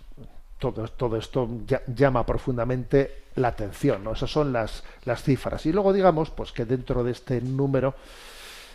todo, 0.59 0.87
todo 0.89 1.17
esto 1.17 1.49
llama 1.87 2.27
profundamente 2.27 3.25
la 3.37 3.49
atención, 3.49 4.05
¿no? 4.05 4.13
Esas 4.13 4.31
son 4.31 4.53
las, 4.53 4.85
las 5.05 5.23
cifras. 5.23 5.65
Y 5.65 5.73
luego 5.73 5.95
digamos, 5.95 6.29
pues 6.29 6.53
que 6.53 6.67
dentro 6.67 7.03
de 7.03 7.13
este 7.13 7.41
número 7.41 7.95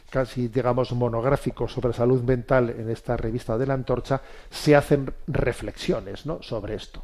casi 0.09 0.47
digamos 0.47 0.91
monográfico 0.93 1.67
sobre 1.67 1.93
salud 1.93 2.21
mental 2.23 2.69
en 2.69 2.89
esta 2.89 3.17
revista 3.17 3.57
de 3.57 3.67
la 3.67 3.73
antorcha 3.73 4.21
se 4.49 4.75
hacen 4.75 5.13
reflexiones 5.27 6.25
¿no? 6.25 6.41
sobre 6.41 6.75
esto 6.75 7.03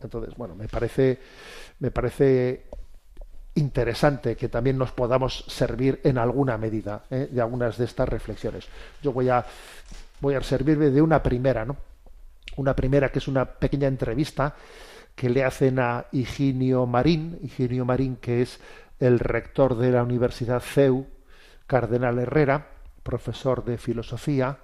entonces 0.00 0.34
bueno 0.36 0.54
me 0.54 0.68
parece 0.68 1.18
me 1.80 1.90
parece 1.90 2.66
interesante 3.54 4.36
que 4.36 4.48
también 4.48 4.78
nos 4.78 4.92
podamos 4.92 5.44
servir 5.48 6.00
en 6.04 6.18
alguna 6.18 6.56
medida 6.56 7.04
¿eh? 7.10 7.28
de 7.30 7.40
algunas 7.40 7.76
de 7.76 7.84
estas 7.84 8.08
reflexiones. 8.08 8.66
Yo 9.02 9.12
voy 9.12 9.28
a, 9.28 9.44
voy 10.20 10.34
a 10.34 10.42
servirme 10.42 10.90
de 10.90 11.02
una 11.02 11.22
primera, 11.22 11.64
¿no? 11.64 11.76
Una 12.56 12.74
primera 12.74 13.10
que 13.10 13.18
es 13.18 13.28
una 13.28 13.44
pequeña 13.44 13.88
entrevista 13.88 14.54
que 15.14 15.28
le 15.28 15.44
hacen 15.44 15.78
a 15.78 16.06
Higinio 16.12 16.86
Marín, 16.86 17.38
Higinio 17.42 17.84
Marín 17.84 18.16
que 18.16 18.42
es 18.42 18.60
el 19.00 19.18
rector 19.18 19.76
de 19.76 19.90
la 19.90 20.02
Universidad 20.02 20.60
CEU, 20.60 21.06
Cardenal 21.72 22.18
Herrera, 22.18 22.66
profesor 23.02 23.64
de 23.64 23.78
filosofía, 23.78 24.58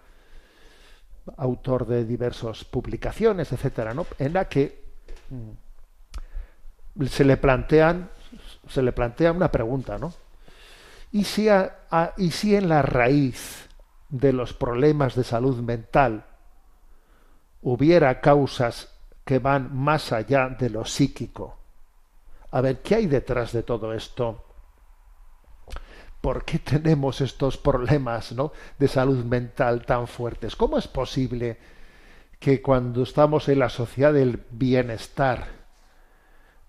autor 1.38 1.86
de 1.86 2.04
diversas 2.04 2.64
publicaciones, 2.64 3.50
etcétera. 3.50 3.94
En 4.18 4.34
la 4.34 4.46
que 4.46 4.84
mm, 5.30 7.06
se 7.06 7.24
le 7.24 7.38
plantean 7.38 8.10
se 8.68 8.82
le 8.82 8.92
plantea 8.92 9.32
una 9.32 9.50
pregunta, 9.50 9.96
¿no? 9.96 10.12
¿Y 11.10 11.24
si, 11.24 11.48
¿Y 12.18 12.30
si 12.30 12.54
en 12.54 12.68
la 12.68 12.82
raíz 12.82 13.70
de 14.10 14.34
los 14.34 14.52
problemas 14.52 15.14
de 15.14 15.24
salud 15.24 15.62
mental 15.62 16.26
hubiera 17.62 18.20
causas 18.20 18.92
que 19.24 19.38
van 19.38 19.74
más 19.74 20.12
allá 20.12 20.50
de 20.50 20.68
lo 20.68 20.84
psíquico? 20.84 21.56
A 22.50 22.60
ver, 22.60 22.82
¿qué 22.82 22.96
hay 22.96 23.06
detrás 23.06 23.52
de 23.52 23.62
todo 23.62 23.94
esto? 23.94 24.44
¿Por 26.20 26.44
qué 26.44 26.58
tenemos 26.58 27.20
estos 27.20 27.56
problemas 27.56 28.32
¿no? 28.32 28.52
de 28.78 28.88
salud 28.88 29.24
mental 29.24 29.86
tan 29.86 30.08
fuertes? 30.08 30.56
¿Cómo 30.56 30.78
es 30.78 30.88
posible 30.88 31.58
que 32.38 32.62
cuando 32.62 33.02
estamos 33.02 33.48
en 33.48 33.60
la 33.60 33.68
sociedad 33.68 34.12
del 34.12 34.40
bienestar, 34.50 35.46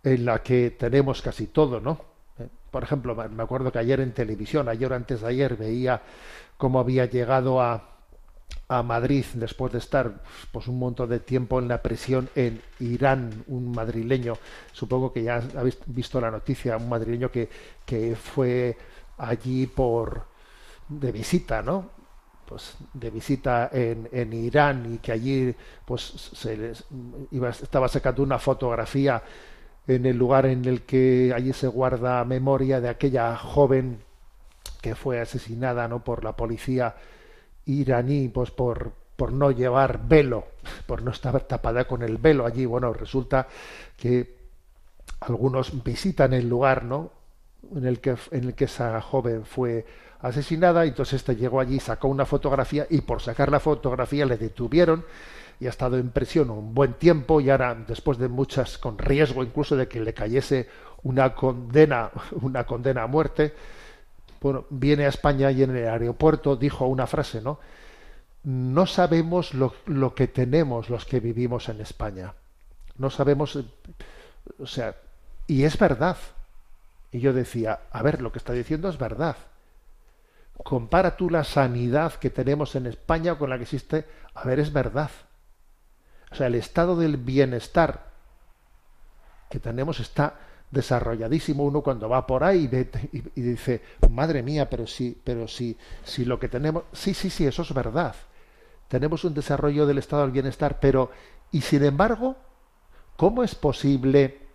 en 0.03 0.25
la 0.25 0.41
que 0.41 0.71
tenemos 0.71 1.21
casi 1.21 1.47
todo, 1.47 1.79
¿no? 1.79 1.99
Eh, 2.39 2.47
por 2.71 2.83
ejemplo, 2.83 3.15
me 3.15 3.43
acuerdo 3.43 3.71
que 3.71 3.79
ayer 3.79 3.99
en 3.99 4.13
televisión, 4.13 4.69
ayer 4.69 4.93
antes 4.93 5.21
de 5.21 5.27
ayer, 5.27 5.57
veía 5.57 6.01
cómo 6.57 6.79
había 6.79 7.05
llegado 7.05 7.61
a, 7.61 7.89
a 8.67 8.83
Madrid 8.83 9.25
después 9.33 9.71
de 9.73 9.79
estar 9.79 10.21
pues 10.51 10.67
un 10.67 10.79
montón 10.79 11.09
de 11.09 11.19
tiempo 11.19 11.59
en 11.59 11.67
la 11.67 11.81
prisión 11.81 12.29
en 12.35 12.61
Irán, 12.79 13.43
un 13.47 13.71
madrileño, 13.71 14.37
supongo 14.71 15.11
que 15.11 15.23
ya 15.23 15.41
habéis 15.57 15.77
visto 15.85 16.21
la 16.21 16.31
noticia, 16.31 16.77
un 16.77 16.89
madrileño 16.89 17.31
que, 17.31 17.49
que 17.85 18.15
fue 18.15 18.77
allí 19.19 19.67
por 19.67 20.23
de 20.87 21.11
visita, 21.11 21.61
¿no? 21.61 21.89
Pues 22.45 22.77
de 22.93 23.11
visita 23.11 23.69
en, 23.71 24.09
en 24.11 24.33
Irán 24.33 24.95
y 24.95 24.97
que 24.97 25.11
allí 25.11 25.55
pues 25.85 26.01
se 26.01 26.57
les, 26.57 26.83
iba, 27.31 27.49
estaba 27.49 27.87
sacando 27.87 28.23
una 28.23 28.39
fotografía 28.39 29.21
en 29.85 30.05
el 30.05 30.17
lugar 30.17 30.47
en 30.47 30.65
el 30.65 30.81
que 30.81 31.31
allí 31.35 31.53
se 31.53 31.67
guarda 31.67 32.23
memoria 32.25 32.81
de 32.81 32.89
aquella 32.89 33.37
joven 33.37 33.99
que 34.81 34.95
fue 34.95 35.19
asesinada 35.19 35.87
no 35.87 36.03
por 36.03 36.23
la 36.23 36.35
policía 36.35 36.95
iraní 37.65 38.29
pues 38.29 38.49
por 38.49 38.93
por 39.15 39.31
no 39.31 39.51
llevar 39.51 40.07
velo 40.07 40.47
por 40.87 41.03
no 41.03 41.11
estar 41.11 41.39
tapada 41.41 41.85
con 41.85 42.01
el 42.01 42.17
velo 42.17 42.47
allí. 42.47 42.65
Bueno 42.65 42.93
resulta 42.93 43.47
que 43.95 44.39
algunos 45.19 45.83
visitan 45.83 46.33
el 46.33 46.49
lugar 46.49 46.83
no 46.83 47.18
en 47.75 47.85
el 47.85 47.99
que 47.99 48.15
en 48.31 48.43
el 48.45 48.53
que 48.55 48.65
esa 48.65 49.01
joven 49.01 49.45
fue 49.45 49.85
asesinada 50.21 50.85
y 50.85 50.89
entonces 50.89 51.15
este 51.15 51.35
llegó 51.35 51.59
allí 51.59 51.79
sacó 51.79 52.07
una 52.07 52.25
fotografía 52.25 52.85
y 52.89 53.01
por 53.01 53.21
sacar 53.21 53.51
la 53.51 53.59
fotografía 53.59 54.25
le 54.25 54.37
detuvieron 54.37 55.05
y 55.59 55.67
ha 55.67 55.69
estado 55.69 55.97
en 55.97 56.09
prisión 56.09 56.49
un 56.49 56.73
buen 56.73 56.93
tiempo 56.93 57.41
y 57.41 57.49
ahora 57.49 57.75
después 57.75 58.17
de 58.17 58.27
muchas 58.27 58.77
con 58.77 58.97
riesgo 58.97 59.43
incluso 59.43 59.75
de 59.75 59.87
que 59.87 59.99
le 59.99 60.13
cayese 60.13 60.67
una 61.03 61.35
condena 61.35 62.11
una 62.41 62.65
condena 62.65 63.03
a 63.03 63.07
muerte 63.07 63.53
bueno, 64.41 64.65
viene 64.69 65.05
a 65.05 65.09
España 65.09 65.51
y 65.51 65.63
en 65.63 65.75
el 65.75 65.87
aeropuerto 65.87 66.55
dijo 66.55 66.85
una 66.87 67.07
frase 67.07 67.41
no 67.41 67.59
no 68.43 68.85
sabemos 68.85 69.53
lo, 69.53 69.73
lo 69.85 70.15
que 70.15 70.27
tenemos 70.27 70.89
los 70.89 71.05
que 71.05 71.19
vivimos 71.19 71.67
en 71.67 71.81
España. 71.81 72.33
No 72.97 73.09
sabemos 73.09 73.59
o 74.57 74.65
sea 74.65 74.95
y 75.45 75.63
es 75.63 75.77
verdad 75.77 76.17
y 77.11 77.19
yo 77.19 77.33
decía 77.33 77.79
a 77.91 78.01
ver 78.03 78.21
lo 78.21 78.31
que 78.31 78.39
está 78.39 78.53
diciendo 78.53 78.89
es 78.89 78.97
verdad 78.97 79.37
compara 80.63 81.15
tú 81.15 81.29
la 81.29 81.43
sanidad 81.43 82.13
que 82.15 82.29
tenemos 82.29 82.75
en 82.75 82.85
España 82.85 83.37
con 83.37 83.49
la 83.49 83.57
que 83.57 83.63
existe 83.63 84.05
a 84.33 84.43
ver 84.45 84.59
es 84.59 84.73
verdad 84.73 85.11
o 86.31 86.35
sea, 86.35 86.47
el 86.47 86.55
estado 86.55 86.95
del 86.95 87.17
bienestar 87.17 88.09
que 89.49 89.59
tenemos 89.59 89.99
está 89.99 90.35
desarrolladísimo. 90.69 91.63
Uno 91.63 91.81
cuando 91.81 92.07
va 92.07 92.27
por 92.27 92.43
ahí 92.43 92.63
y, 92.63 92.67
ve, 92.67 92.89
y, 93.11 93.41
dice, 93.41 93.81
madre 94.09 94.43
mía, 94.43 94.69
pero 94.69 94.85
sí, 94.85 95.19
pero 95.23 95.47
sí, 95.47 95.77
si 96.03 96.25
lo 96.25 96.39
que 96.39 96.47
tenemos, 96.47 96.83
sí, 96.93 97.13
sí, 97.13 97.29
sí, 97.29 97.45
eso 97.45 97.63
es 97.63 97.73
verdad. 97.73 98.15
Tenemos 98.87 99.23
un 99.23 99.33
desarrollo 99.33 99.85
del 99.85 99.97
estado 99.97 100.23
del 100.23 100.31
bienestar, 100.31 100.79
pero 100.79 101.11
y 101.51 101.61
sin 101.61 101.83
embargo, 101.83 102.35
¿cómo 103.17 103.43
es 103.43 103.55
posible 103.55 104.48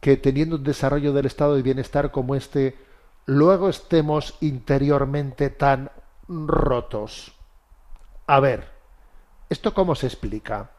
que 0.00 0.16
teniendo 0.16 0.56
un 0.56 0.64
desarrollo 0.64 1.12
del 1.12 1.26
estado 1.26 1.54
de 1.54 1.62
bienestar 1.62 2.10
como 2.10 2.34
este, 2.34 2.76
luego 3.26 3.68
estemos 3.68 4.36
interiormente 4.40 5.50
tan 5.50 5.90
rotos? 6.28 7.32
A 8.26 8.40
ver, 8.40 8.80
¿Esto 9.50 9.74
cómo 9.74 9.96
se 9.96 10.06
explica? 10.06 10.70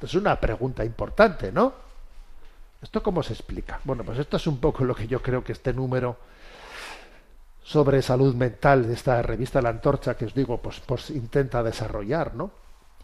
Es 0.00 0.14
una 0.14 0.40
pregunta 0.40 0.82
importante, 0.82 1.52
¿no? 1.52 1.74
¿Esto 2.80 3.02
cómo 3.02 3.22
se 3.22 3.34
explica? 3.34 3.78
Bueno, 3.84 4.02
pues 4.02 4.18
esto 4.18 4.38
es 4.38 4.46
un 4.46 4.58
poco 4.58 4.82
lo 4.84 4.94
que 4.94 5.06
yo 5.06 5.20
creo 5.22 5.44
que 5.44 5.52
este 5.52 5.74
número 5.74 6.16
sobre 7.62 8.00
salud 8.00 8.34
mental 8.34 8.88
de 8.88 8.94
esta 8.94 9.20
revista 9.20 9.60
La 9.60 9.68
Antorcha 9.68 10.16
que 10.16 10.24
os 10.24 10.34
digo, 10.34 10.56
pues, 10.60 10.80
pues 10.80 11.10
intenta 11.10 11.62
desarrollar, 11.62 12.34
¿no? 12.34 12.50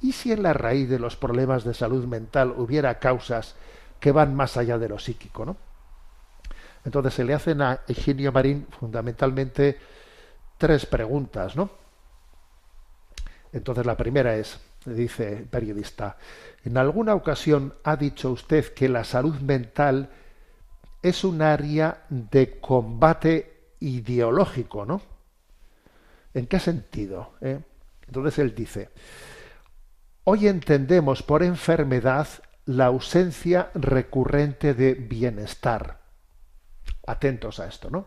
¿Y 0.01 0.13
si 0.13 0.33
en 0.33 0.43
la 0.43 0.53
raíz 0.53 0.89
de 0.89 0.99
los 0.99 1.17
problemas 1.17 1.65
de 1.65 1.75
salud 1.75 2.05
mental 2.05 2.55
hubiera 2.57 2.99
causas 2.99 3.57
que 3.99 4.13
van 4.13 4.35
más 4.35 4.57
allá 4.57 4.79
de 4.79 4.89
lo 4.89 4.99
psíquico, 4.99 5.45
¿no? 5.45 5.57
Entonces 6.85 7.15
se 7.15 7.25
le 7.25 7.35
hacen 7.35 7.61
a 7.61 7.81
Eugenio 7.89 8.33
Marín 8.33 8.67
fundamentalmente 8.79 9.79
tres 10.57 10.87
preguntas, 10.87 11.57
¿no? 11.57 11.71
Entonces 13.53 13.85
la 13.85 13.97
primera 13.97 14.37
es, 14.37 14.61
dice 14.85 15.39
el 15.39 15.45
periodista, 15.45 16.17
en 16.65 16.77
alguna 16.77 17.15
ocasión 17.15 17.75
ha 17.85 17.97
dicho 17.97 18.31
usted 18.31 18.73
que 18.75 18.89
la 18.89 19.05
salud 19.05 19.39
mental 19.41 20.11
es 21.03 21.25
un 21.25 21.43
área 21.43 22.05
de 22.09 22.61
combate 22.61 23.75
ideológico, 23.81 24.85
¿no? 24.85 25.01
¿En 26.35 26.47
qué 26.47 26.61
sentido? 26.61 27.33
Eh? 27.41 27.61
Entonces 28.07 28.39
él 28.39 28.55
dice, 28.55 28.91
Hoy 30.31 30.47
entendemos 30.47 31.23
por 31.23 31.43
enfermedad 31.43 32.29
la 32.67 32.85
ausencia 32.85 33.71
recurrente 33.73 34.75
de 34.75 34.93
bienestar. 34.93 36.01
Atentos 37.07 37.61
a 37.61 37.67
esto, 37.67 37.89
¿no? 37.89 38.07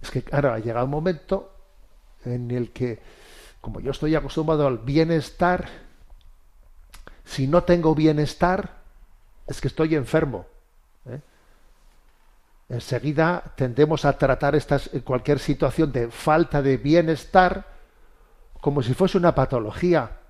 Es 0.00 0.12
que 0.12 0.22
ahora 0.30 0.54
ha 0.54 0.60
llegado 0.60 0.84
un 0.84 0.92
momento 0.92 1.52
en 2.24 2.52
el 2.52 2.70
que, 2.70 3.00
como 3.60 3.80
yo 3.80 3.90
estoy 3.90 4.14
acostumbrado 4.14 4.68
al 4.68 4.78
bienestar, 4.78 5.68
si 7.24 7.48
no 7.48 7.64
tengo 7.64 7.92
bienestar, 7.96 8.76
es 9.48 9.60
que 9.60 9.66
estoy 9.66 9.96
enfermo. 9.96 10.46
¿eh? 11.06 11.20
Enseguida 12.68 13.42
tendemos 13.56 14.04
a 14.04 14.16
tratar 14.16 14.54
estas, 14.54 14.90
cualquier 15.02 15.40
situación 15.40 15.90
de 15.90 16.08
falta 16.08 16.62
de 16.62 16.76
bienestar 16.76 17.66
como 18.60 18.80
si 18.80 18.94
fuese 18.94 19.18
una 19.18 19.34
patología. 19.34 20.20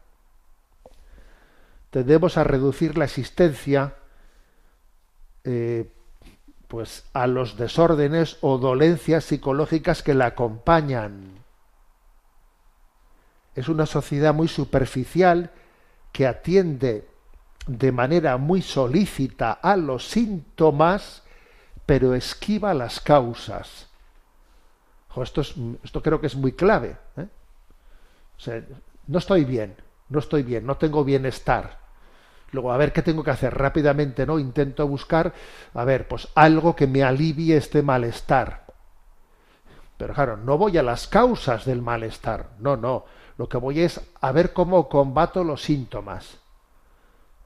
Tendemos 1.97 2.37
a 2.37 2.45
reducir 2.45 2.99
la 2.99 3.07
existencia 3.07 3.95
eh, 5.45 5.91
pues 6.69 7.07
a 7.15 7.27
los 7.27 7.57
desórdenes 7.57 8.37
o 8.43 8.59
dolencias 8.59 9.25
psicológicas 9.25 10.03
que 10.03 10.13
la 10.13 10.27
acompañan. 10.27 11.39
Es 13.55 13.71
una 13.71 13.87
sociedad 13.87 14.35
muy 14.35 14.47
superficial 14.47 15.53
que 16.13 16.27
atiende 16.27 17.09
de 17.67 17.93
manera 17.93 18.37
muy 18.37 18.61
solícita 18.61 19.53
a 19.53 19.79
los 19.79 20.07
síntomas, 20.07 21.23
pero 21.87 22.15
esquiva 22.15 22.75
las 22.75 23.01
causas. 23.01 23.89
esto, 25.17 25.41
es, 25.41 25.55
esto 25.83 26.03
creo 26.03 26.21
que 26.21 26.27
es 26.27 26.37
muy 26.37 26.53
clave. 26.53 26.99
¿eh? 27.17 28.67
No 29.07 29.19
estoy 29.19 29.47
bien, 29.47 29.75
no 30.11 30.19
estoy 30.19 30.43
bien, 30.43 30.67
no 30.67 30.77
tengo 30.77 31.03
bienestar. 31.03 31.86
Luego, 32.57 32.73
a 32.73 32.79
ver 32.79 32.91
qué 32.91 33.03
tengo 33.03 33.23
que 33.23 33.31
hacer 33.31 33.53
rápidamente, 33.53 34.25
¿no? 34.25 34.39
Intento 34.39 34.89
buscar, 34.89 35.35
a 35.75 35.85
ver, 35.85 36.09
pues 36.09 36.27
algo 36.35 36.75
que 36.75 36.87
me 36.87 37.03
alivie 37.03 37.55
este 37.55 37.83
malestar. 37.83 38.65
Pero 39.99 40.15
claro, 40.15 40.39
no 40.39 40.57
voy 40.57 40.79
a 40.79 40.83
las 40.83 41.07
causas 41.07 41.67
del 41.67 41.83
malestar, 41.83 42.49
no, 42.59 42.79
no. 42.79 43.05
Lo 43.37 43.47
que 43.47 43.59
voy 43.59 43.81
es 43.81 44.01
a 44.23 44.33
ver 44.33 44.55
cómo 44.55 44.89
combato 44.89 45.45
los 45.45 45.65
síntomas. 45.65 46.39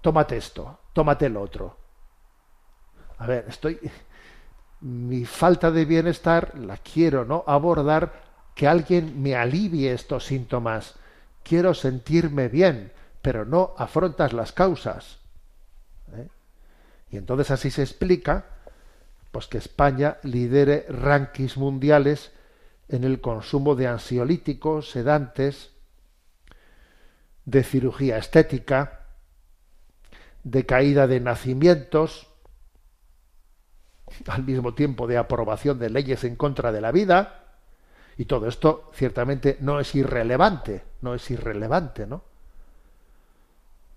Tómate 0.01 0.37
esto, 0.37 0.79
tómate 0.92 1.27
el 1.27 1.37
otro. 1.37 1.77
A 3.18 3.27
ver, 3.27 3.46
estoy. 3.49 3.81
Mi 4.81 5.25
falta 5.25 5.73
de 5.73 5.87
bienestar 5.87 6.57
la 6.57 6.77
quiero, 6.77 7.25
¿no? 7.25 7.42
Abordar 7.49 8.12
que 8.55 8.68
alguien 8.68 9.20
me 9.20 9.35
alivie 9.35 9.92
estos 9.92 10.25
síntomas. 10.25 10.94
Quiero 11.42 11.75
sentirme 11.75 12.46
bien, 12.46 12.92
pero 13.22 13.44
no 13.44 13.74
afrontas 13.76 14.33
las 14.33 14.52
causas. 14.52 15.18
¿eh? 16.14 16.28
Y 17.11 17.16
entonces 17.16 17.50
así 17.50 17.70
se 17.70 17.83
explica 17.83 18.46
pues 19.30 19.46
que 19.46 19.59
España 19.59 20.18
lidere 20.22 20.87
rankings 20.88 21.56
mundiales 21.56 22.33
en 22.88 23.04
el 23.04 23.20
consumo 23.20 23.76
de 23.76 23.87
ansiolíticos, 23.87 24.90
sedantes, 24.90 25.70
de 27.44 27.62
cirugía 27.62 28.18
estética, 28.18 29.06
de 30.42 30.66
caída 30.66 31.06
de 31.06 31.20
nacimientos, 31.20 32.28
al 34.26 34.42
mismo 34.42 34.74
tiempo 34.74 35.06
de 35.06 35.18
aprobación 35.18 35.78
de 35.78 35.90
leyes 35.90 36.24
en 36.24 36.35
contra 36.35 36.72
de 36.72 36.80
la 36.80 36.90
vida, 36.90 37.44
y 38.16 38.24
todo 38.24 38.48
esto 38.48 38.90
ciertamente 38.92 39.56
no 39.61 39.78
es 39.78 39.94
irrelevante, 39.94 40.83
no 41.02 41.14
es 41.14 41.30
irrelevante, 41.30 42.06
¿no? 42.06 42.29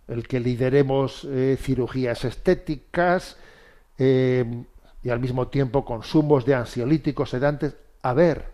El 0.07 0.27
que 0.27 0.39
lideremos 0.39 1.23
eh, 1.25 1.57
cirugías 1.59 2.25
estéticas 2.25 3.37
eh, 3.97 4.65
y 5.01 5.09
al 5.09 5.19
mismo 5.19 5.47
tiempo 5.47 5.85
consumos 5.85 6.45
de 6.45 6.55
ansiolíticos 6.55 7.29
sedantes, 7.29 7.75
a 8.01 8.13
ver, 8.13 8.53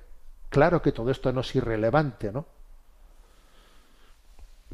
claro 0.50 0.82
que 0.82 0.92
todo 0.92 1.12
esto 1.12 1.32
no 1.32 1.42
es 1.42 1.56
irrelevante, 1.56 2.32
¿no? 2.32 2.46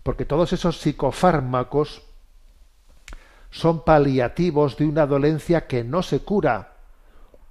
porque 0.06 0.26
todos 0.26 0.54
esos 0.54 0.78
psicofármacos 0.78 2.04
son 3.50 3.84
paliativos 3.84 4.78
de 4.78 4.86
una 4.86 5.08
dolencia 5.08 5.66
que 5.66 5.84
no 5.84 6.04
se 6.04 6.20
cura, 6.20 6.74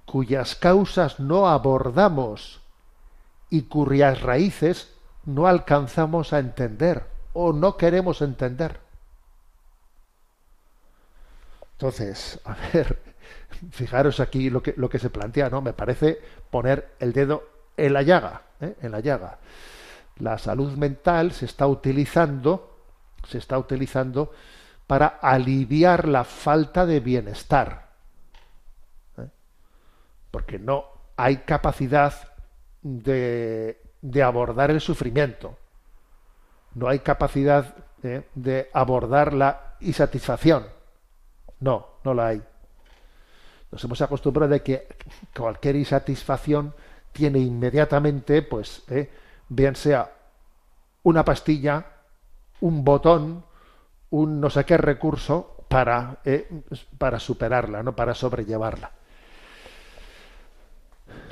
cuyas 0.05 0.55
causas 0.55 1.19
no 1.19 1.49
abordamos 1.49 2.61
y 3.49 3.63
cuyas 3.63 4.21
raíces 4.21 4.89
no 5.25 5.47
alcanzamos 5.47 6.31
a 6.31 6.39
entender 6.39 7.03
o 7.33 7.51
no 7.51 7.75
queremos 7.75 8.21
entender. 8.21 8.84
Entonces, 11.75 12.39
a 12.45 12.55
ver, 12.73 12.99
fijaros 13.71 14.19
aquí 14.19 14.49
lo 14.49 14.61
que, 14.63 14.73
lo 14.77 14.89
que 14.89 14.99
se 14.99 15.09
plantea, 15.09 15.49
¿no? 15.49 15.61
Me 15.61 15.73
parece 15.73 16.19
poner 16.49 16.95
el 16.99 17.13
dedo 17.13 17.47
en 17.77 17.93
la 17.93 18.01
llaga, 18.01 18.43
¿eh? 18.61 18.75
en 18.81 18.91
la 18.91 18.99
llaga 18.99 19.39
la 20.17 20.37
salud 20.37 20.73
mental 20.77 21.31
se 21.31 21.45
está 21.45 21.67
utilizando, 21.67 22.77
se 23.27 23.37
está 23.37 23.57
utilizando 23.57 24.31
para 24.87 25.07
aliviar 25.07 26.07
la 26.07 26.23
falta 26.23 26.85
de 26.85 26.99
bienestar. 26.99 27.89
¿eh? 29.17 29.27
Porque 30.31 30.59
no 30.59 30.85
hay 31.17 31.37
capacidad 31.37 32.13
de, 32.81 33.81
de, 34.01 34.23
abordar 34.23 34.71
el 34.71 34.79
sufrimiento. 34.79 35.57
No 36.75 36.87
hay 36.87 36.99
capacidad 36.99 37.75
¿eh? 38.03 38.27
de 38.35 38.69
abordar 38.73 39.33
la 39.33 39.75
insatisfacción. 39.79 40.67
No, 41.59 41.87
no 42.03 42.13
la 42.13 42.27
hay. 42.27 42.41
Nos 43.71 43.83
hemos 43.83 44.01
acostumbrado 44.01 44.55
a 44.55 44.59
que 44.59 44.87
cualquier 45.35 45.75
insatisfacción 45.75 46.73
tiene 47.11 47.39
inmediatamente, 47.39 48.41
pues, 48.41 48.83
¿eh? 48.89 49.09
bien 49.49 49.75
sea 49.75 50.11
una 51.03 51.23
pastilla, 51.23 51.85
un 52.61 52.83
botón, 52.83 53.43
un 54.09 54.39
no 54.41 54.49
sé 54.49 54.65
qué 54.65 54.77
recurso 54.77 55.65
para, 55.67 56.17
eh, 56.25 56.47
para 56.97 57.19
superarla, 57.19 57.83
¿no? 57.83 57.95
para 57.95 58.13
sobrellevarla. 58.13 58.91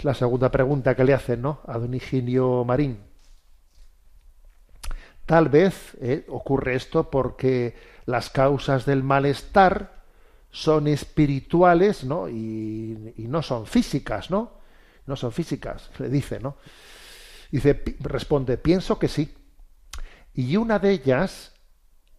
La 0.04 0.14
segunda 0.14 0.52
pregunta 0.52 0.96
que 0.96 1.04
le 1.04 1.14
hacen 1.14 1.42
¿no? 1.42 1.62
a 1.66 1.78
don 1.78 1.94
Higinio 1.94 2.64
Marín. 2.66 3.00
Tal 5.26 5.48
vez 5.48 5.96
eh, 6.02 6.26
ocurre 6.28 6.76
esto 6.76 7.10
porque 7.10 7.76
las 8.06 8.30
causas 8.30 8.86
del 8.86 9.04
malestar 9.04 10.03
son 10.54 10.88
espirituales 10.88 12.04
¿no? 12.04 12.30
Y, 12.30 13.14
y, 13.18 13.28
no 13.28 13.42
son 13.42 13.66
físicas, 13.66 14.30
¿no? 14.30 14.60
No 15.08 15.16
son 15.16 15.32
físicas, 15.34 15.90
le 16.00 16.08
dice, 16.08 16.40
¿no? 16.40 16.56
Dice, 17.52 17.84
responde, 18.00 18.58
pienso 18.58 18.98
que 18.98 19.08
sí. 19.08 19.36
Y 20.34 20.56
una 20.56 20.80
de 20.80 20.92
ellas 20.92 21.54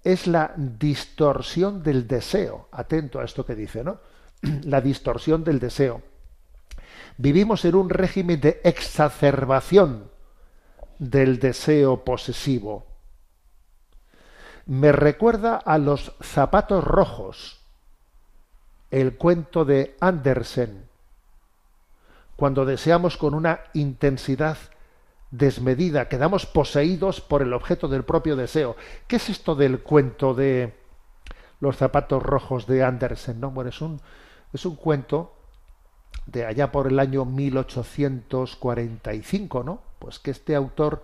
es 0.05 0.27
la 0.27 0.53
distorsión 0.57 1.83
del 1.83 2.07
deseo. 2.07 2.69
Atento 2.71 3.19
a 3.21 3.25
esto 3.25 3.47
que 3.47 3.55
dice, 3.55 3.83
¿no? 3.83 4.01
la 4.65 4.81
distorsión 4.81 5.43
del 5.43 5.59
deseo. 5.59 6.03
Vivimos 7.17 7.65
en 7.65 7.77
un 7.77 7.89
régimen 7.89 8.41
de 8.41 8.61
exacerbación 8.65 10.11
del 10.99 11.39
deseo 11.39 12.05
posesivo. 12.05 12.87
Me 14.67 14.93
recuerda 14.93 15.57
a 15.57 15.79
los 15.79 16.13
zapatos 16.21 16.83
rojos, 16.83 17.64
el 18.95 19.17
cuento 19.17 19.65
de 19.65 19.97
Andersen, 19.99 20.85
cuando 22.37 22.65
deseamos 22.65 23.17
con 23.17 23.35
una 23.35 23.59
intensidad 23.73 24.57
desmedida, 25.33 26.09
quedamos 26.09 26.47
poseídos 26.47 27.21
por 27.21 27.43
el 27.43 27.55
objeto 27.55 27.89
del 27.89 28.05
propio 28.05 28.37
deseo. 28.37 28.77
¿Qué 29.09 29.17
es 29.17 29.31
esto 29.31 29.57
del 29.57 29.81
cuento 29.81 30.33
de 30.33 30.75
los 31.59 31.77
zapatos 31.77 32.23
rojos 32.23 32.69
de 32.69 32.85
Andersen? 32.85 33.41
¿no? 33.41 33.51
Bueno, 33.51 33.71
es 33.71 33.81
un, 33.81 34.01
es 34.53 34.65
un 34.65 34.77
cuento 34.77 35.35
de 36.27 36.47
allá 36.47 36.71
por 36.71 36.87
el 36.87 37.01
año 37.01 37.25
1845, 37.25 39.65
¿no? 39.65 39.81
Pues 39.99 40.21
que 40.21 40.31
este 40.31 40.55
autor 40.55 41.03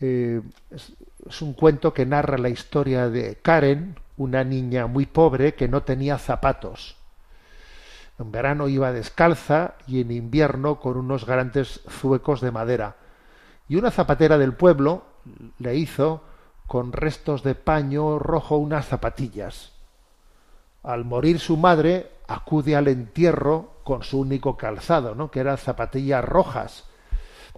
eh, 0.00 0.40
es, 0.70 0.94
es, 1.28 1.42
un 1.42 1.52
cuento 1.52 1.92
que 1.92 2.06
narra 2.06 2.38
la 2.38 2.48
historia 2.48 3.10
de 3.10 3.36
Karen, 3.36 3.96
una 4.16 4.44
niña 4.44 4.86
muy 4.86 5.04
pobre 5.04 5.54
que 5.54 5.68
no 5.68 5.82
tenía 5.82 6.16
zapatos. 6.16 7.01
En 8.18 8.30
verano 8.30 8.68
iba 8.68 8.92
descalza 8.92 9.74
y 9.86 10.00
en 10.00 10.10
invierno 10.10 10.80
con 10.80 10.96
unos 10.96 11.26
grandes 11.26 11.80
zuecos 11.88 12.40
de 12.40 12.50
madera 12.50 12.96
y 13.72 13.76
una 13.76 13.90
zapatera 13.90 14.36
del 14.36 14.52
pueblo 14.52 15.02
le 15.58 15.76
hizo 15.76 16.22
con 16.66 16.92
restos 16.92 17.42
de 17.42 17.54
paño 17.54 18.18
rojo 18.18 18.58
unas 18.58 18.86
zapatillas. 18.86 19.72
Al 20.82 21.06
morir 21.06 21.38
su 21.38 21.56
madre, 21.56 22.10
acude 22.28 22.76
al 22.76 22.88
entierro 22.88 23.76
con 23.84 24.02
su 24.02 24.20
único 24.20 24.56
calzado, 24.56 25.14
¿no? 25.14 25.30
que 25.30 25.40
eran 25.40 25.56
zapatillas 25.56 26.22
rojas. 26.22 26.84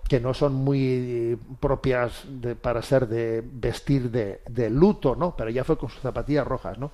que 0.09 0.21
no 0.21 0.35
son 0.35 0.55
muy 0.55 1.37
propias 1.61 2.25
de, 2.29 2.55
para 2.55 2.83
ser 2.83 3.09
de 3.09 3.43
vestir 3.45 4.11
de, 4.11 4.43
de, 4.47 4.69
luto, 4.69 5.17
¿no? 5.17 5.35
Pero 5.35 5.49
ella 5.49 5.65
fue 5.65 5.79
con 5.79 5.89
sus 5.89 6.03
zapatillas 6.03 6.47
rojas, 6.47 6.79
¿no? 6.79 6.93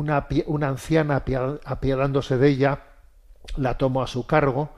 Una, 0.00 0.68
anciana 0.68 1.22
apiadándose 1.64 2.38
de 2.38 2.48
ella 2.48 2.80
la 3.56 3.76
tomó 3.76 4.02
a 4.02 4.06
su 4.06 4.26
cargo. 4.26 4.70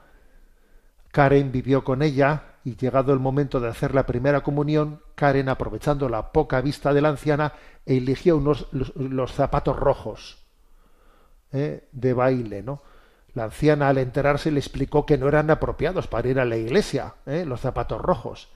Karen 1.11 1.51
vivió 1.51 1.83
con 1.83 2.01
ella 2.01 2.43
y 2.65 2.75
llegado 2.75 3.13
el 3.13 3.19
momento 3.19 3.59
de 3.59 3.69
hacer 3.69 3.93
la 3.93 4.05
primera 4.05 4.41
comunión, 4.41 5.01
Karen, 5.15 5.49
aprovechando 5.49 6.09
la 6.09 6.31
poca 6.31 6.59
vista 6.61 6.93
de 6.93 7.01
la 7.01 7.09
anciana, 7.09 7.53
eligió 7.85 8.37
unos 8.37 8.67
los, 8.71 9.31
zapatos 9.31 9.77
rojos 9.77 10.43
¿eh? 11.51 11.87
de 11.91 12.13
baile, 12.13 12.63
¿no? 12.63 12.81
La 13.33 13.45
anciana 13.45 13.89
al 13.89 13.97
enterarse 13.97 14.51
le 14.51 14.59
explicó 14.59 15.05
que 15.05 15.17
no 15.17 15.27
eran 15.27 15.49
apropiados 15.49 16.07
para 16.07 16.27
ir 16.27 16.39
a 16.39 16.45
la 16.45 16.57
iglesia, 16.57 17.15
¿eh? 17.25 17.45
los 17.45 17.61
zapatos 17.61 18.01
rojos. 18.01 18.49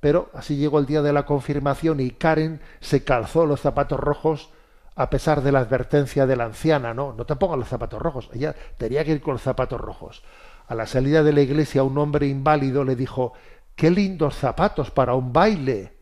Pero 0.00 0.30
así 0.34 0.56
llegó 0.56 0.78
el 0.78 0.86
día 0.86 1.02
de 1.02 1.12
la 1.12 1.24
confirmación 1.24 2.00
y 2.00 2.10
Karen 2.10 2.60
se 2.80 3.04
calzó 3.04 3.46
los 3.46 3.60
zapatos 3.60 4.00
rojos 4.00 4.50
a 4.94 5.08
pesar 5.08 5.42
de 5.42 5.52
la 5.52 5.60
advertencia 5.60 6.26
de 6.26 6.36
la 6.36 6.44
anciana, 6.44 6.92
no, 6.92 7.14
no 7.14 7.24
te 7.24 7.36
pongas 7.36 7.58
los 7.58 7.68
zapatos 7.68 8.00
rojos, 8.00 8.28
ella 8.32 8.54
tenía 8.76 9.04
que 9.04 9.12
ir 9.12 9.22
con 9.22 9.34
los 9.34 9.42
zapatos 9.42 9.80
rojos. 9.80 10.22
A 10.68 10.74
la 10.74 10.86
salida 10.86 11.22
de 11.22 11.32
la 11.32 11.40
iglesia 11.40 11.82
un 11.82 11.96
hombre 11.98 12.26
inválido 12.26 12.84
le 12.84 12.96
dijo, 12.96 13.32
qué 13.74 13.90
lindos 13.90 14.36
zapatos 14.36 14.90
para 14.90 15.14
un 15.14 15.32
baile. 15.32 15.96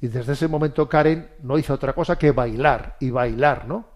Y 0.00 0.08
desde 0.08 0.32
ese 0.32 0.48
momento 0.48 0.88
Karen 0.88 1.30
no 1.42 1.58
hizo 1.58 1.74
otra 1.74 1.92
cosa 1.92 2.18
que 2.18 2.32
bailar 2.32 2.96
y 2.98 3.10
bailar, 3.10 3.68
¿no? 3.68 3.86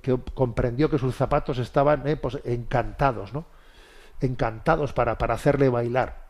Que 0.00 0.18
comprendió 0.34 0.90
que 0.90 0.98
sus 0.98 1.14
zapatos 1.14 1.58
estaban 1.58 2.06
eh, 2.08 2.16
pues, 2.16 2.38
encantados, 2.44 3.32
¿no? 3.32 3.46
Encantados 4.20 4.92
para, 4.92 5.18
para 5.18 5.34
hacerle 5.34 5.68
bailar. 5.68 6.26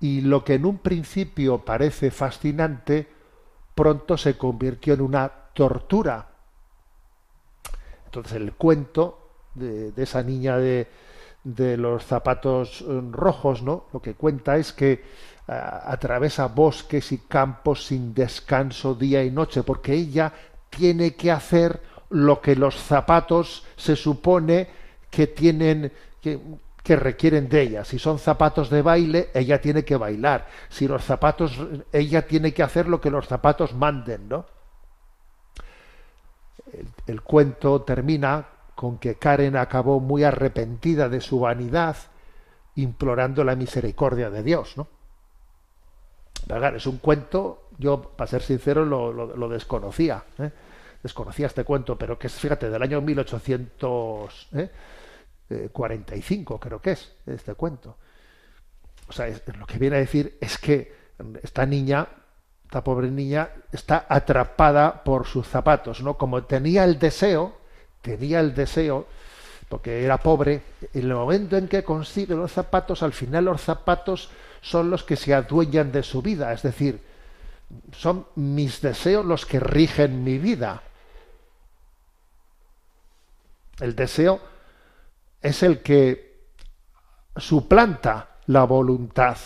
Y 0.00 0.20
lo 0.20 0.44
que 0.44 0.54
en 0.54 0.66
un 0.66 0.78
principio 0.78 1.64
parece 1.64 2.10
fascinante, 2.10 3.08
pronto 3.74 4.16
se 4.16 4.36
convirtió 4.36 4.94
en 4.94 5.00
una 5.00 5.32
tortura. 5.54 6.28
Entonces 8.06 8.34
el 8.34 8.52
cuento 8.52 9.30
de, 9.54 9.92
esa 9.96 10.22
niña 10.22 10.58
de, 10.58 10.88
de, 11.42 11.76
los 11.76 12.04
zapatos 12.04 12.82
eh, 12.82 13.00
rojos, 13.10 13.62
¿no? 13.62 13.86
Lo 13.92 14.02
que 14.02 14.14
cuenta 14.14 14.56
es 14.56 14.72
que 14.72 15.02
atraviesa 15.46 16.46
bosques 16.46 17.12
y 17.12 17.18
campos 17.18 17.86
sin 17.86 18.14
descanso 18.14 18.94
día 18.94 19.22
y 19.22 19.30
noche, 19.30 19.62
porque 19.62 19.92
ella 19.92 20.32
tiene 20.70 21.14
que 21.14 21.30
hacer 21.30 21.82
lo 22.10 22.40
que 22.40 22.56
los 22.56 22.76
zapatos 22.76 23.66
se 23.76 23.94
supone 23.94 24.68
que 25.10 25.26
tienen 25.26 25.92
que, 26.22 26.40
que 26.82 26.96
requieren 26.96 27.48
de 27.48 27.62
ella. 27.62 27.84
Si 27.84 27.98
son 27.98 28.18
zapatos 28.18 28.70
de 28.70 28.82
baile, 28.82 29.30
ella 29.34 29.60
tiene 29.60 29.84
que 29.84 29.96
bailar. 29.96 30.46
Si 30.68 30.88
los 30.88 31.04
zapatos, 31.04 31.58
ella 31.92 32.26
tiene 32.26 32.52
que 32.52 32.62
hacer 32.62 32.88
lo 32.88 33.00
que 33.00 33.10
los 33.10 33.26
zapatos 33.26 33.74
manden, 33.74 34.28
¿no? 34.28 34.46
El, 37.06 37.22
cuento 37.22 37.82
termina 37.82 38.46
con 38.74 38.98
que 38.98 39.16
Karen 39.16 39.56
acabó 39.56 40.00
muy 40.00 40.24
arrepentida 40.24 41.08
de 41.08 41.20
su 41.20 41.40
vanidad, 41.40 41.96
implorando 42.76 43.44
la 43.44 43.54
misericordia 43.54 44.30
de 44.30 44.42
Dios, 44.42 44.76
¿no? 44.76 44.88
es 46.76 46.86
un 46.86 46.98
cuento, 46.98 47.68
yo, 47.78 48.02
para 48.02 48.30
ser 48.30 48.42
sincero, 48.42 48.84
lo, 48.84 49.48
desconocía, 49.48 50.24
¿eh? 50.38 50.50
desconocía 51.02 51.46
este 51.46 51.64
cuento, 51.64 51.96
pero 51.96 52.18
que 52.18 52.26
es, 52.26 52.34
fíjate, 52.34 52.68
del 52.68 52.82
año 52.82 53.00
1845, 53.00 54.58
¿eh? 54.58 54.70
eh, 55.50 55.70
creo 56.60 56.80
que 56.80 56.90
es, 56.90 57.14
este 57.26 57.54
cuento. 57.54 57.96
O 59.08 59.12
sea, 59.12 59.26
lo 59.58 59.66
que 59.66 59.78
viene 59.78 59.96
a 59.96 60.00
decir 60.00 60.36
es 60.40 60.58
que 60.58 60.92
esta 61.42 61.64
niña 61.66 62.08
esta 62.74 62.82
pobre 62.82 63.08
niña 63.08 63.50
está 63.70 64.04
atrapada 64.08 65.04
por 65.04 65.28
sus 65.28 65.46
zapatos, 65.46 66.02
¿no? 66.02 66.18
Como 66.18 66.42
tenía 66.42 66.82
el 66.82 66.98
deseo, 66.98 67.56
tenía 68.02 68.40
el 68.40 68.52
deseo, 68.52 69.06
porque 69.68 70.04
era 70.04 70.18
pobre, 70.18 70.60
en 70.92 71.02
el 71.02 71.14
momento 71.14 71.56
en 71.56 71.68
que 71.68 71.84
consigue 71.84 72.34
los 72.34 72.50
zapatos, 72.50 73.04
al 73.04 73.12
final 73.12 73.44
los 73.44 73.60
zapatos 73.60 74.28
son 74.60 74.90
los 74.90 75.04
que 75.04 75.14
se 75.14 75.32
adueñan 75.32 75.92
de 75.92 76.02
su 76.02 76.20
vida, 76.20 76.52
es 76.52 76.62
decir, 76.62 77.00
son 77.92 78.26
mis 78.34 78.80
deseos 78.80 79.24
los 79.24 79.46
que 79.46 79.60
rigen 79.60 80.24
mi 80.24 80.38
vida. 80.38 80.82
El 83.78 83.94
deseo 83.94 84.40
es 85.40 85.62
el 85.62 85.80
que 85.80 86.48
suplanta 87.36 88.30
la 88.46 88.64
voluntad. 88.64 89.36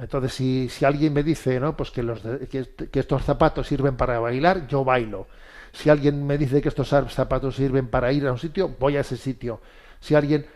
Entonces, 0.00 0.32
si, 0.32 0.68
si 0.70 0.84
alguien 0.86 1.12
me 1.12 1.22
dice 1.22 1.60
¿no? 1.60 1.76
pues 1.76 1.90
que, 1.90 2.02
los 2.02 2.22
que, 2.22 2.66
estos 2.92 3.22
zapatos 3.22 3.66
sirven 3.66 3.96
para 3.96 4.18
bailar, 4.18 4.66
yo 4.66 4.82
bailo. 4.82 5.26
Si 5.72 5.90
alguien 5.90 6.26
me 6.26 6.38
dice 6.38 6.62
que 6.62 6.70
estos 6.70 6.88
zapatos 6.88 7.56
sirven 7.56 7.88
para 7.88 8.10
ir 8.10 8.26
a 8.26 8.32
un 8.32 8.38
sitio, 8.38 8.74
voy 8.78 8.96
a 8.96 9.00
ese 9.00 9.18
sitio. 9.18 9.60
Si 10.00 10.14
alguien, 10.14 10.46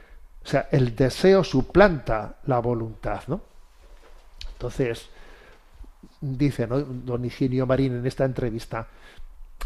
o 0.43 0.49
sea, 0.49 0.69
el 0.73 0.97
deseo 0.97 1.45
suplanta 1.45 2.37
la 2.47 2.59
voluntad, 2.59 3.23
¿no? 3.27 3.43
Entonces, 4.53 5.11
dice 6.21 6.67
don 6.67 7.25
Higinio 7.25 7.67
Marín 7.67 7.97
en 7.97 8.07
esta 8.07 8.25
entrevista, 8.25 8.89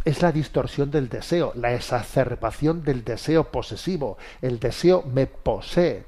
es 0.04 0.22
la 0.22 0.32
distorsión 0.32 0.90
del 0.90 1.08
deseo, 1.08 1.52
la 1.54 1.72
exacerbación 1.72 2.82
del 2.82 3.04
deseo 3.04 3.44
posesivo. 3.52 4.18
El 4.42 4.58
deseo 4.58 5.02
me 5.02 5.26
posee. 5.26 6.04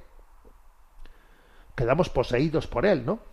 Quedamos 1.76 2.08
poseídos 2.08 2.66
por 2.66 2.84
él, 2.84 3.06
¿no? 3.06 3.29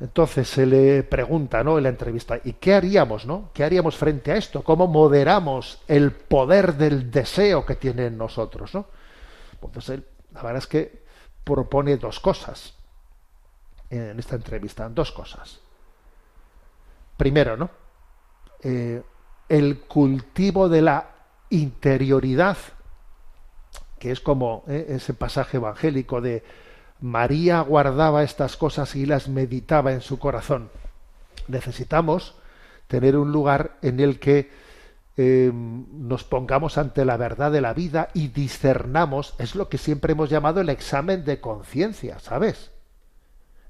Entonces 0.00 0.48
se 0.48 0.66
le 0.66 1.02
pregunta, 1.04 1.62
¿no? 1.62 1.78
En 1.78 1.84
la 1.84 1.90
entrevista, 1.90 2.38
¿y 2.42 2.54
qué 2.54 2.74
haríamos, 2.74 3.26
no? 3.26 3.50
¿Qué 3.54 3.64
haríamos 3.64 3.96
frente 3.96 4.32
a 4.32 4.36
esto? 4.36 4.62
¿Cómo 4.62 4.86
moderamos 4.86 5.82
el 5.86 6.12
poder 6.12 6.74
del 6.74 7.10
deseo 7.10 7.64
que 7.64 7.76
tiene 7.76 8.06
en 8.06 8.18
nosotros, 8.18 8.74
no? 8.74 8.86
Entonces 9.62 10.00
la 10.32 10.42
verdad 10.42 10.58
es 10.58 10.66
que 10.66 11.04
propone 11.44 11.96
dos 11.96 12.20
cosas 12.20 12.74
en 13.90 14.18
esta 14.18 14.34
entrevista, 14.34 14.88
dos 14.88 15.12
cosas. 15.12 15.60
Primero, 17.16 17.56
¿no? 17.56 17.70
Eh, 18.62 19.02
el 19.48 19.80
cultivo 19.80 20.68
de 20.68 20.82
la 20.82 21.10
interioridad, 21.50 22.56
que 23.98 24.10
es 24.10 24.20
como 24.20 24.64
eh, 24.66 24.86
ese 24.88 25.14
pasaje 25.14 25.58
evangélico 25.58 26.20
de 26.20 26.42
María 27.00 27.60
guardaba 27.60 28.22
estas 28.22 28.56
cosas 28.56 28.94
y 28.96 29.06
las 29.06 29.28
meditaba 29.28 29.92
en 29.92 30.00
su 30.00 30.18
corazón. 30.18 30.70
Necesitamos 31.48 32.34
tener 32.86 33.16
un 33.16 33.32
lugar 33.32 33.76
en 33.82 34.00
el 34.00 34.18
que 34.18 34.50
em, 35.16 35.86
nos 36.08 36.24
pongamos 36.24 36.78
ante 36.78 37.04
la 37.04 37.16
verdad 37.16 37.52
de 37.52 37.60
la 37.60 37.74
vida 37.74 38.08
y 38.14 38.28
discernamos, 38.28 39.34
es 39.38 39.54
lo 39.54 39.68
que 39.68 39.78
siempre 39.78 40.12
hemos 40.12 40.30
llamado 40.30 40.60
el 40.60 40.68
examen 40.68 41.24
de 41.24 41.40
conciencia, 41.40 42.18
¿sabes? 42.18 42.70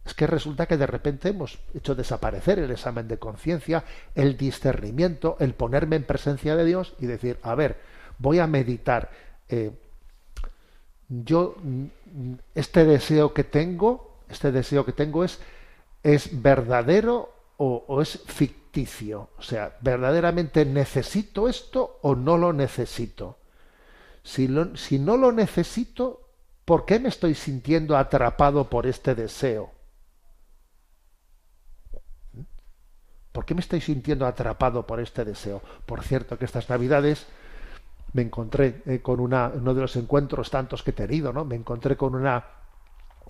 Es 0.05 0.14
que 0.14 0.27
resulta 0.27 0.66
que 0.66 0.77
de 0.77 0.87
repente 0.87 1.31
hemos 1.31 1.59
hecho 1.75 1.95
desaparecer 1.95 2.59
el 2.59 2.70
examen 2.70 3.09
de 3.09 3.18
conciencia, 3.18 3.85
el 4.14 4.37
discernimiento, 4.37 5.37
el 5.41 5.55
ponerme 5.55 5.97
en 5.97 6.05
presencia 6.05 6.57
de 6.57 6.64
Dios 6.64 6.95
y 6.99 7.07
decir, 7.07 7.39
a 7.43 7.55
ver, 7.55 7.79
voy 8.18 8.39
a 8.39 8.47
meditar. 8.47 9.11
Eh, 9.49 9.72
yo 11.23 11.57
este 12.55 12.85
deseo 12.85 13.35
que 13.35 13.45
tengo, 13.45 14.19
este 14.29 14.53
deseo 14.53 14.85
que 14.85 14.93
tengo 14.93 15.25
es, 15.25 15.39
es 16.03 16.43
verdadero 16.43 17.33
o, 17.57 18.01
es 18.01 18.21
ficticio. 18.27 19.31
O 19.39 19.43
sea, 19.43 19.77
¿verdaderamente 19.81 20.65
necesito 20.65 21.49
esto 21.49 21.99
o 22.03 22.15
no 22.15 22.39
lo 22.39 22.53
necesito? 22.53 23.39
Si, 24.23 24.49
si 24.75 24.99
no 24.99 25.17
lo 25.17 25.33
necesito, 25.33 26.29
¿por 26.65 26.85
qué 26.85 26.99
me 26.99 27.09
estoy 27.09 27.35
sintiendo 27.35 27.97
atrapado 27.97 28.69
por 28.71 28.87
este 28.87 29.15
deseo? 29.15 29.71
¿Por 33.33 33.45
qué 33.45 33.55
me 33.55 33.61
estoy 33.61 33.81
sintiendo 33.81 34.27
atrapado 34.27 34.87
por 34.87 35.01
este 35.01 35.25
deseo? 35.25 35.61
Por 35.87 36.03
cierto, 36.05 36.39
que 36.39 36.45
estas 36.45 36.71
navidades 36.71 37.27
me 38.15 38.23
encontré 38.23 38.83
eh, 38.87 39.01
con 39.03 39.21
una, 39.21 39.51
uno 39.55 39.75
de 39.75 39.83
los 39.83 39.97
encuentros 39.97 40.51
tantos 40.51 40.83
que 40.83 40.91
he 40.91 40.95
tenido, 40.95 41.33
¿no? 41.33 41.45
Me 41.45 41.57
encontré 41.57 41.97
con 41.97 42.15
una, 42.15 42.45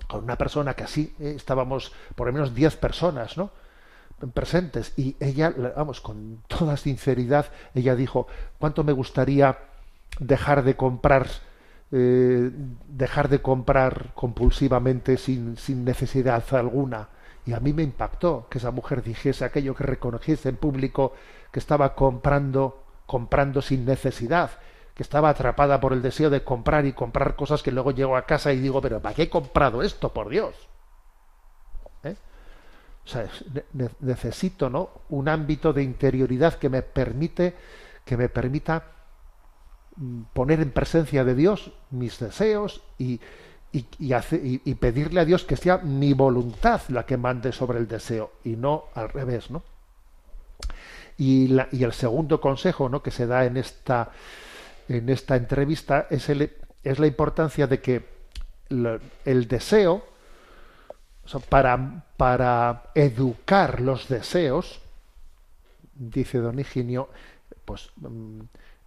con 0.06 0.22
una 0.22 0.36
persona 0.36 0.74
que 0.74 0.84
así 0.84 1.14
eh, 1.18 1.32
estábamos 1.36 1.92
por 2.14 2.26
lo 2.28 2.32
menos 2.32 2.54
10 2.54 2.76
personas, 2.76 3.36
¿no? 3.36 3.50
presentes 4.32 4.92
y 4.96 5.16
ella, 5.20 5.52
vamos, 5.76 6.00
con 6.00 6.38
toda 6.46 6.76
sinceridad, 6.76 7.46
ella 7.74 7.96
dijo, 7.96 8.26
¿cuánto 8.58 8.84
me 8.84 8.92
gustaría 8.92 9.58
dejar 10.18 10.62
de 10.62 10.76
comprar 10.76 11.26
eh, 11.92 12.50
dejar 12.88 13.28
de 13.28 13.42
comprar 13.42 14.12
compulsivamente 14.14 15.16
sin, 15.16 15.56
sin 15.56 15.84
necesidad 15.84 16.42
alguna? 16.54 17.08
Y 17.44 17.52
a 17.52 17.60
mí 17.60 17.72
me 17.72 17.82
impactó 17.82 18.46
que 18.48 18.58
esa 18.58 18.70
mujer 18.70 19.02
dijese 19.02 19.44
aquello, 19.44 19.74
que 19.74 19.84
reconociese 19.84 20.48
en 20.48 20.56
público 20.56 21.12
que 21.50 21.58
estaba 21.58 21.94
comprando 21.94 22.84
comprando 23.06 23.60
sin 23.60 23.84
necesidad 23.84 24.50
que 24.94 25.02
estaba 25.02 25.28
atrapada 25.28 25.80
por 25.80 25.92
el 25.92 26.02
deseo 26.02 26.30
de 26.30 26.44
comprar 26.44 26.86
y 26.86 26.92
comprar 26.92 27.34
cosas 27.34 27.62
que 27.62 27.72
luego 27.72 27.90
llego 27.90 28.16
a 28.16 28.26
casa 28.26 28.52
y 28.52 28.60
digo, 28.60 28.80
pero 28.80 29.00
¿para 29.00 29.14
qué 29.14 29.22
he 29.22 29.30
comprado 29.30 29.82
esto, 29.82 30.12
por 30.12 30.28
Dios? 30.28 30.54
¿Eh? 32.04 32.14
Necesito, 34.00 34.70
¿no? 34.70 34.90
Un 35.08 35.28
ámbito 35.28 35.72
de 35.72 35.82
interioridad 35.82 36.54
que 36.54 36.68
me 36.68 36.82
permite, 36.82 37.56
que 38.04 38.16
me 38.16 38.28
permita 38.28 38.84
mm, 39.96 40.22
poner 40.32 40.60
en 40.60 40.70
presencia 40.70 41.24
de 41.24 41.34
Dios 41.34 41.72
mis 41.90 42.20
deseos 42.20 42.82
y, 42.96 43.20
y, 43.72 43.86
y, 43.98 44.74
pedirle 44.76 45.20
a 45.20 45.24
Dios 45.24 45.42
que 45.42 45.56
sea 45.56 45.78
mi 45.78 46.12
voluntad 46.12 46.82
la 46.88 47.04
que 47.04 47.16
mande 47.16 47.50
sobre 47.50 47.80
el 47.80 47.88
deseo 47.88 48.30
y 48.44 48.50
no 48.50 48.84
al 48.94 49.08
revés, 49.08 49.50
¿no? 49.50 49.64
Y, 51.18 51.48
la, 51.48 51.68
y 51.72 51.82
el 51.82 51.92
segundo 51.92 52.40
consejo, 52.40 52.88
¿no? 52.88 53.02
Que 53.02 53.10
se 53.10 53.26
da 53.26 53.44
en 53.44 53.56
esta 53.56 54.12
en 54.88 55.08
esta 55.08 55.36
entrevista 55.36 56.06
es, 56.10 56.28
el, 56.28 56.50
es 56.82 56.98
la 56.98 57.06
importancia 57.06 57.66
de 57.66 57.80
que 57.80 58.04
el 59.24 59.48
deseo, 59.48 60.04
para, 61.48 62.04
para 62.16 62.84
educar 62.94 63.80
los 63.80 64.08
deseos, 64.08 64.80
dice 65.94 66.38
don 66.38 66.58
Higinio, 66.58 67.08
pues 67.64 67.90
mm, 67.96 68.40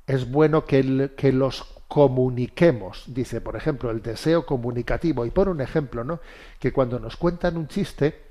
es 0.05 0.29
bueno 0.29 0.65
que, 0.65 1.11
que, 1.17 1.31
los 1.31 1.63
comuniquemos. 1.87 3.03
Dice, 3.07 3.41
por 3.41 3.55
ejemplo, 3.55 3.91
el 3.91 4.01
deseo 4.01 4.45
comunicativo. 4.45 5.25
Y 5.25 5.31
por 5.31 5.49
un 5.49 5.61
ejemplo, 5.61 6.03
¿no? 6.03 6.19
Que 6.59 6.71
cuando 6.71 6.99
nos 6.99 7.17
cuentan 7.17 7.57
un 7.57 7.67
chiste, 7.67 8.21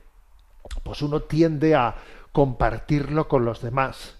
pues 0.83 1.03
uno 1.03 1.23
tiende 1.23 1.75
a 1.75 1.97
compartirlo 2.33 3.29
con 3.29 3.45
los 3.45 3.61
demás. 3.61 4.17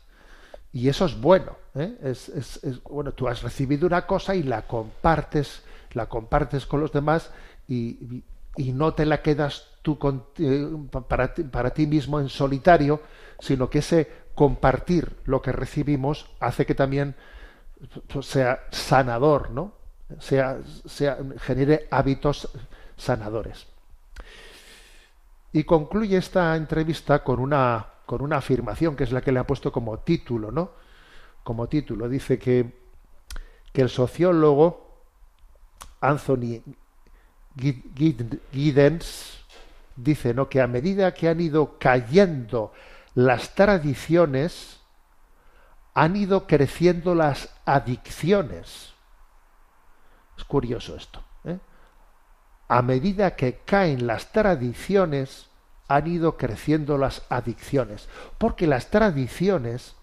Y 0.73 0.89
eso 0.89 1.07
es 1.07 1.19
bueno. 1.21 1.57
¿Eh? 1.77 1.97
Es, 2.03 2.61
bueno, 2.85 3.13
tú 3.13 3.29
has 3.29 3.43
recibido 3.43 3.87
una 3.87 4.07
cosa 4.07 4.35
y 4.35 4.43
la 4.43 4.67
compartes, 4.67 5.63
la 5.93 6.07
compartes 6.07 6.67
con 6.67 6.81
los 6.81 6.93
demás 6.93 7.31
y, 7.69 8.23
no 8.59 8.95
te 8.95 9.05
la 9.05 9.21
quedas 9.21 9.69
tú 9.83 9.99
eh, 10.39 10.67
para, 11.07 11.35
para 11.35 11.71
ti 11.71 11.87
mismo 11.87 12.19
en 12.19 12.31
solitario, 12.31 13.03
sino 13.39 13.69
que 13.69 13.81
ese 13.81 14.11
compartir 14.35 15.17
lo 15.25 15.43
que 15.43 15.53
recibimos 15.53 16.27
hace 16.41 16.65
que 16.65 16.75
también 16.75 17.15
pues, 18.09 18.27
sea 18.27 18.65
sanador, 18.71 19.51
¿no? 19.51 19.75
Sea, 20.21 20.59
sea, 20.87 21.19
genere 21.39 21.89
hábitos 21.91 22.49
sanadores. 22.97 23.67
Y 25.53 25.65
concluye 25.65 26.17
esta 26.17 26.57
entrevista 26.57 27.23
con 27.23 27.41
una 27.41 27.87
con 28.07 28.23
una 28.23 28.37
afirmación 28.37 28.95
que 28.95 29.05
es 29.05 29.13
la 29.13 29.21
que 29.21 29.33
le 29.33 29.41
ha 29.41 29.47
puesto 29.47 29.73
como 29.73 29.99
título, 29.99 30.53
¿no? 30.53 30.71
Como 31.47 31.69
título. 31.69 32.09
Dice 32.09 32.41
que, 32.41 32.73
que 33.73 33.83
el 33.83 33.89
sociólogo 33.89 35.05
Anthony 36.01 36.61
Giddens 38.53 39.45
dice 39.95 40.35
¿no? 40.35 40.49
que 40.49 40.61
a 40.61 40.67
medida 40.67 41.15
que 41.15 41.29
han 41.29 41.41
ido 41.41 41.79
cayendo 41.79 42.73
las 43.15 43.55
tradiciones, 43.55 44.81
han 45.95 46.17
ido 46.17 46.49
creciendo 46.49 47.15
las 47.15 47.49
adicciones. 47.65 48.93
Es 50.37 50.43
curioso 50.43 50.97
esto. 50.97 51.23
¿eh? 51.45 51.61
A 52.67 52.83
medida 52.83 53.37
que 53.37 53.61
caen 53.65 54.09
las 54.09 54.33
tradiciones, 54.33 55.47
han 55.87 56.09
ido 56.09 56.37
creciendo 56.37 56.99
las 56.99 57.23
adicciones, 57.29 58.09
porque 58.37 58.67
las 58.67 58.91
tradiciones 58.91 59.95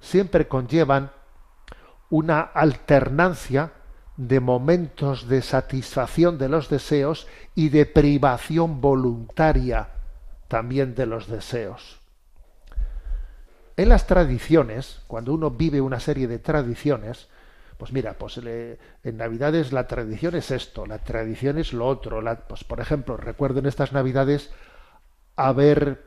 siempre 0.00 0.48
conllevan 0.48 1.10
una 2.10 2.40
alternancia 2.40 3.72
de 4.16 4.40
momentos 4.40 5.28
de 5.28 5.42
satisfacción 5.42 6.38
de 6.38 6.48
los 6.48 6.68
deseos 6.68 7.26
y 7.54 7.68
de 7.68 7.86
privación 7.86 8.80
voluntaria 8.80 9.90
también 10.48 10.94
de 10.94 11.06
los 11.06 11.28
deseos. 11.28 12.00
En 13.76 13.88
las 13.88 14.08
tradiciones, 14.08 15.02
cuando 15.06 15.32
uno 15.32 15.52
vive 15.52 15.80
una 15.80 16.00
serie 16.00 16.26
de 16.26 16.40
tradiciones, 16.40 17.28
pues 17.76 17.92
mira, 17.92 18.14
pues 18.14 18.38
en 18.38 19.16
Navidades 19.16 19.72
la 19.72 19.86
tradición 19.86 20.34
es 20.34 20.50
esto, 20.50 20.84
la 20.84 20.98
tradición 20.98 21.58
es 21.58 21.72
lo 21.72 21.86
otro. 21.86 22.20
pues 22.48 22.64
por 22.64 22.80
ejemplo, 22.80 23.16
recuerdo 23.16 23.60
en 23.60 23.66
estas 23.66 23.92
Navidades 23.92 24.50
haber 25.36 26.02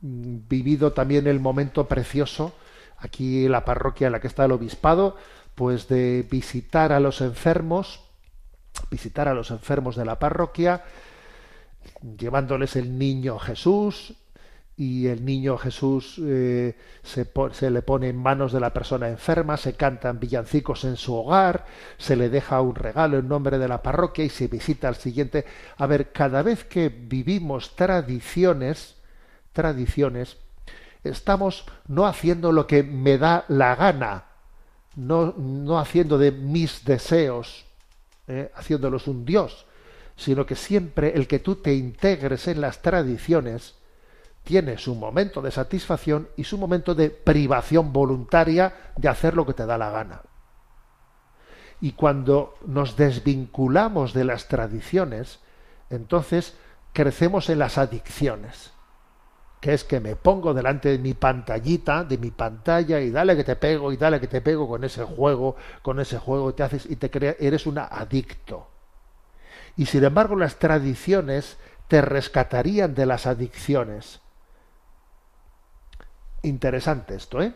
mm, 0.00 0.48
vivido 0.48 0.94
también 0.94 1.26
el 1.26 1.38
momento 1.38 1.86
precioso, 1.86 2.54
aquí 3.02 3.48
la 3.48 3.64
parroquia 3.64 4.06
en 4.06 4.12
la 4.12 4.20
que 4.20 4.28
está 4.28 4.44
el 4.44 4.52
obispado, 4.52 5.16
pues 5.54 5.88
de 5.88 6.26
visitar 6.30 6.92
a 6.92 7.00
los 7.00 7.20
enfermos, 7.20 8.00
visitar 8.90 9.28
a 9.28 9.34
los 9.34 9.50
enfermos 9.50 9.96
de 9.96 10.04
la 10.04 10.18
parroquia, 10.18 10.84
llevándoles 12.16 12.76
el 12.76 12.98
niño 12.98 13.38
Jesús, 13.38 14.14
y 14.76 15.06
el 15.08 15.24
niño 15.24 15.58
Jesús 15.58 16.20
eh, 16.24 16.76
se, 17.02 17.30
se, 17.52 17.70
le 17.70 17.82
pone 17.82 18.08
en 18.08 18.16
manos 18.16 18.52
de 18.52 18.60
la 18.60 18.72
persona 18.72 19.08
enferma, 19.08 19.56
se 19.56 19.74
cantan 19.74 20.18
villancicos 20.18 20.84
en 20.84 20.96
su 20.96 21.14
hogar, 21.14 21.66
se 21.98 22.16
le 22.16 22.30
deja 22.30 22.60
un 22.60 22.74
regalo 22.74 23.18
en 23.18 23.28
nombre 23.28 23.58
de 23.58 23.68
la 23.68 23.82
parroquia 23.82 24.24
y 24.24 24.30
se 24.30 24.48
visita 24.48 24.88
al 24.88 24.96
siguiente. 24.96 25.44
A 25.76 25.86
ver, 25.86 26.10
cada 26.10 26.42
vez 26.42 26.64
que 26.64 26.88
vivimos 26.88 27.76
tradiciones, 27.76 28.96
tradiciones, 29.52 30.38
estamos 31.04 31.64
no 31.88 32.06
haciendo 32.06 32.52
lo 32.52 32.66
que 32.66 32.82
me 32.82 33.18
da 33.18 33.44
la 33.48 33.74
gana, 33.74 34.24
no, 34.94 35.34
no 35.36 35.78
haciendo 35.78 36.18
de 36.18 36.32
mis 36.32 36.84
deseos, 36.84 37.64
eh, 38.28 38.50
haciéndolos 38.54 39.08
un 39.08 39.24
Dios, 39.24 39.66
sino 40.16 40.46
que 40.46 40.54
siempre 40.54 41.14
el 41.14 41.26
que 41.26 41.38
tú 41.38 41.56
te 41.56 41.74
integres 41.74 42.46
en 42.48 42.60
las 42.60 42.82
tradiciones, 42.82 43.74
tiene 44.44 44.76
su 44.78 44.94
momento 44.94 45.40
de 45.40 45.50
satisfacción 45.50 46.28
y 46.36 46.44
su 46.44 46.58
momento 46.58 46.94
de 46.94 47.10
privación 47.10 47.92
voluntaria 47.92 48.92
de 48.96 49.08
hacer 49.08 49.34
lo 49.34 49.46
que 49.46 49.54
te 49.54 49.66
da 49.66 49.78
la 49.78 49.90
gana. 49.90 50.22
Y 51.80 51.92
cuando 51.92 52.54
nos 52.66 52.96
desvinculamos 52.96 54.12
de 54.12 54.24
las 54.24 54.48
tradiciones, 54.48 55.40
entonces 55.90 56.56
crecemos 56.92 57.50
en 57.50 57.58
las 57.58 57.78
adicciones, 57.78 58.72
que 59.62 59.72
es 59.72 59.84
que 59.84 60.00
me 60.00 60.16
pongo 60.16 60.52
delante 60.52 60.90
de 60.90 60.98
mi 60.98 61.14
pantallita, 61.14 62.04
de 62.04 62.18
mi 62.18 62.30
pantalla, 62.30 63.00
y 63.00 63.10
dale 63.10 63.34
que 63.34 63.44
te 63.44 63.56
pego, 63.56 63.92
y 63.92 63.96
dale 63.96 64.20
que 64.20 64.26
te 64.26 64.42
pego 64.42 64.68
con 64.68 64.84
ese 64.84 65.04
juego, 65.04 65.56
con 65.80 66.00
ese 66.00 66.18
juego, 66.18 66.52
te 66.52 66.64
haces 66.64 66.84
y 66.84 66.96
te 66.96 67.10
creas, 67.10 67.36
eres 67.40 67.64
un 67.66 67.78
adicto. 67.78 68.68
Y 69.78 69.86
sin 69.86 70.04
embargo, 70.04 70.36
las 70.36 70.56
tradiciones 70.58 71.56
te 71.88 72.02
rescatarían 72.02 72.94
de 72.94 73.06
las 73.06 73.26
adicciones 73.26 74.20
Interesante 76.42 77.14
esto, 77.14 77.40
¿eh? 77.40 77.54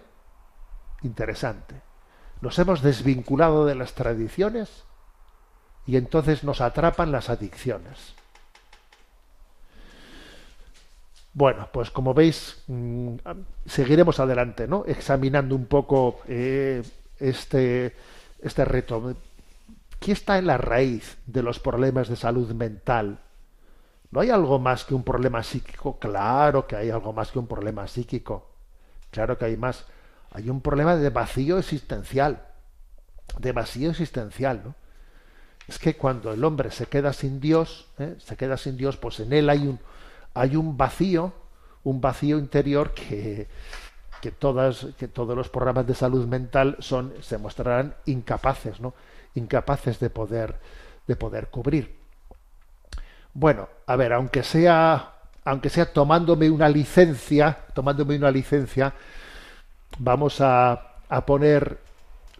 Interesante. 1.02 1.82
Nos 2.40 2.58
hemos 2.58 2.82
desvinculado 2.82 3.66
de 3.66 3.74
las 3.74 3.94
tradiciones 3.94 4.84
y 5.86 5.96
entonces 5.96 6.44
nos 6.44 6.60
atrapan 6.60 7.10
las 7.10 7.28
adicciones. 7.28 8.14
Bueno, 11.36 11.68
pues 11.70 11.90
como 11.90 12.14
veis, 12.14 12.64
mm, 12.66 13.16
seguiremos 13.66 14.20
adelante, 14.20 14.66
¿no? 14.66 14.84
Examinando 14.86 15.54
un 15.54 15.66
poco 15.66 16.20
eh, 16.28 16.82
este, 17.20 17.94
este 18.40 18.64
reto. 18.64 19.14
¿Qué 20.00 20.12
está 20.12 20.38
en 20.38 20.46
la 20.46 20.56
raíz 20.56 21.18
de 21.26 21.42
los 21.42 21.58
problemas 21.58 22.08
de 22.08 22.16
salud 22.16 22.50
mental? 22.54 23.18
¿No 24.10 24.20
hay 24.20 24.30
algo 24.30 24.58
más 24.58 24.86
que 24.86 24.94
un 24.94 25.04
problema 25.04 25.42
psíquico? 25.42 25.98
Claro 25.98 26.66
que 26.66 26.76
hay 26.76 26.88
algo 26.88 27.12
más 27.12 27.32
que 27.32 27.38
un 27.38 27.46
problema 27.46 27.86
psíquico. 27.86 28.48
Claro 29.10 29.36
que 29.36 29.44
hay 29.44 29.58
más. 29.58 29.84
Hay 30.30 30.48
un 30.48 30.62
problema 30.62 30.96
de 30.96 31.10
vacío 31.10 31.58
existencial. 31.58 32.46
De 33.38 33.52
vacío 33.52 33.90
existencial, 33.90 34.62
¿no? 34.64 34.74
Es 35.68 35.78
que 35.78 35.96
cuando 35.96 36.32
el 36.32 36.42
hombre 36.44 36.70
se 36.70 36.86
queda 36.86 37.12
sin 37.12 37.40
Dios, 37.40 37.90
¿eh? 37.98 38.14
se 38.20 38.38
queda 38.38 38.56
sin 38.56 38.78
Dios, 38.78 38.96
pues 38.96 39.20
en 39.20 39.34
él 39.34 39.50
hay 39.50 39.66
un, 39.66 39.78
hay 40.36 40.56
un 40.56 40.76
vacío, 40.76 41.32
un 41.84 42.00
vacío 42.00 42.38
interior 42.38 42.92
que, 42.92 43.48
que, 44.20 44.30
todas, 44.30 44.86
que 44.98 45.08
todos 45.08 45.36
los 45.36 45.48
programas 45.48 45.86
de 45.86 45.94
salud 45.94 46.26
mental 46.26 46.76
son, 46.78 47.14
se 47.20 47.38
mostrarán 47.38 47.94
incapaces, 48.06 48.80
¿no? 48.80 48.94
Incapaces 49.34 49.98
de 49.98 50.10
poder, 50.10 50.56
de 51.06 51.16
poder 51.16 51.48
cubrir. 51.48 51.96
Bueno, 53.34 53.68
a 53.86 53.96
ver, 53.96 54.12
aunque 54.12 54.42
sea 54.42 55.12
aunque 55.46 55.70
sea 55.70 55.92
tomándome 55.92 56.50
una 56.50 56.68
licencia, 56.68 57.56
tomándome 57.72 58.16
una 58.16 58.32
licencia, 58.32 58.92
vamos 59.98 60.40
a, 60.40 60.82
poner 61.24 61.78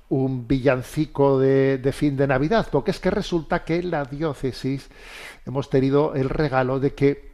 un 0.09 0.49
villancico 0.49 1.39
de, 1.39 1.93
fin 1.93 2.17
de 2.17 2.27
Navidad, 2.27 2.67
porque 2.71 2.91
es 2.91 2.99
que 2.99 3.11
resulta 3.11 3.63
que 3.63 3.77
en 3.77 3.93
la 3.93 4.05
diócesis 4.05 4.89
hemos 5.47 5.71
tenido 5.71 6.17
el 6.17 6.29
regalo 6.29 6.81
de 6.81 6.95
que 6.95 7.26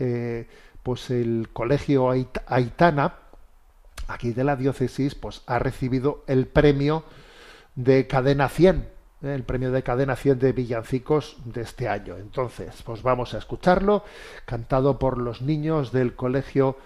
eh, 0.00 0.48
pues 0.82 1.10
el 1.10 1.50
colegio 1.52 2.10
Aitana, 2.10 3.14
aquí 4.08 4.32
de 4.32 4.44
la 4.44 4.56
diócesis, 4.56 5.14
pues 5.14 5.42
ha 5.46 5.58
recibido 5.58 6.24
el 6.26 6.46
premio 6.46 7.04
de 7.74 8.06
Cadena 8.06 8.48
100, 8.48 8.88
¿eh? 9.22 9.34
el 9.34 9.44
premio 9.44 9.70
de 9.70 9.82
Cadena 9.82 10.16
100 10.16 10.38
de 10.38 10.52
villancicos 10.52 11.36
de 11.44 11.62
este 11.62 11.88
año. 11.88 12.16
Entonces, 12.16 12.82
pues 12.82 13.02
vamos 13.02 13.34
a 13.34 13.38
escucharlo, 13.38 14.04
cantado 14.46 14.98
por 14.98 15.18
los 15.18 15.42
niños 15.42 15.92
del 15.92 16.16
colegio 16.16 16.76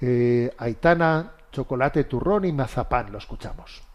eh, 0.00 0.54
Aitana, 0.58 1.32
Chocolate, 1.50 2.04
Turrón 2.04 2.44
y 2.44 2.52
Mazapán. 2.52 3.10
Lo 3.10 3.18
escuchamos. 3.18 3.87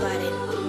Bueno, 0.00 0.62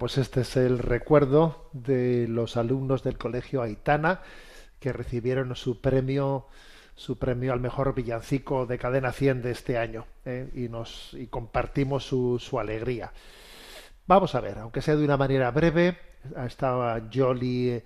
pues 0.00 0.16
este 0.16 0.40
es 0.40 0.56
el 0.56 0.78
recuerdo 0.78 1.68
de 1.74 2.26
los 2.26 2.56
alumnos 2.56 3.02
del 3.02 3.18
colegio 3.18 3.60
Aitana 3.60 4.22
que 4.78 4.94
recibieron 4.94 5.54
su 5.54 5.82
premio 5.82 6.46
su 6.94 7.18
premio 7.18 7.52
al 7.52 7.60
mejor 7.60 7.94
villancico 7.94 8.64
de 8.64 8.78
cadena 8.78 9.12
100 9.12 9.42
de 9.42 9.50
este 9.50 9.76
año 9.76 10.06
¿eh? 10.24 10.48
y 10.54 10.70
nos 10.70 11.12
y 11.12 11.26
compartimos 11.26 12.06
su, 12.06 12.58
alegría. 12.58 13.12
Vamos 14.06 14.34
a 14.34 14.40
ver, 14.40 14.58
aunque 14.58 14.80
sea 14.80 14.96
de 14.96 15.04
una 15.04 15.18
manera 15.18 15.50
breve, 15.50 15.98
estaba 16.46 17.02
Jolly 17.12 17.82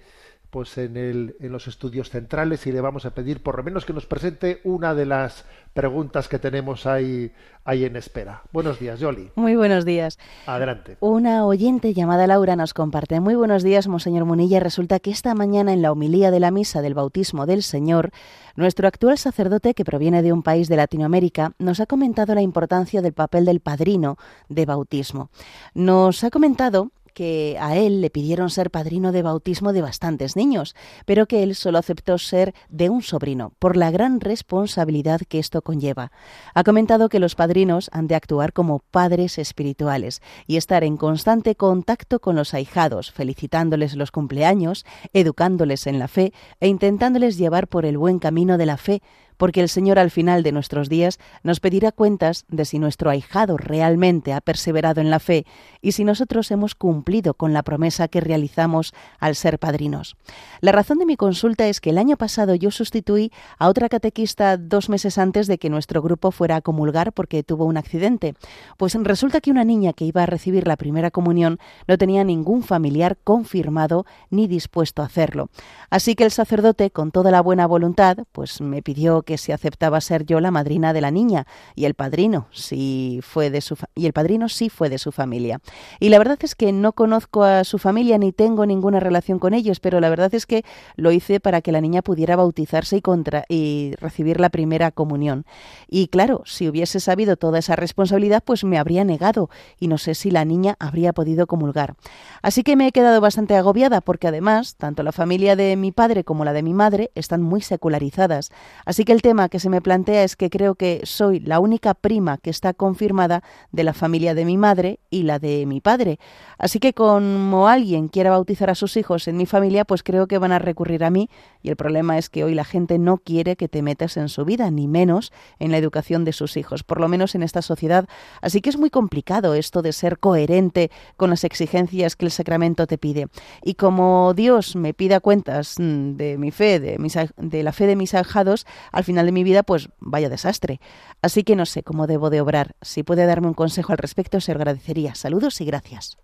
pues 0.55 0.79
en, 0.79 0.97
el, 0.97 1.35
en 1.41 1.51
los 1.51 1.67
estudios 1.67 2.11
centrales 2.11 2.65
y 2.69 2.71
le 2.71 2.81
vamos 2.81 3.07
a 3.07 3.11
pedir 3.11 3.43
por 3.43 3.57
lo 3.57 3.65
menos 3.65 3.85
que 3.85 3.93
nos 3.93 4.07
presente 4.07 4.61
una 4.63 4.95
de 4.95 5.05
las 5.05 5.47
preguntas 5.73 6.29
que 6.29 6.39
tenemos 6.39 6.87
ahí, 6.87 7.33
ahí 7.65 7.85
en 7.85 7.97
espera. 7.97 8.43
Buenos 8.53 8.79
días, 8.79 9.01
Yoli. 9.01 9.33
Muy 9.35 9.57
buenos 9.57 9.85
días. 9.85 10.17
Adelante. 10.47 10.97
Una 11.01 11.45
oyente 11.45 11.93
llamada 11.93 12.29
Laura 12.29 12.55
nos 12.55 12.73
comparte. 12.73 13.19
Muy 13.19 13.35
buenos 13.35 13.65
días, 13.65 13.89
Monseñor 13.89 14.27
Munilla. 14.27 14.61
Resulta 14.61 15.01
que 15.01 15.11
esta 15.11 15.35
mañana 15.35 15.73
en 15.73 15.83
la 15.83 15.91
homilía 15.91 16.31
de 16.31 16.39
la 16.39 16.53
misa 16.53 16.83
del 16.83 16.95
bautismo 16.95 17.47
del 17.47 17.65
Señor, 17.65 18.13
nuestro 18.55 18.87
actual 18.87 19.19
sacerdote, 19.19 19.75
que 19.75 19.85
proviene 19.85 20.23
de 20.23 20.33
un 20.33 20.45
país 20.45 20.69
de 20.69 20.77
Latinoamérica, 20.77 21.55
nos 21.59 21.81
ha 21.81 21.87
comentado 21.87 22.33
la 22.33 22.43
importancia 22.43 23.03
del 23.03 23.13
papel 23.13 23.45
del 23.45 23.59
padrino 23.59 24.19
de 24.49 24.67
bautismo. 24.67 25.31
Nos 25.75 26.23
ha 26.23 26.31
comentado 26.31 26.93
que 27.15 27.57
a 27.61 27.77
él 27.77 28.01
le 28.01 28.11
pidieron 28.11 28.51
ser 28.51 28.71
padrino 28.71 29.13
de 29.13 29.23
bautismo 29.23 29.73
de 29.73 29.81
bastantes 29.81 30.37
niños, 30.37 30.75
pero 31.07 31.27
que 31.27 31.43
él 31.43 31.55
solo 31.55 31.79
aceptó 31.79 32.19
ser 32.19 32.55
de 32.69 32.91
un 32.91 33.03
sobrino, 33.03 33.53
por 33.59 33.77
la 33.77 33.91
gran 33.91 34.21
responsabilidad 34.21 35.21
que 35.29 35.39
esto 35.39 35.63
conlleva. 35.63 36.13
Ha 36.55 36.65
comentado 36.65 37.09
que 37.09 37.21
los 37.21 37.35
padrinos 37.35 37.89
han 37.93 38.09
de 38.09 38.17
actuar 38.17 38.53
como 38.53 38.81
padres 38.91 39.39
espirituales 39.39 40.21
y 40.47 40.57
estar 40.57 40.85
en 40.85 40.97
constante 40.97 41.55
contacto 41.55 42.21
con 42.21 42.37
los 42.37 42.53
ahijados, 42.53 43.13
felicitándoles 43.13 43.95
los 43.95 44.11
cumpleaños, 44.11 44.85
educándoles 45.13 45.87
en 45.87 45.99
la 45.99 46.09
fe 46.09 46.33
e 46.61 46.69
intentándoles 46.69 47.39
llevar 47.39 47.69
por 47.69 47.87
el 47.87 47.97
buen 47.97 48.19
camino 48.19 48.59
de 48.59 48.67
la 48.67 48.77
fe, 48.77 49.03
porque 49.37 49.61
el 49.61 49.69
Señor 49.69 49.99
al 49.99 50.11
final 50.11 50.43
de 50.43 50.53
nuestros 50.53 50.89
días 50.89 51.19
nos 51.43 51.61
pedirá 51.61 51.93
cuentas 51.93 52.45
de 52.49 52.65
si 52.65 52.79
nuestro 52.79 53.11
ahijado 53.11 53.57
realmente 53.57 54.33
ha 54.33 54.41
perseverado 54.41 55.01
en 55.01 55.11
la 55.11 55.19
fe 55.19 55.47
y 55.81 55.93
si 55.93 56.05
nosotros 56.05 56.51
hemos 56.51 56.75
cumplido 56.75 57.35
con 57.35 57.53
la 57.53 57.63
promesa 57.63 58.09
que 58.09 58.21
realizamos 58.21 58.93
al 59.19 59.35
ser 59.35 59.59
padrinos. 59.59 60.17
La 60.61 60.73
razón 60.73 60.99
de 60.99 61.07
mi 61.07 61.17
consulta 61.17 61.67
es 61.69 61.81
que 61.81 61.91
el 61.91 61.99
año 61.99 62.17
pasado 62.17 62.55
yo 62.55 62.71
sustituí 62.71 63.31
a 63.59 63.69
otra 63.69 63.89
catequista 63.89 64.57
dos 64.57 64.89
meses 64.89 65.19
antes 65.19 65.47
de 65.47 65.59
que 65.59 65.71
nuestro 65.71 66.03
grupo 66.03 66.31
fuera 66.31 66.57
a 66.57 66.61
comulgar 66.61 67.13
porque 67.13 67.43
tuvo 67.43 67.65
un 67.65 67.77
accidente. 67.77 68.35
Pues 68.77 68.95
resulta 68.95 69.41
que 69.41 69.51
una 69.51 69.65
niña 69.65 69.93
que 69.93 70.05
iba 70.05 70.23
a 70.23 70.27
recibir 70.27 70.67
la 70.67 70.77
primera 70.77 71.11
comunión 71.11 71.59
no 71.87 71.99
tenía 71.99 72.25
ningún 72.25 72.63
familiar 72.63 73.19
confirmado 73.23 74.07
ni 74.31 74.47
dispuesto 74.47 75.03
a 75.03 75.07
hacerlo. 75.07 75.51
Así 75.91 76.15
que 76.15 76.25
el 76.25 76.31
sacerdote, 76.31 76.91
con 76.91 77.11
toda 77.11 77.31
la 77.31 77.41
buena 77.41 77.67
voluntad, 77.67 78.19
pues 78.33 78.61
me 78.61 78.83
pidió 78.83 79.23
que 79.25 79.39
se 79.39 79.53
aceptaba 79.53 80.01
ser 80.01 80.25
yo 80.25 80.41
la 80.41 80.51
madrina 80.51 80.93
de 80.93 81.01
la 81.01 81.11
niña 81.11 81.47
y 81.75 81.85
el 81.87 81.95
padrino 81.95 82.47
sí 82.53 83.21
fue 83.23 83.51
de 83.51 83.61
su 83.61 83.77
y 83.95 84.07
el 84.07 84.13
padrino 84.13 84.49
sí 84.49 84.69
fue 84.69 84.89
de 84.89 84.99
su 84.99 85.13
familia. 85.13 85.61
Y 86.01 86.09
la 86.09 86.19
verdad 86.19 86.39
es 86.43 86.55
que 86.55 86.73
no 86.73 86.93
conozco 86.93 87.45
a 87.45 87.65
su 87.65 87.79
familia 87.79 88.19
ni 88.19 88.33
tengo 88.33 88.67
ninguna 88.67 89.01
relación 89.01 89.39
con 89.39 89.55
ellos, 89.55 89.81
pero 89.81 90.01
la 90.01 90.11
verdad 90.11 90.35
es 90.35 90.47
que 90.47 90.65
lo 90.97 91.13
hice 91.13 91.41
para 91.41 91.61
que 91.61 91.73
la 91.73 91.81
niña 91.81 92.03
pudiera 92.03 92.37
bautizarse 92.37 92.99
y 92.99 93.03
contra 93.03 93.45
y 93.49 93.95
recibir 94.01 94.41
la 94.41 94.51
primera 94.51 94.91
comunión. 94.91 95.47
Y 95.89 96.09
claro, 96.09 96.43
si 96.45 96.69
hubiese 96.69 97.01
sabido 97.01 97.37
toda 97.37 97.59
esa 97.59 97.77
responsabilidad, 97.77 98.43
pues 98.45 98.65
me 98.65 98.79
habría 98.79 99.05
negado 99.05 99.51
y 99.79 99.89
no 99.89 99.99
sé 99.99 100.15
si 100.15 100.31
la 100.31 100.45
niña 100.45 100.77
habría 100.79 101.13
podido 101.13 101.47
comulgar. 101.47 101.95
Así 102.43 102.63
que 102.63 102.77
me 102.77 102.87
he 102.87 102.93
quedado 102.93 103.21
bastante 103.21 103.57
agobiada 103.57 104.01
porque 104.01 104.29
además, 104.29 104.77
tanto 104.77 105.03
la 105.03 105.13
familia 105.13 105.57
de 105.57 105.77
mi 105.77 105.93
padre 105.93 106.25
como 106.25 106.45
la 106.45 106.53
de 106.53 106.63
mi 106.63 106.75
madre 106.75 107.11
están 107.15 107.43
muy 107.43 107.61
secularizadas. 107.61 108.51
Así 108.85 109.05
que 109.05 109.13
el 109.15 109.23
tema 109.23 109.49
que 109.49 109.61
se 109.61 109.71
me 109.71 109.81
plantea 109.81 110.25
es 110.25 110.35
que 110.35 110.51
creo 110.51 110.75
que 110.75 111.01
soy 111.05 111.39
la 111.39 111.61
única 111.61 111.95
prima 111.95 112.37
que 112.37 112.51
está 112.51 112.75
confirmada 112.75 113.43
de 113.71 113.85
la 113.85 113.95
familia 113.95 114.35
de 114.35 114.45
mi 114.45 114.59
madre 114.59 114.99
y 115.09 115.23
la 115.23 115.39
de 115.39 115.67
mi 115.67 115.81
padre. 115.81 116.19
Así 116.59 116.81
que 116.81 116.93
como 116.95 117.69
alguien 117.69 118.09
quiera 118.09 118.31
bautizar 118.31 118.71
a 118.71 118.75
sus 118.75 118.97
hijos 118.97 119.29
en 119.29 119.37
mi 119.37 119.47
familia, 119.47 119.85
pues 119.85 120.03
creo 120.03 120.27
que 120.27 120.39
van 120.39 120.51
a 120.51 120.59
recurrir 120.59 121.05
a 121.05 121.11
mí 121.11 121.31
y 121.63 121.71
el 121.71 121.77
problema 121.77 122.19
es 122.19 122.29
que 122.29 122.45
hoy 122.45 122.55
la 122.55 122.65
gente 122.65 122.99
no 122.99 123.19
quiere 123.19 123.57
que 123.57 123.69
te 123.69 123.83
metas 123.83 124.17
en 124.17 124.29
su 124.29 124.45
vida, 124.45 124.71
ni 124.71 124.89
menos 124.89 125.33
en 125.61 125.71
la 125.71 125.79
educación 125.79 126.25
de 126.25 126.33
sus 126.33 126.57
hijos, 126.57 126.83
por 126.83 127.01
lo 127.01 127.09
menos 127.09 127.35
en 127.37 127.45
esta 127.45 127.63
sociedad. 127.63 128.07
Así 128.43 128.61
que 128.61 128.71
es 128.71 128.77
muy 128.77 128.91
complicado 128.91 129.55
esto 129.55 129.81
de 129.81 129.93
ser 129.93 130.19
coherente 130.19 130.91
con 131.17 131.31
las 131.31 131.45
exigencias 131.45 132.17
que 132.17 132.25
el 132.25 132.33
sacramento 132.33 132.89
te 132.89 132.99
pide. 132.99 133.29
Y 133.63 133.75
como 133.75 134.35
Dios 134.35 134.75
me 134.75 134.93
pida 134.93 135.21
cuentas 135.21 135.77
mm, 135.79 136.17
de 136.17 136.37
mi 136.37 136.51
fe, 136.51 136.81
de, 136.81 136.99
de 137.37 137.63
la 137.63 137.73
fe 137.73 137.87
de 137.87 137.97
mis 137.97 138.15
ajados, 138.15 138.67
al 138.91 139.04
final 139.05 139.27
de 139.27 139.33
mi 139.33 139.45
vida, 139.45 139.63
pues 139.63 139.91
vaya 139.99 140.29
desastre. 140.29 140.81
Así 141.23 141.45
que 141.45 141.57
no 141.57 141.67
sé 141.67 141.83
cómo 141.83 142.07
debo 142.07 142.31
de 142.31 142.41
obrar. 142.41 142.77
Si 142.83 143.03
puede 143.03 143.27
darme 143.27 143.49
un 143.49 143.55
consejo 143.55 143.93
al 143.93 143.99
respecto, 143.99 144.41
se 144.41 144.53
agradecería. 144.53 145.15
Saludos 145.15 145.61
y 145.61 145.65
gracias. 145.65 146.19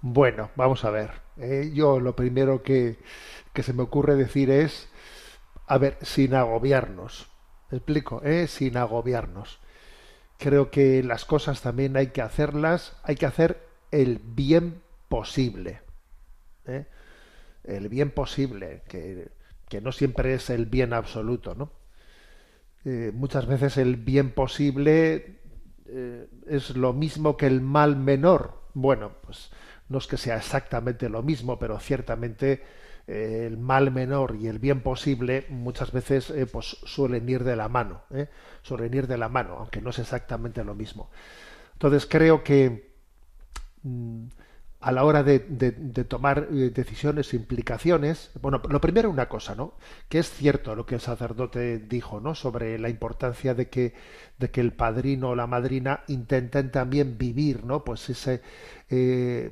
Bueno, 0.00 0.50
vamos 0.54 0.84
a 0.84 0.90
ver. 0.90 1.10
Eh, 1.38 1.70
yo 1.74 2.00
lo 2.00 2.14
primero 2.14 2.62
que, 2.62 2.98
que, 3.52 3.62
se 3.62 3.72
me 3.72 3.82
ocurre 3.82 4.14
decir 4.14 4.50
es, 4.50 4.88
a 5.66 5.78
ver, 5.78 5.98
sin 6.02 6.34
agobiarnos. 6.34 7.28
¿Me 7.70 7.78
explico? 7.78 8.22
¿Eh? 8.24 8.46
Sin 8.46 8.76
agobiarnos. 8.76 9.60
Creo 10.38 10.70
que 10.70 11.02
las 11.02 11.24
cosas 11.24 11.60
también 11.62 11.96
hay 11.96 12.08
que 12.08 12.22
hacerlas, 12.22 12.96
hay 13.02 13.16
que 13.16 13.26
hacer 13.26 13.66
el 13.90 14.20
bien 14.22 14.82
posible. 15.08 15.80
¿eh? 16.66 16.86
El 17.64 17.88
bien 17.88 18.10
posible, 18.10 18.82
que 18.88 19.28
que 19.68 19.80
no 19.80 19.92
siempre 19.92 20.34
es 20.34 20.50
el 20.50 20.66
bien 20.66 20.92
absoluto, 20.92 21.54
¿no? 21.54 21.70
Eh, 22.84 23.12
muchas 23.12 23.46
veces 23.46 23.76
el 23.76 23.96
bien 23.96 24.30
posible 24.30 25.40
eh, 25.86 26.26
es 26.46 26.76
lo 26.76 26.92
mismo 26.92 27.36
que 27.36 27.46
el 27.46 27.60
mal 27.60 27.96
menor. 27.96 28.62
Bueno, 28.74 29.12
pues 29.22 29.50
no 29.88 29.98
es 29.98 30.06
que 30.06 30.16
sea 30.16 30.36
exactamente 30.36 31.08
lo 31.08 31.22
mismo, 31.22 31.58
pero 31.58 31.78
ciertamente 31.80 32.62
eh, 33.06 33.44
el 33.46 33.58
mal 33.58 33.90
menor 33.90 34.36
y 34.36 34.46
el 34.46 34.58
bien 34.58 34.82
posible 34.82 35.46
muchas 35.48 35.92
veces 35.92 36.32
pues 36.52 36.78
suelen 36.84 37.28
ir 37.28 37.44
de 37.44 37.56
la 37.56 37.68
mano, 37.68 38.02
suelen 38.62 38.94
ir 38.94 39.06
de 39.06 39.18
la 39.18 39.28
mano, 39.28 39.56
aunque 39.58 39.80
no 39.80 39.90
es 39.90 39.98
exactamente 39.98 40.64
lo 40.64 40.74
mismo. 40.74 41.10
Entonces 41.74 42.06
creo 42.06 42.42
que 42.44 42.92
mm, 43.82 44.26
a 44.80 44.92
la 44.92 45.04
hora 45.04 45.24
de, 45.24 45.40
tomar 46.08 46.48
eh, 46.52 46.70
decisiones, 46.72 47.34
implicaciones. 47.34 48.30
Bueno, 48.40 48.62
lo 48.68 48.80
primero 48.80 49.10
una 49.10 49.28
cosa, 49.28 49.54
¿no? 49.54 49.74
Que 50.08 50.20
es 50.20 50.30
cierto 50.30 50.76
lo 50.76 50.86
que 50.86 50.94
el 50.94 51.00
sacerdote 51.00 51.78
dijo, 51.78 52.20
¿no? 52.20 52.34
Sobre 52.34 52.78
la 52.78 52.88
importancia 52.88 53.54
de 53.54 53.68
que, 53.68 53.94
de 54.38 54.50
que 54.50 54.60
el 54.60 54.72
padrino 54.72 55.30
o 55.30 55.34
la 55.34 55.48
madrina 55.48 56.04
intenten 56.06 56.70
también 56.70 57.18
vivir, 57.18 57.64
¿no? 57.64 57.82
Pues 57.84 58.08
ese, 58.08 58.40
eh, 58.88 59.50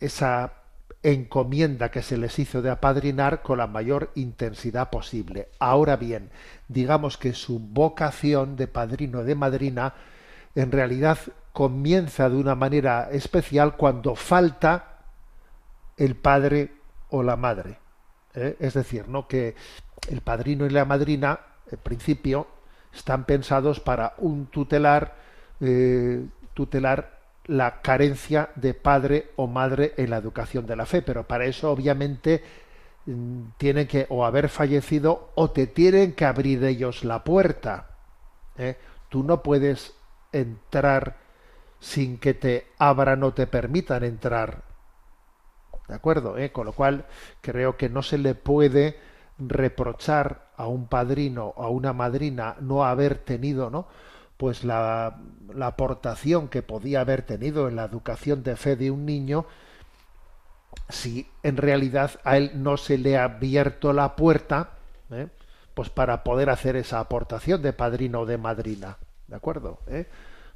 esa 0.00 0.54
encomienda 1.02 1.90
que 1.90 2.00
se 2.00 2.16
les 2.16 2.38
hizo 2.38 2.62
de 2.62 2.70
apadrinar 2.70 3.42
con 3.42 3.58
la 3.58 3.66
mayor 3.66 4.12
intensidad 4.14 4.88
posible. 4.88 5.48
Ahora 5.58 5.96
bien, 5.96 6.30
digamos 6.68 7.18
que 7.18 7.34
su 7.34 7.58
vocación 7.58 8.56
de 8.56 8.68
padrino 8.68 9.18
o 9.18 9.24
de 9.24 9.34
madrina 9.34 9.94
en 10.54 10.70
realidad 10.70 11.18
comienza 11.52 12.28
de 12.28 12.36
una 12.36 12.54
manera 12.54 13.08
especial 13.10 13.76
cuando 13.76 14.14
falta 14.14 15.00
el 15.96 16.16
padre 16.16 16.72
o 17.10 17.22
la 17.22 17.36
madre. 17.36 17.78
¿eh? 18.34 18.56
Es 18.58 18.74
decir, 18.74 19.08
¿no? 19.08 19.28
que 19.28 19.54
el 20.08 20.20
padrino 20.22 20.66
y 20.66 20.70
la 20.70 20.84
madrina, 20.84 21.40
en 21.70 21.78
principio, 21.78 22.46
están 22.92 23.24
pensados 23.24 23.80
para 23.80 24.14
un 24.18 24.46
tutelar, 24.46 25.16
eh, 25.60 26.24
tutelar 26.54 27.20
la 27.46 27.82
carencia 27.82 28.50
de 28.54 28.74
padre 28.74 29.30
o 29.36 29.46
madre 29.46 29.94
en 29.96 30.10
la 30.10 30.16
educación 30.16 30.66
de 30.66 30.76
la 30.76 30.86
fe, 30.86 31.02
pero 31.02 31.26
para 31.26 31.44
eso 31.44 31.70
obviamente 31.70 32.42
mm, 33.06 33.42
tienen 33.58 33.86
que 33.86 34.06
o 34.08 34.24
haber 34.24 34.48
fallecido 34.48 35.32
o 35.34 35.50
te 35.50 35.66
tienen 35.66 36.14
que 36.14 36.24
abrir 36.24 36.64
ellos 36.64 37.04
la 37.04 37.24
puerta. 37.24 37.90
¿eh? 38.56 38.76
Tú 39.08 39.22
no 39.22 39.42
puedes 39.42 39.94
entrar 40.32 41.16
sin 41.82 42.16
que 42.16 42.32
te 42.32 42.68
abran 42.78 43.24
o 43.24 43.34
te 43.34 43.48
permitan 43.48 44.04
entrar. 44.04 44.62
¿De 45.88 45.94
acuerdo? 45.94 46.38
¿Eh? 46.38 46.52
Con 46.52 46.66
lo 46.66 46.72
cual 46.72 47.06
creo 47.40 47.76
que 47.76 47.88
no 47.88 48.02
se 48.02 48.18
le 48.18 48.36
puede 48.36 49.00
reprochar 49.36 50.46
a 50.56 50.68
un 50.68 50.86
padrino 50.86 51.48
o 51.56 51.64
a 51.64 51.68
una 51.70 51.92
madrina 51.92 52.54
no 52.60 52.84
haber 52.84 53.18
tenido, 53.18 53.68
¿no? 53.68 53.88
Pues 54.36 54.62
la, 54.62 55.18
aportación 55.60 56.48
que 56.48 56.62
podía 56.62 57.00
haber 57.00 57.22
tenido 57.22 57.68
en 57.68 57.76
la 57.76 57.84
educación 57.84 58.44
de 58.44 58.54
fe 58.54 58.76
de 58.76 58.90
un 58.92 59.04
niño 59.04 59.44
si 60.88 61.28
en 61.42 61.56
realidad 61.56 62.12
a 62.22 62.36
él 62.36 62.52
no 62.62 62.76
se 62.76 62.96
le 62.96 63.18
ha 63.18 63.24
abierto 63.24 63.92
la 63.92 64.14
puerta, 64.14 64.70
¿eh? 65.10 65.28
pues 65.74 65.90
para 65.90 66.22
poder 66.22 66.48
hacer 66.48 66.76
esa 66.76 67.00
aportación 67.00 67.60
de 67.60 67.72
padrino 67.72 68.20
o 68.20 68.26
de 68.26 68.38
madrina. 68.38 68.98
¿De 69.26 69.34
acuerdo? 69.34 69.80
¿Eh? 69.88 70.06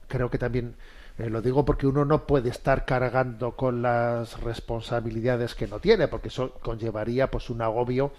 Creo 0.09 0.31
que 0.31 0.39
también 0.39 0.77
eh, 1.19 1.31
lo 1.31 1.43
digo 1.43 1.65
porque 1.65 1.87
uno 1.87 2.05
no 2.05 2.27
puede 2.27 2.51
estar 2.51 2.85
cargando 2.85 3.57
con 3.57 3.83
las 3.83 4.41
responsabilidades 4.41 5.55
que 5.55 5.67
no 5.67 5.81
tiene, 5.81 6.09
porque 6.09 6.29
eso 6.29 6.53
conllevaría 6.63 7.31
pues 7.31 7.51
un 7.51 7.63
agobio, 7.63 8.13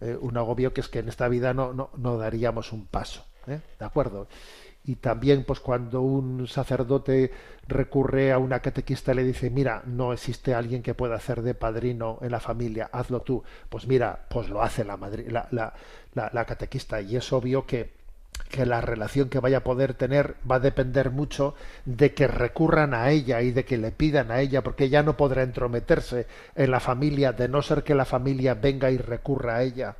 eh, 0.00 0.16
un 0.20 0.36
agobio 0.36 0.72
que 0.72 0.80
es 0.80 0.88
que 0.88 1.00
en 1.00 1.08
esta 1.08 1.28
vida 1.28 1.54
no, 1.54 1.72
no, 1.72 1.90
no 1.96 2.16
daríamos 2.18 2.72
un 2.72 2.86
paso. 2.86 3.24
¿De 3.44 3.84
acuerdo? 3.84 4.28
y 4.84 4.96
también 4.96 5.44
pues 5.44 5.60
cuando 5.60 6.02
un 6.02 6.46
sacerdote 6.48 7.30
recurre 7.68 8.32
a 8.32 8.38
una 8.38 8.60
catequista 8.60 9.12
y 9.12 9.16
le 9.16 9.24
dice 9.24 9.50
mira 9.50 9.82
no 9.86 10.12
existe 10.12 10.54
alguien 10.54 10.82
que 10.82 10.94
pueda 10.94 11.16
hacer 11.16 11.42
de 11.42 11.54
padrino 11.54 12.18
en 12.22 12.32
la 12.32 12.40
familia 12.40 12.90
hazlo 12.92 13.20
tú 13.22 13.44
pues 13.68 13.86
mira 13.86 14.26
pues 14.28 14.48
lo 14.48 14.62
hace 14.62 14.84
la, 14.84 14.96
la, 14.96 15.48
la, 16.14 16.30
la, 16.32 16.44
catequista 16.44 17.00
y 17.00 17.16
es 17.16 17.32
obvio 17.32 17.64
que 17.64 17.92
que 18.52 18.66
la 18.66 18.80
relación 18.80 19.30
que 19.30 19.40
vaya 19.40 19.58
a 19.58 19.64
poder 19.64 19.94
tener 19.94 20.36
va 20.48 20.56
a 20.56 20.60
depender 20.60 21.10
mucho 21.10 21.54
de 21.86 22.12
que 22.12 22.26
recurran 22.26 22.92
a 22.92 23.10
ella 23.10 23.40
y 23.40 23.50
de 23.50 23.64
que 23.64 23.78
le 23.78 23.92
pidan 23.92 24.30
a 24.30 24.40
ella, 24.40 24.62
porque 24.62 24.84
ella 24.84 25.02
no 25.02 25.16
podrá 25.16 25.42
entrometerse 25.42 26.26
en 26.54 26.70
la 26.70 26.78
familia, 26.78 27.32
de 27.32 27.48
no 27.48 27.62
ser 27.62 27.82
que 27.82 27.94
la 27.94 28.04
familia 28.04 28.54
venga 28.54 28.90
y 28.90 28.98
recurra 28.98 29.56
a 29.56 29.62
ella. 29.62 29.96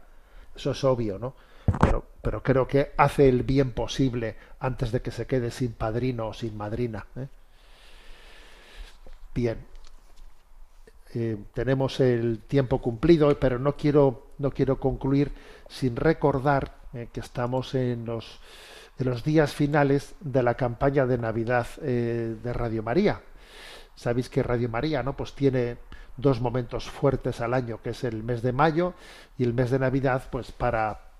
Eso 0.54 0.72
es 0.72 0.84
obvio, 0.84 1.18
¿no? 1.18 1.34
Pero, 1.80 2.04
pero 2.20 2.42
creo 2.42 2.68
que 2.68 2.92
hace 2.98 3.28
el 3.28 3.42
bien 3.42 3.72
posible 3.72 4.36
antes 4.60 4.92
de 4.92 5.00
que 5.00 5.10
se 5.10 5.26
quede 5.26 5.50
sin 5.50 5.72
padrino 5.72 6.28
o 6.28 6.34
sin 6.34 6.56
madrina. 6.56 7.06
¿eh? 7.16 7.28
Bien. 9.34 9.58
Eh, 11.14 11.38
tenemos 11.54 12.00
el 12.00 12.40
tiempo 12.40 12.80
cumplido, 12.80 13.38
pero 13.38 13.58
no 13.58 13.76
quiero, 13.76 14.28
no 14.38 14.50
quiero 14.50 14.78
concluir 14.78 15.32
sin 15.68 15.96
recordar 15.96 16.81
eh, 16.94 17.08
que 17.12 17.20
estamos 17.20 17.74
en 17.74 18.04
los, 18.04 18.40
en 18.98 19.06
los 19.06 19.24
días 19.24 19.54
finales 19.54 20.14
de 20.20 20.42
la 20.42 20.54
campaña 20.54 21.06
de 21.06 21.18
Navidad 21.18 21.66
de 21.76 22.52
Radio 22.52 22.82
María. 22.82 23.20
Sabéis 23.94 24.28
que 24.28 24.42
Radio 24.42 24.68
María 24.68 25.02
¿no? 25.02 25.16
pues 25.16 25.34
tiene 25.34 25.78
dos 26.16 26.40
momentos 26.40 26.88
fuertes 26.90 27.40
al 27.40 27.54
año, 27.54 27.80
que 27.82 27.90
es 27.90 28.04
el 28.04 28.22
mes 28.22 28.42
de 28.42 28.52
mayo 28.52 28.94
y 29.38 29.44
el 29.44 29.54
mes 29.54 29.70
de 29.70 29.78
Navidad, 29.78 30.24
pues 30.30 30.52
para 30.52 31.12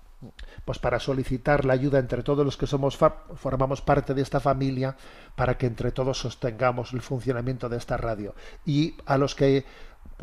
pues 0.63 0.79
para 0.79 0.99
solicitar 0.99 1.65
la 1.65 1.73
ayuda 1.73 1.99
entre 1.99 2.23
todos 2.23 2.45
los 2.45 2.55
que 2.55 2.65
somos 2.65 2.97
formamos 3.35 3.81
parte 3.81 4.13
de 4.13 4.21
esta 4.21 4.39
familia 4.39 4.95
para 5.35 5.57
que 5.57 5.65
entre 5.65 5.91
todos 5.91 6.19
sostengamos 6.19 6.93
el 6.93 7.01
funcionamiento 7.01 7.67
de 7.67 7.75
esta 7.75 7.97
radio 7.97 8.33
y 8.65 8.95
a 9.05 9.17
los 9.17 9.35
que 9.35 9.65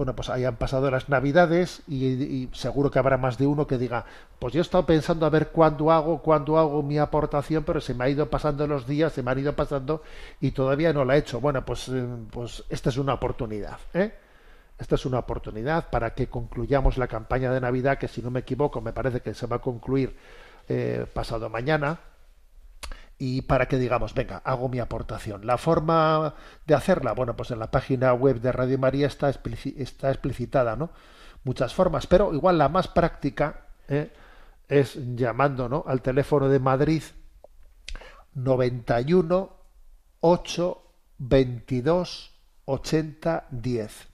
bueno 0.00 0.16
pues 0.16 0.30
hayan 0.30 0.56
pasado 0.56 0.90
las 0.90 1.10
navidades 1.10 1.82
y, 1.86 2.48
seguro 2.54 2.90
que 2.90 2.98
habrá 2.98 3.18
más 3.18 3.36
de 3.36 3.46
uno 3.46 3.66
que 3.66 3.76
diga 3.76 4.06
pues 4.38 4.54
yo 4.54 4.60
he 4.60 4.62
estado 4.62 4.86
pensando 4.86 5.26
a 5.26 5.28
ver 5.28 5.48
cuándo 5.48 5.92
hago 5.92 6.22
cuándo 6.22 6.56
hago 6.56 6.82
mi 6.82 6.96
aportación 6.96 7.64
pero 7.64 7.82
se 7.82 7.92
me 7.92 8.04
ha 8.04 8.08
ido 8.08 8.30
pasando 8.30 8.66
los 8.66 8.86
días 8.86 9.12
se 9.12 9.22
me 9.22 9.30
han 9.30 9.40
ido 9.40 9.54
pasando 9.54 10.02
y 10.40 10.52
todavía 10.52 10.94
no 10.94 11.04
la 11.04 11.16
he 11.16 11.18
hecho 11.18 11.38
bueno 11.38 11.66
pues 11.66 11.90
eh, 11.90 12.02
pues 12.30 12.64
esta 12.70 12.88
es 12.88 12.96
una 12.96 13.12
oportunidad 13.12 13.76
¿eh? 13.92 14.14
esta 14.78 14.94
es 14.94 15.04
una 15.04 15.18
oportunidad 15.18 15.90
para 15.90 16.14
que 16.14 16.28
concluyamos 16.28 16.96
la 16.96 17.06
campaña 17.06 17.52
de 17.52 17.60
Navidad, 17.60 17.98
que 17.98 18.08
si 18.08 18.22
no 18.22 18.30
me 18.30 18.40
equivoco 18.40 18.80
me 18.80 18.94
parece 18.94 19.20
que 19.20 19.34
se 19.34 19.46
va 19.46 19.56
a 19.56 19.58
concluir 19.58 20.16
eh, 20.66 21.04
pasado 21.12 21.50
mañana, 21.50 22.00
y 23.22 23.42
para 23.42 23.68
que 23.68 23.76
digamos, 23.76 24.14
venga, 24.14 24.38
hago 24.38 24.70
mi 24.70 24.78
aportación. 24.78 25.46
La 25.46 25.58
forma 25.58 26.34
de 26.66 26.74
hacerla, 26.74 27.12
bueno, 27.12 27.36
pues 27.36 27.50
en 27.50 27.58
la 27.58 27.70
página 27.70 28.14
web 28.14 28.40
de 28.40 28.50
Radio 28.50 28.78
María 28.78 29.06
está, 29.06 29.28
explicitada, 29.28 30.74
¿no? 30.74 30.90
Muchas 31.44 31.74
formas, 31.74 32.06
pero 32.06 32.32
igual 32.32 32.56
la 32.56 32.70
más 32.70 32.88
práctica 32.88 33.66
¿eh? 33.88 34.10
es 34.68 34.98
llamando 35.14 35.68
¿no? 35.68 35.84
al 35.86 36.00
teléfono 36.00 36.48
de 36.48 36.60
Madrid 36.60 37.02
91 38.32 39.56
8 40.20 40.82
22 41.18 42.40
80 42.64 43.48
10. 43.50 44.08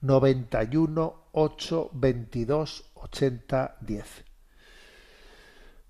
91 0.00 1.24
8 1.32 1.90
22 1.92 2.84
80 2.94 3.76
10. 3.82 4.29